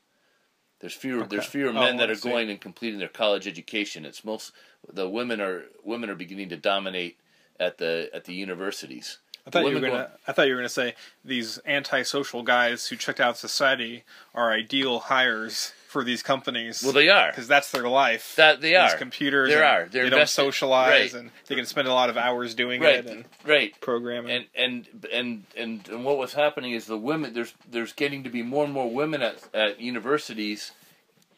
[0.79, 1.37] There's fewer Okay.
[1.37, 2.29] there's fewer Oh, men that are see.
[2.29, 4.05] going and completing their college education.
[4.05, 4.51] It's most
[4.91, 7.17] the women are women are beginning to dominate
[7.59, 9.17] at the at the universities.
[9.45, 10.11] I thought you were gonna.
[10.27, 10.93] I thought you were gonna say
[11.23, 14.03] these antisocial guys who checked out society
[14.35, 16.83] are ideal hires for these companies.
[16.83, 17.29] Well, they are.
[17.31, 18.35] because that's their life.
[18.35, 18.97] That they These are.
[18.97, 19.53] computers.
[19.53, 19.87] And are.
[19.89, 21.21] They're they don't socialize, right.
[21.21, 22.95] and they can spend a lot of hours doing Right.
[22.95, 23.73] it and Right.
[23.79, 24.31] programming.
[24.31, 28.29] and and and and and what was happening is the women there's there's getting to
[28.29, 30.73] be more and more women at at universities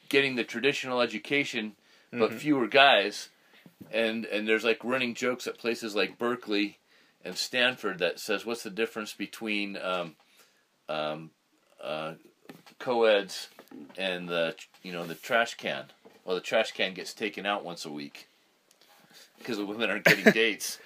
[0.10, 1.76] getting the traditional education
[2.12, 2.40] but Mhm.
[2.40, 3.30] fewer guys
[3.92, 6.80] and and there's like running jokes at places like Berkeley
[7.24, 10.16] and Stanford that says what's the difference between um,
[10.88, 11.32] um,
[11.84, 12.14] uh,
[12.80, 13.50] co-eds
[13.98, 15.86] and the you know the trash can?
[16.26, 18.28] Well the trash can gets taken out once a week
[19.38, 20.80] because the women aren't getting dates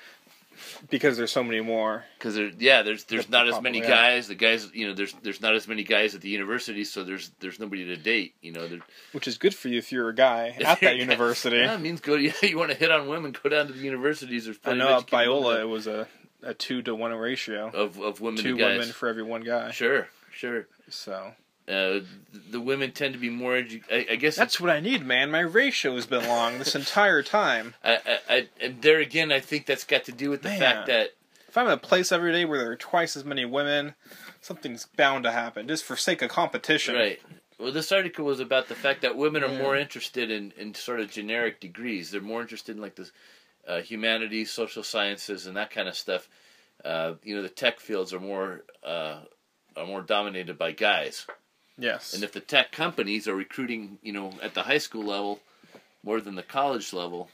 [0.89, 2.03] because there's so many more.
[2.17, 4.27] because there, yeah, there's there's The- not as many guys.
[4.27, 7.31] The guys, you know, there's there's not as many guys at the university, so there's
[7.39, 8.35] there's nobody to date.
[8.41, 8.67] You know,
[9.11, 11.57] Which is good for you if you're a guy at that university.
[11.57, 12.15] yeah, it means go.
[12.23, 14.45] Yeah, you want to hit on women, go down to the universities.
[14.45, 16.07] There's I know at Biola it was a,
[16.41, 17.69] a two to one ratio.
[17.73, 18.79] of of women Two to guys.
[18.79, 19.71] women for every one guy.
[19.71, 20.67] Sure, sure.
[20.89, 21.33] So
[21.67, 22.01] Uh,
[22.51, 23.53] the women tend to be more.
[23.53, 25.31] Edu- I, I guess that's what I need, man.
[25.31, 27.75] My ratio has been long this entire time.
[27.83, 30.59] I, I, I, and there again, I think that's got to do with the Man.
[30.59, 31.09] fact that
[31.47, 33.93] If I'm in a place every day where there are twice as many women,
[34.41, 35.67] something's bound to happen.
[35.67, 36.95] Just for sake of competition.
[36.95, 37.21] Right.
[37.59, 39.59] Well, this article was about the fact that women are Yeah.
[39.61, 42.11] more interested in, in sort of generic degrees.
[42.11, 43.09] They're more interested in like the
[43.65, 46.27] uh, humanities, social sciences, and that kind of stuff.
[46.83, 49.19] Uh, you know, the tech fields are more uh,
[49.77, 51.25] are more dominated by guys.
[51.77, 52.13] Yes.
[52.13, 55.39] And if the tech companies are recruiting, you know, at the high school level
[56.03, 57.29] more than the college level,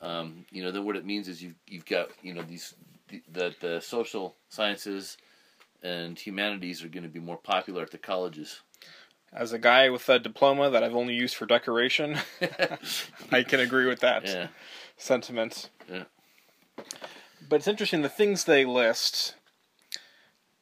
[0.00, 2.74] um, you know, then what it means is you've you've got you know these
[3.08, 5.16] the the, the social sciences
[5.82, 8.60] and humanities are going to be more popular at the colleges.
[9.32, 12.18] As a guy with a diploma that I've only used for decoration,
[13.32, 14.48] I can agree with that yeah.
[14.96, 15.68] sentiment.
[15.90, 16.04] Yeah.
[17.48, 19.34] But it's interesting the things they list.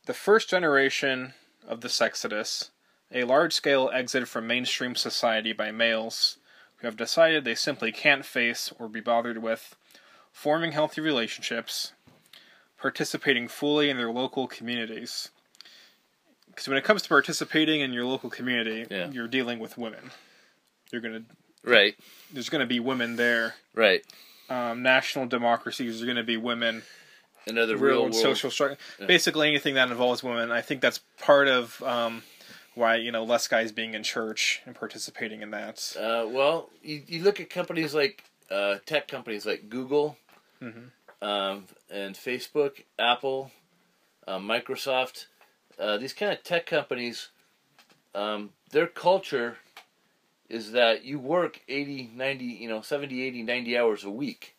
[0.07, 1.35] The first generation
[1.67, 2.71] of the Sexodus,
[3.13, 6.39] a large scale exit from mainstream society by males
[6.77, 9.77] who have decided they simply can't face or be bothered with
[10.33, 11.93] forming healthy relationships,
[12.79, 15.31] participating fully in their local communities.
[16.49, 19.11] Because when it comes to participating in your local community, Yeah.
[19.11, 20.11] you're dealing with women.
[20.93, 21.25] You're gonna
[21.63, 21.97] Right.
[22.33, 24.05] there's gonna be women there Right.
[24.51, 26.83] um, national democracies are going to be women,
[27.47, 28.23] Another real, real world world.
[28.23, 28.77] social struggle.
[29.01, 29.07] Yeah.
[29.07, 30.53] Basically, anything that involves women.
[30.53, 32.23] I think that's part of um,
[32.75, 35.97] why you know less guys being in church and participating in that.
[35.99, 40.17] Uh, well, you, you look at companies like uh, tech companies like Google
[40.63, 40.91] Mhm.
[41.23, 43.51] um, and Facebook, Apple,
[44.27, 45.27] uh, Microsoft.
[45.79, 47.29] Uh, these kind of tech companies,
[48.15, 49.59] um, their culture
[50.49, 54.55] is that you work 80, 90, you know, 70, 80, 90 hours a week.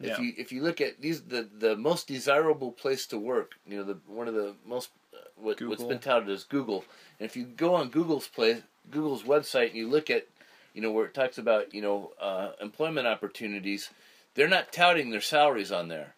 [0.00, 0.20] If Yeah.
[0.24, 3.84] you if you look at these the the most desirable place to work, you know,
[3.84, 4.90] the one of the most
[5.36, 5.88] what, what's Google.
[5.88, 6.84] been touted as Google.
[7.18, 10.26] And if you go on Google's place, Google's website, and you look at,
[10.74, 13.90] you know, where it talks about you know uh, employment opportunities,
[14.34, 16.14] they're not touting their salaries on there.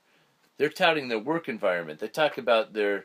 [0.57, 2.01] They're touting their work environment.
[2.01, 3.05] They talk about their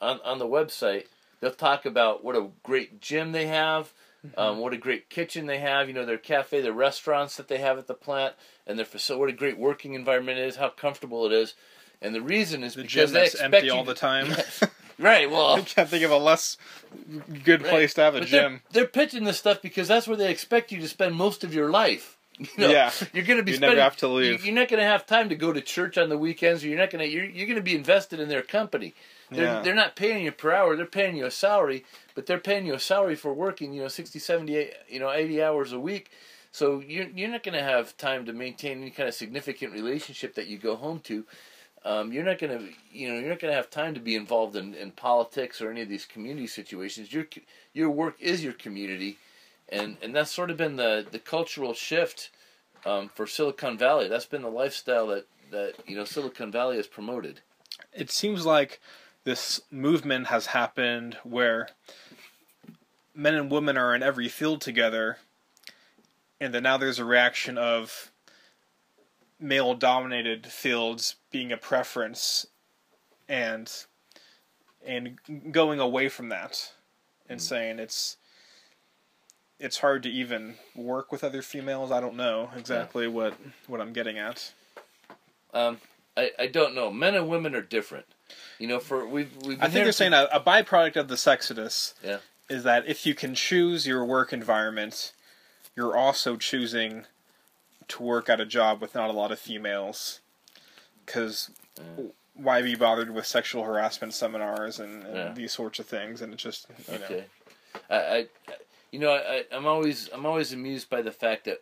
[0.00, 1.04] on on the website.
[1.40, 3.92] They'll talk about what a great gym they have,
[4.38, 5.88] Um, what a great kitchen they have.
[5.88, 8.34] You know, their cafe, their restaurants that they have at the plant,
[8.66, 9.20] and their facility.
[9.20, 10.56] What a great working environment it is.
[10.56, 11.54] How comfortable it is.
[12.00, 14.28] And the reason is The because gym they that's expect empty you all the time.
[14.98, 15.30] right.
[15.30, 16.56] Well, I can't think of a less
[17.44, 17.70] good Right.
[17.70, 18.60] place to have a But gym.
[18.72, 21.54] They're, they're pitching this stuff because that's where they expect you to spend most of
[21.54, 22.18] your life.
[22.38, 22.90] You know, Yeah.
[23.12, 23.52] you're going to be.
[23.52, 24.40] You never have to leave.
[24.40, 26.64] you- You're not going to have time to go to church on the weekends.
[26.64, 27.08] Or you're not going to.
[27.10, 28.92] You're, you're going to be invested in their company.
[29.30, 29.62] They're, Yeah.
[29.62, 30.74] they're not paying you per hour.
[30.76, 31.84] They're paying you a salary,
[32.16, 33.72] but they're paying you a salary for working.
[33.72, 36.10] You know, 60, 70, you know, 80 hours a week.
[36.50, 40.34] So you're you're not going to have time to maintain any kind of significant relationship
[40.34, 41.24] that you go home to.
[41.84, 44.14] Um, you're not going to, you know, you're not going to have time to be
[44.16, 47.12] involved in, in politics or any of these community situations.
[47.12, 47.26] Your
[47.74, 49.18] your work is your community,
[49.68, 52.30] and and that's sort of been the the cultural shift
[52.86, 54.08] um, for Silicon Valley.
[54.08, 57.40] That's been the lifestyle that that you know Silicon Valley has promoted.
[57.92, 58.80] it seems like
[59.24, 61.68] this movement has happened where
[63.14, 65.18] men and women are in every field together,
[66.40, 68.10] and then now there's a reaction of
[69.40, 72.46] male dominated fields being a preference
[73.28, 73.70] and
[74.86, 75.18] and
[75.50, 76.72] going away from that
[77.28, 78.16] and saying it's
[79.58, 81.90] it's hard to even work with other females.
[81.90, 83.34] I don't know exactly what
[83.66, 84.52] what I'm getting at.
[85.52, 85.78] Um,
[86.16, 86.90] I, I don't know.
[86.90, 88.06] Men and women are different.
[88.58, 89.58] You know, for we've we've.
[89.62, 92.18] I think they're saying a, a byproduct of the sexodus Yeah.
[92.50, 95.12] is that if you can choose your work environment,
[95.76, 97.06] you're also choosing
[97.88, 100.20] to work at a job with not a lot of females.
[101.04, 102.04] Because Yeah.
[102.34, 105.32] why be bothered with sexual harassment seminars and, and Yeah.
[105.32, 106.20] these sorts of things?
[106.20, 107.04] And it just, you know.
[107.04, 107.24] Okay.
[107.90, 108.28] I, I,
[108.90, 111.60] you know, I, I'm always, I'm always amused by the fact that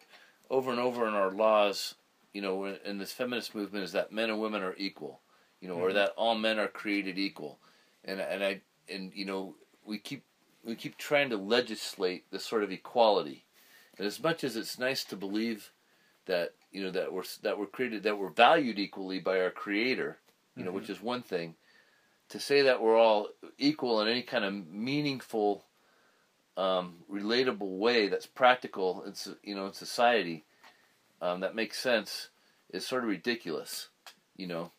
[0.51, 1.95] over and over in our laws,
[2.33, 5.21] you know, in- in this feminist movement, is that men and women are equal,
[5.61, 5.95] you know, or Mhm.
[5.95, 7.59] that all men are created equal,
[8.05, 9.55] and and I, and you know,
[9.85, 10.25] we keep,
[10.65, 13.45] we keep trying to legislate this sort of equality,
[13.99, 15.71] and as much as it's nice to believe
[16.27, 20.19] that you know that we're that we're created that we're valued equally by our Creator,
[20.57, 20.75] you know, Mhm.
[20.75, 21.55] which is one thing.
[22.31, 23.29] To say that we're all
[23.59, 25.65] equal in any kind of meaningful
[26.57, 30.45] um, relatable way that's practical in you know in society
[31.21, 32.29] um, that makes sense
[32.71, 33.89] is sort of ridiculous
[34.37, 34.71] you know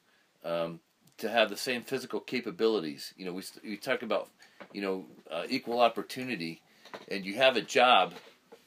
[0.43, 0.79] um,
[1.17, 4.29] to have the same physical capabilities you know we, we talk about
[4.71, 6.61] you know uh, equal opportunity
[7.09, 8.13] and you have a job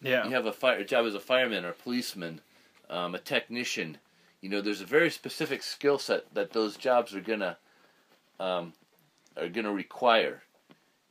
[0.02, 0.24] Yeah.
[0.26, 2.40] you have a fire a job as a fireman or a policeman
[2.90, 3.98] um, a technician
[4.40, 7.56] you know there's a very specific skill set that those jobs are gonna
[8.38, 8.72] um,
[9.36, 10.42] are gonna require.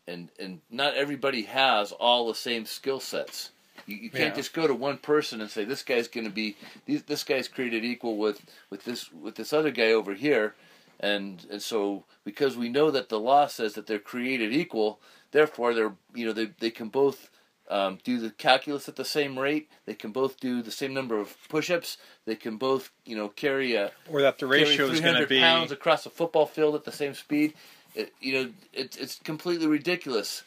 [0.07, 3.51] And and not everybody has all the same skill sets.
[3.87, 4.41] You, you can't Yeah.
[4.41, 7.47] just go to one person and say this guy's going to be these, this guy's
[7.47, 10.53] created equal with with this with this other guy over here.
[10.99, 14.99] And and so because we know that the law says that they're created equal
[15.31, 17.31] therefore they're you know they, they can both
[17.69, 21.17] um, do the calculus at the same rate they can both do the same number
[21.19, 25.15] of push-ups they can both you know carry a Or that the ratio is going
[25.15, 25.39] to 300 be.
[25.39, 27.53] pounds across a football field at the same speed.
[27.95, 30.43] It, you know, it's it's completely ridiculous.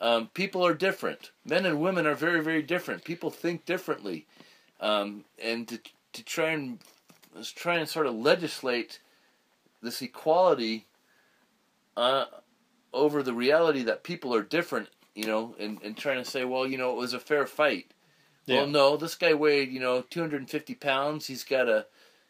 [0.00, 1.32] Um, people are different.
[1.44, 3.04] Men and women are very very different.
[3.04, 4.26] People think differently,
[4.80, 5.78] um, and to
[6.14, 6.78] to try and
[7.34, 9.00] let's try and sort of legislate
[9.82, 10.86] this equality
[11.96, 12.24] uh,
[12.94, 14.88] over the reality that people are different.
[15.18, 17.92] You know, and, and trying to say, well, you know, it was a fair fight.
[18.46, 18.58] Yeah.
[18.58, 21.26] Well, no, this guy weighed, you know, 250 pounds.
[21.26, 21.86] He's got a,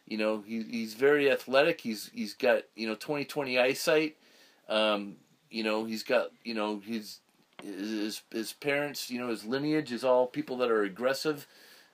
[0.07, 1.83] you know, he, he's very athletic.
[1.83, 4.17] He's he's got, you know, 20/20 eyesight.
[4.71, 5.17] Um,
[5.51, 7.19] you know, he's got, you know, his
[7.63, 11.47] his his parents, you know, his lineage is all people that are aggressive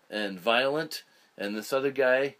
[0.08, 1.02] and violent,
[1.36, 2.36] and this other guy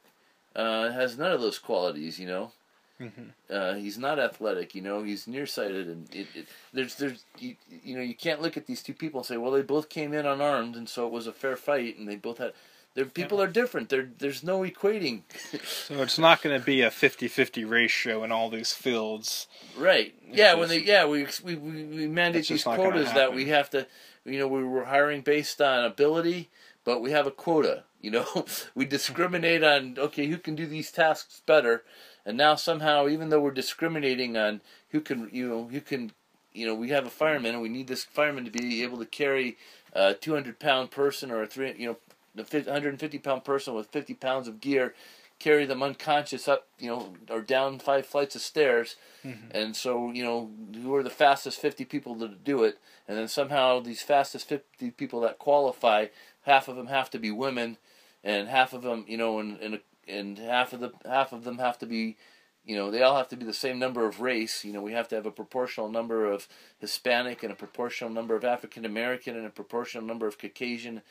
[0.54, 2.20] uh, has none of those qualities.
[2.20, 2.52] You know,
[3.00, 3.30] Mhm.
[3.50, 4.74] uh, he's not athletic.
[4.74, 8.56] You know, he's nearsighted, and it, it, there's there's you, you know you can't look
[8.56, 11.12] at these two people and say, well, they both came in unarmed, and so it
[11.12, 12.52] was a fair fight, and they both had.
[12.94, 13.88] Their people are different.
[13.88, 15.22] There, there's no equating.
[15.64, 19.48] So it's not going to be a 50-50 ratio in all these fields.
[19.76, 20.14] Right.
[20.28, 20.50] It's Yeah.
[20.52, 23.34] just- when they yeah we we we, we mandate these just not gonna quotas that
[23.34, 23.88] we have to
[24.24, 26.50] you know we were hiring based on ability,
[26.84, 27.82] but we have a quota.
[28.00, 28.46] You know
[28.76, 31.82] we discriminate on okay who can do these tasks better,
[32.24, 34.60] and now somehow even though we're discriminating on
[34.90, 36.12] who can you know who can
[36.52, 39.06] you know we have a fireman and we need this fireman to be able to
[39.06, 39.56] carry
[39.92, 41.96] a 200 pound person or a three you know
[42.36, 44.94] a 150 pound person with 50 pounds of gear
[45.38, 49.48] carry them unconscious up you know or down five flights of stairs mm-hmm.
[49.50, 52.78] and so, you know, who are the fastest 50 people to do it?
[53.08, 56.06] And then somehow these fastest 50 people that qualify,
[56.42, 57.78] half of them have to be women,
[58.22, 61.44] and half of them, you know, in, in and, and half of the half of
[61.44, 62.16] them have to be
[62.64, 64.64] you know, they all have to be the same number of race.
[64.64, 66.48] You know, we have to have a proportional number of
[66.78, 71.02] Hispanic and a proportional number of African American and a proportional number of Caucasian,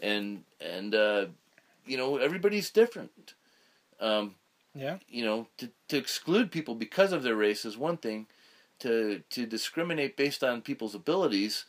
[0.00, 1.26] and and uh,
[1.86, 3.34] you know everybody's different.
[4.00, 4.34] Um,
[4.74, 4.98] Yeah.
[5.08, 8.26] you know, to to exclude people because of their race is one thing.
[8.80, 11.66] To to discriminate based on people's abilities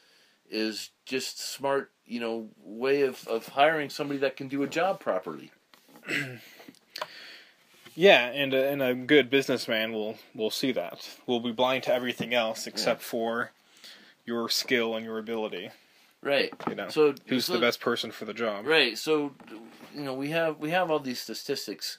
[0.49, 1.91] is just smart.
[2.07, 5.51] You know, way of of hiring somebody that can do a job properly.
[7.97, 11.09] Yeah, and a, and a good businessman will will see that.
[11.25, 13.49] Will be blind to everything else except for
[14.23, 15.71] your skill and your ability.
[16.21, 16.53] Right.
[16.69, 18.67] You know, So who's so- the best person for the job?
[18.67, 18.95] Right.
[18.99, 19.33] So,
[19.95, 21.97] you know, we have we have all these statistics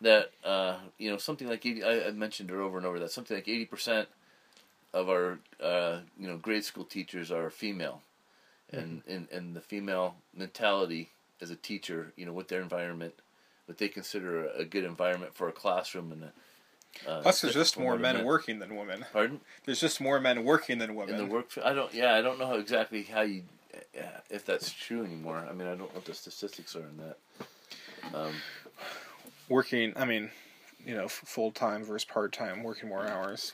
[0.00, 3.10] that uh, you know something like 80, I, I mentioned it over and over that
[3.10, 4.08] something like eighty percent
[4.94, 8.00] of our uh, you know grade school teachers are female,
[8.72, 11.10] and and and the female mentality
[11.40, 13.14] as a teacher, you know, with their environment,
[13.66, 16.24] what they consider a, good environment for a classroom and.
[16.24, 16.32] A,
[17.08, 19.06] uh, Plus, there's just more it men working than women.
[19.14, 19.40] Pardon?
[19.64, 21.14] There's just more men working than women.
[21.14, 23.44] in the work I don't yeah I don't know how exactly how you
[24.28, 27.16] if that's true anymore I mean I don't know what the statistics are in that
[28.14, 28.34] um,
[29.48, 30.30] working, I mean,
[30.84, 33.52] you know, full time versus part time, working more hours.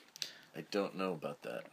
[0.57, 1.65] I don't know about that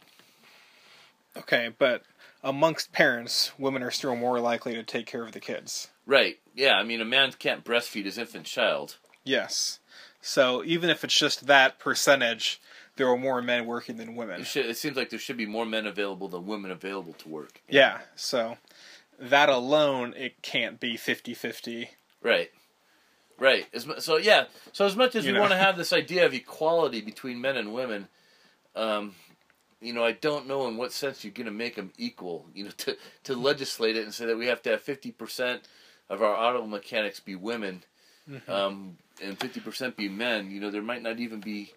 [1.36, 2.02] Okay, but
[2.46, 5.88] amongst parents, women are still more likely to take care of the kids.
[6.06, 9.80] right yeah I mean a man can't breastfeed his infant child Yes.
[10.20, 12.60] So even if it's just that percentage,
[12.94, 14.44] there are more men working than it, women.
[14.44, 17.60] should, it seems like there should be more men available than women available to work
[17.68, 18.56] Yeah, so
[19.18, 21.90] that alone, it can't be 50 50.
[22.22, 22.50] right
[23.38, 25.40] right as, so yeah so as much as You we know.
[25.40, 28.06] want to have this idea of equality between men and women
[28.76, 29.14] um,
[29.80, 32.46] you know, I don't know in what sense you're going to make them equal.
[32.54, 35.62] You know, to to legislate it and say that we have to have fifty percent
[36.08, 37.82] of our auto mechanics be women,
[38.30, 38.50] Mm-hmm.
[38.50, 40.50] um, and fifty percent be men.
[40.50, 41.72] You know, there might not even be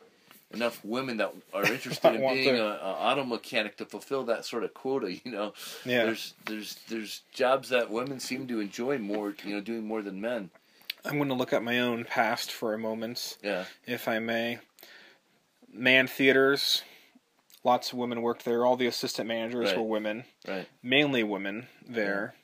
[0.51, 4.73] enough women that are interested in being an auto mechanic to fulfill that sort of
[4.73, 5.11] quota.
[5.13, 5.53] You know,
[5.85, 6.05] Yeah.
[6.05, 9.35] there's there's there's jobs that women seem to enjoy more.
[9.43, 10.49] You know, doing more than men.
[11.05, 14.59] I'm going to look at my own past for a moment, Yeah, if I may.
[15.71, 16.81] Mann theaters,
[17.63, 18.65] lots of women worked there.
[18.65, 19.77] All the assistant managers Right.
[19.77, 20.67] were women, right.
[20.81, 22.35] mainly women there.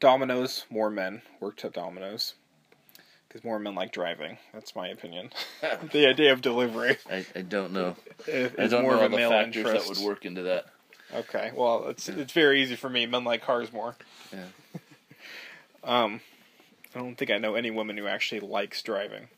[0.00, 2.34] Domino's, more men worked at Domino's.
[3.28, 4.36] Because more men like driving.
[4.52, 5.30] That's my opinion.
[5.92, 7.96] the idea of delivery I, I don't know.
[8.26, 9.88] is, I don't more know of a male factors interest.
[9.88, 10.66] that would work into that.
[11.14, 13.04] Okay, well, it's it's very easy for me.
[13.04, 13.96] Men like cars more.
[14.32, 14.44] Yeah.
[15.84, 16.20] um,
[16.94, 19.28] I don't think I know any woman who actually likes driving.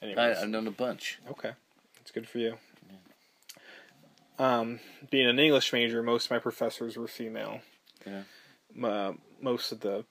[0.00, 1.18] I, Anyways, I've known a bunch.
[1.30, 1.52] okay,
[1.98, 2.56] that's good for you.
[4.42, 7.60] Um, being an English major, most of my professors were female.
[8.04, 8.22] Yeah.
[8.82, 10.04] Uh, most of the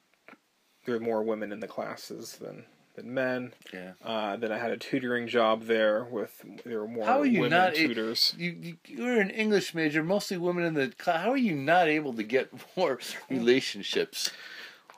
[0.86, 2.64] there were more women in the classes than
[2.96, 3.54] than men.
[3.74, 3.94] Yeah.
[4.04, 7.42] Uh, then I had a tutoring job there with there were more How are you
[7.42, 8.34] women not tutors.
[8.38, 11.24] You, you you're an English major, mostly women in the class.
[11.24, 13.00] How are you not able to get more
[13.30, 14.32] relationships?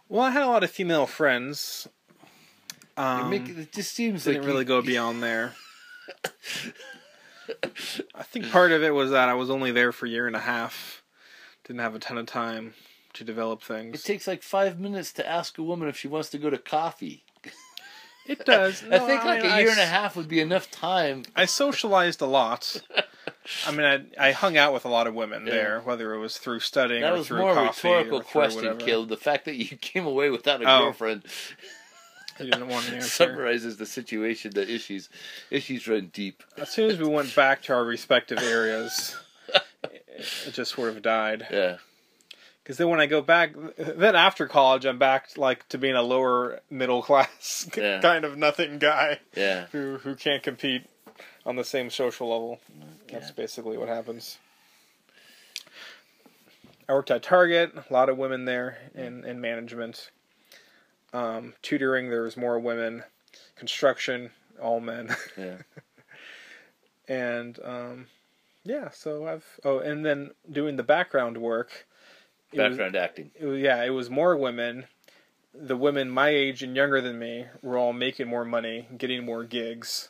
[0.10, 1.88] well, I had a lot of female friends.
[2.96, 5.56] Um, make, it just seems didn't like really you, go beyond there.
[8.16, 10.36] I think part of it was that I was only there for a year and
[10.36, 11.04] a half.
[11.66, 12.74] Didn't have a ton of time
[13.14, 14.00] to develop things.
[14.00, 16.58] It takes like five minutes to ask a woman if she wants to go to
[16.58, 17.24] coffee.
[18.26, 18.82] It does.
[18.90, 21.24] I think like mean, a year I and a half would be enough time.
[21.36, 22.82] I socialized a lot.
[23.68, 23.86] I mean,
[24.18, 25.52] I, I hung out with a lot of women Yeah.
[25.52, 28.24] there, whether it was through studying That or was through more a coffee rhetorical or
[28.24, 28.80] through question, whatever.
[28.80, 29.10] Caleb.
[29.10, 30.84] The fact that you came away without a Oh.
[30.84, 31.24] girlfriend
[32.44, 33.08] You didn't want an answer.
[33.10, 34.52] summarizes the situation.
[34.54, 35.10] The issues,
[35.50, 36.44] issues run deep.
[36.58, 39.16] As soon as we went back to our respective areas,
[39.84, 40.06] it
[40.48, 41.48] it just sort of died.
[41.52, 41.78] Yeah,
[42.64, 46.02] Because then when I go back, then after college, I'm back like to being a
[46.02, 48.00] lower middle class Yeah.
[48.02, 49.66] kind of nothing guy yeah.
[49.72, 50.84] who who can't compete
[51.46, 52.60] on the same social level.
[53.12, 53.34] That's Yeah.
[53.36, 54.38] basically what happens.
[56.88, 57.74] I worked at Target.
[57.90, 60.10] A lot of women there in in management.
[61.14, 63.04] Um, tutoring, there was more women.
[63.56, 64.32] Construction,
[64.62, 65.16] all men.
[65.38, 65.58] Yeah.
[67.08, 68.08] and um,
[68.64, 71.86] yeah, so I've oh, and then doing the background work.
[72.52, 73.32] it was- Background acting.
[73.40, 74.86] it was, yeah, it was more women.
[75.54, 79.44] The women my age and younger than me were all making more money, getting more
[79.44, 80.10] gigs.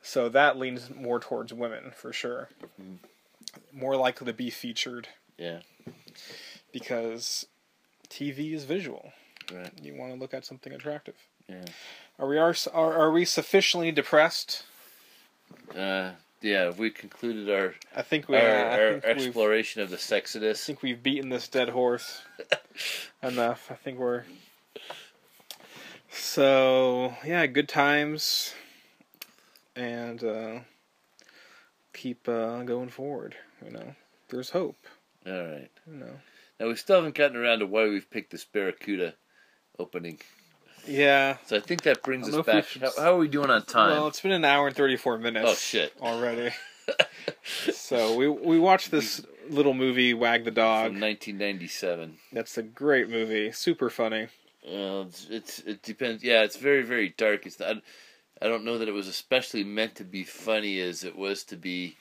[0.00, 2.48] So that leans more towards women for sure.
[3.72, 5.60] More likely to be featured Yeah.
[6.72, 7.46] because
[8.08, 9.12] TV is visual.
[9.52, 9.70] Right.
[9.82, 11.14] You want to look at something attractive.
[11.48, 11.64] Yeah.
[12.18, 14.64] Are we are are, are we sufficiently depressed?
[15.76, 16.70] Uh, yeah.
[16.70, 20.64] We concluded our I think we our, I our think exploration of the sexodus.
[20.64, 22.22] I think we've beaten this dead horse
[23.22, 23.70] enough.
[23.70, 24.24] I think we're
[26.10, 28.54] so yeah, good times.
[29.76, 30.58] and uh,
[31.92, 33.34] keep uh, going forward.
[33.64, 33.94] You know,
[34.28, 34.76] there's hope.
[35.26, 35.70] All right.
[35.86, 36.20] You know.
[36.60, 39.14] Now we still haven't gotten around to why we've picked this Barracuda
[39.78, 40.18] opening.
[40.86, 41.38] Yeah.
[41.46, 42.66] So I think that brings us know if we back.
[42.66, 43.90] should How, how are we doing on time?
[43.90, 45.46] Well, it's been an hour and thirty four minutes.
[45.48, 45.92] Oh, shit.
[46.00, 46.50] Already.
[47.72, 50.92] so we we watched this little movie, Wag the Dog.
[50.92, 52.18] From 1997.
[52.32, 53.52] That's a great movie.
[53.52, 54.28] Super funny.
[54.66, 56.22] Well, it's, it's it depends.
[56.22, 57.46] Yeah, it's very very dark.
[57.46, 57.76] It's not.
[58.42, 61.56] I don't know that it was especially meant to be funny as it was to
[61.56, 61.96] be.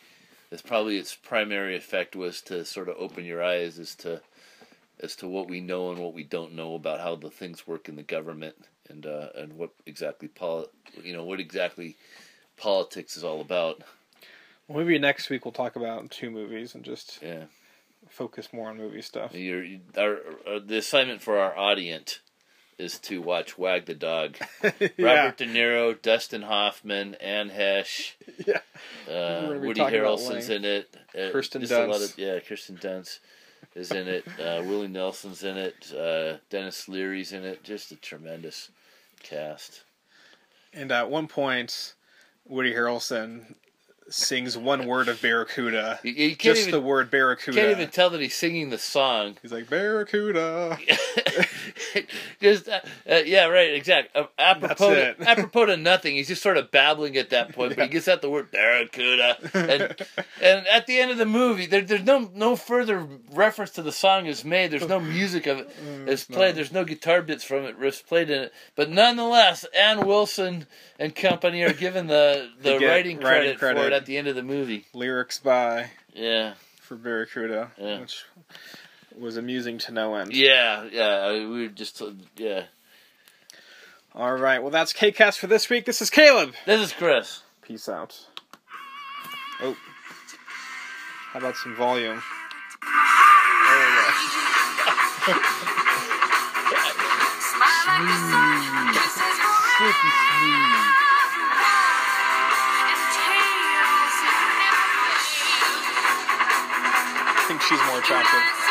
[0.49, 4.21] That's probably its primary effect was to sort of open your eyes as to
[4.99, 7.89] as to what we know and what we don't know about how the things work
[7.89, 8.55] in the government
[8.89, 10.67] and uh, and what exactly poli-
[11.03, 11.95] you know what exactly
[12.57, 13.81] politics is all about.
[14.67, 17.45] Well, maybe next week we'll talk about two movies and just Yeah,
[18.09, 19.33] focus more on movie stuff.
[19.33, 19.63] Your,
[19.97, 22.19] our, our, the assignment for our audience
[22.77, 24.37] is to watch Wag the Dog.
[24.63, 24.87] yeah.
[24.97, 28.13] Robert De Niro, Dustin Hoffman, Anne Heche,
[28.47, 28.59] Yeah.
[29.07, 30.95] uh, Woody Harrelson's in it.
[31.13, 32.13] Uh, Kirsten just a lot Dunst.
[32.13, 33.19] of- yeah, Kirsten Dunst
[33.75, 34.25] is in it.
[34.39, 35.93] Uh, Willie Nelson's in it.
[35.93, 37.63] Uh, Denis Leary's in it.
[37.63, 38.69] Just a tremendous
[39.21, 39.83] cast.
[40.73, 41.93] And at one point,
[42.45, 43.55] Woody Harrelson
[44.09, 45.99] sings one word of Barracuda.
[46.03, 47.57] You, you Just even the word Barracuda.
[47.57, 49.37] can't even tell that he's singing the song.
[49.41, 50.77] He's like Barracuda.
[52.41, 54.15] just uh, uh, yeah, right, exact.
[54.15, 56.15] Uh, apropos, to, apropos to nothing.
[56.15, 59.37] He's just sort of babbling at that point, but he gets out the word barracuda,
[59.53, 59.95] and
[60.41, 63.91] and at the end of the movie, there, there's no no further reference to the
[63.91, 64.71] song is made.
[64.71, 65.69] There's no music of it
[66.07, 66.55] is played.
[66.55, 70.67] There's no guitar bits from it riffs played in it, but nonetheless, Ann Wilson
[71.03, 74.17] and company are given the the They get writing, writing credit, for it at the
[74.17, 74.85] end of the movie.
[74.93, 77.99] Lyrics by Yeah, for Barracuda, Yeah.
[77.99, 78.23] which
[79.17, 80.33] was amusing to no end.
[80.33, 81.31] yeah, yeah.
[81.31, 82.63] We were just uh, yeah.
[84.15, 85.85] All right, well that's KCast for this week.
[85.85, 86.53] This is Caleb.
[86.65, 87.41] This is Chris.
[87.61, 88.19] Peace out.
[89.61, 89.75] Oh,
[91.31, 92.21] how about some volume?
[92.81, 95.39] There we go.
[98.83, 99.83] Silky smooth.
[99.85, 100.62] I think
[107.69, 108.62] she's more attractive.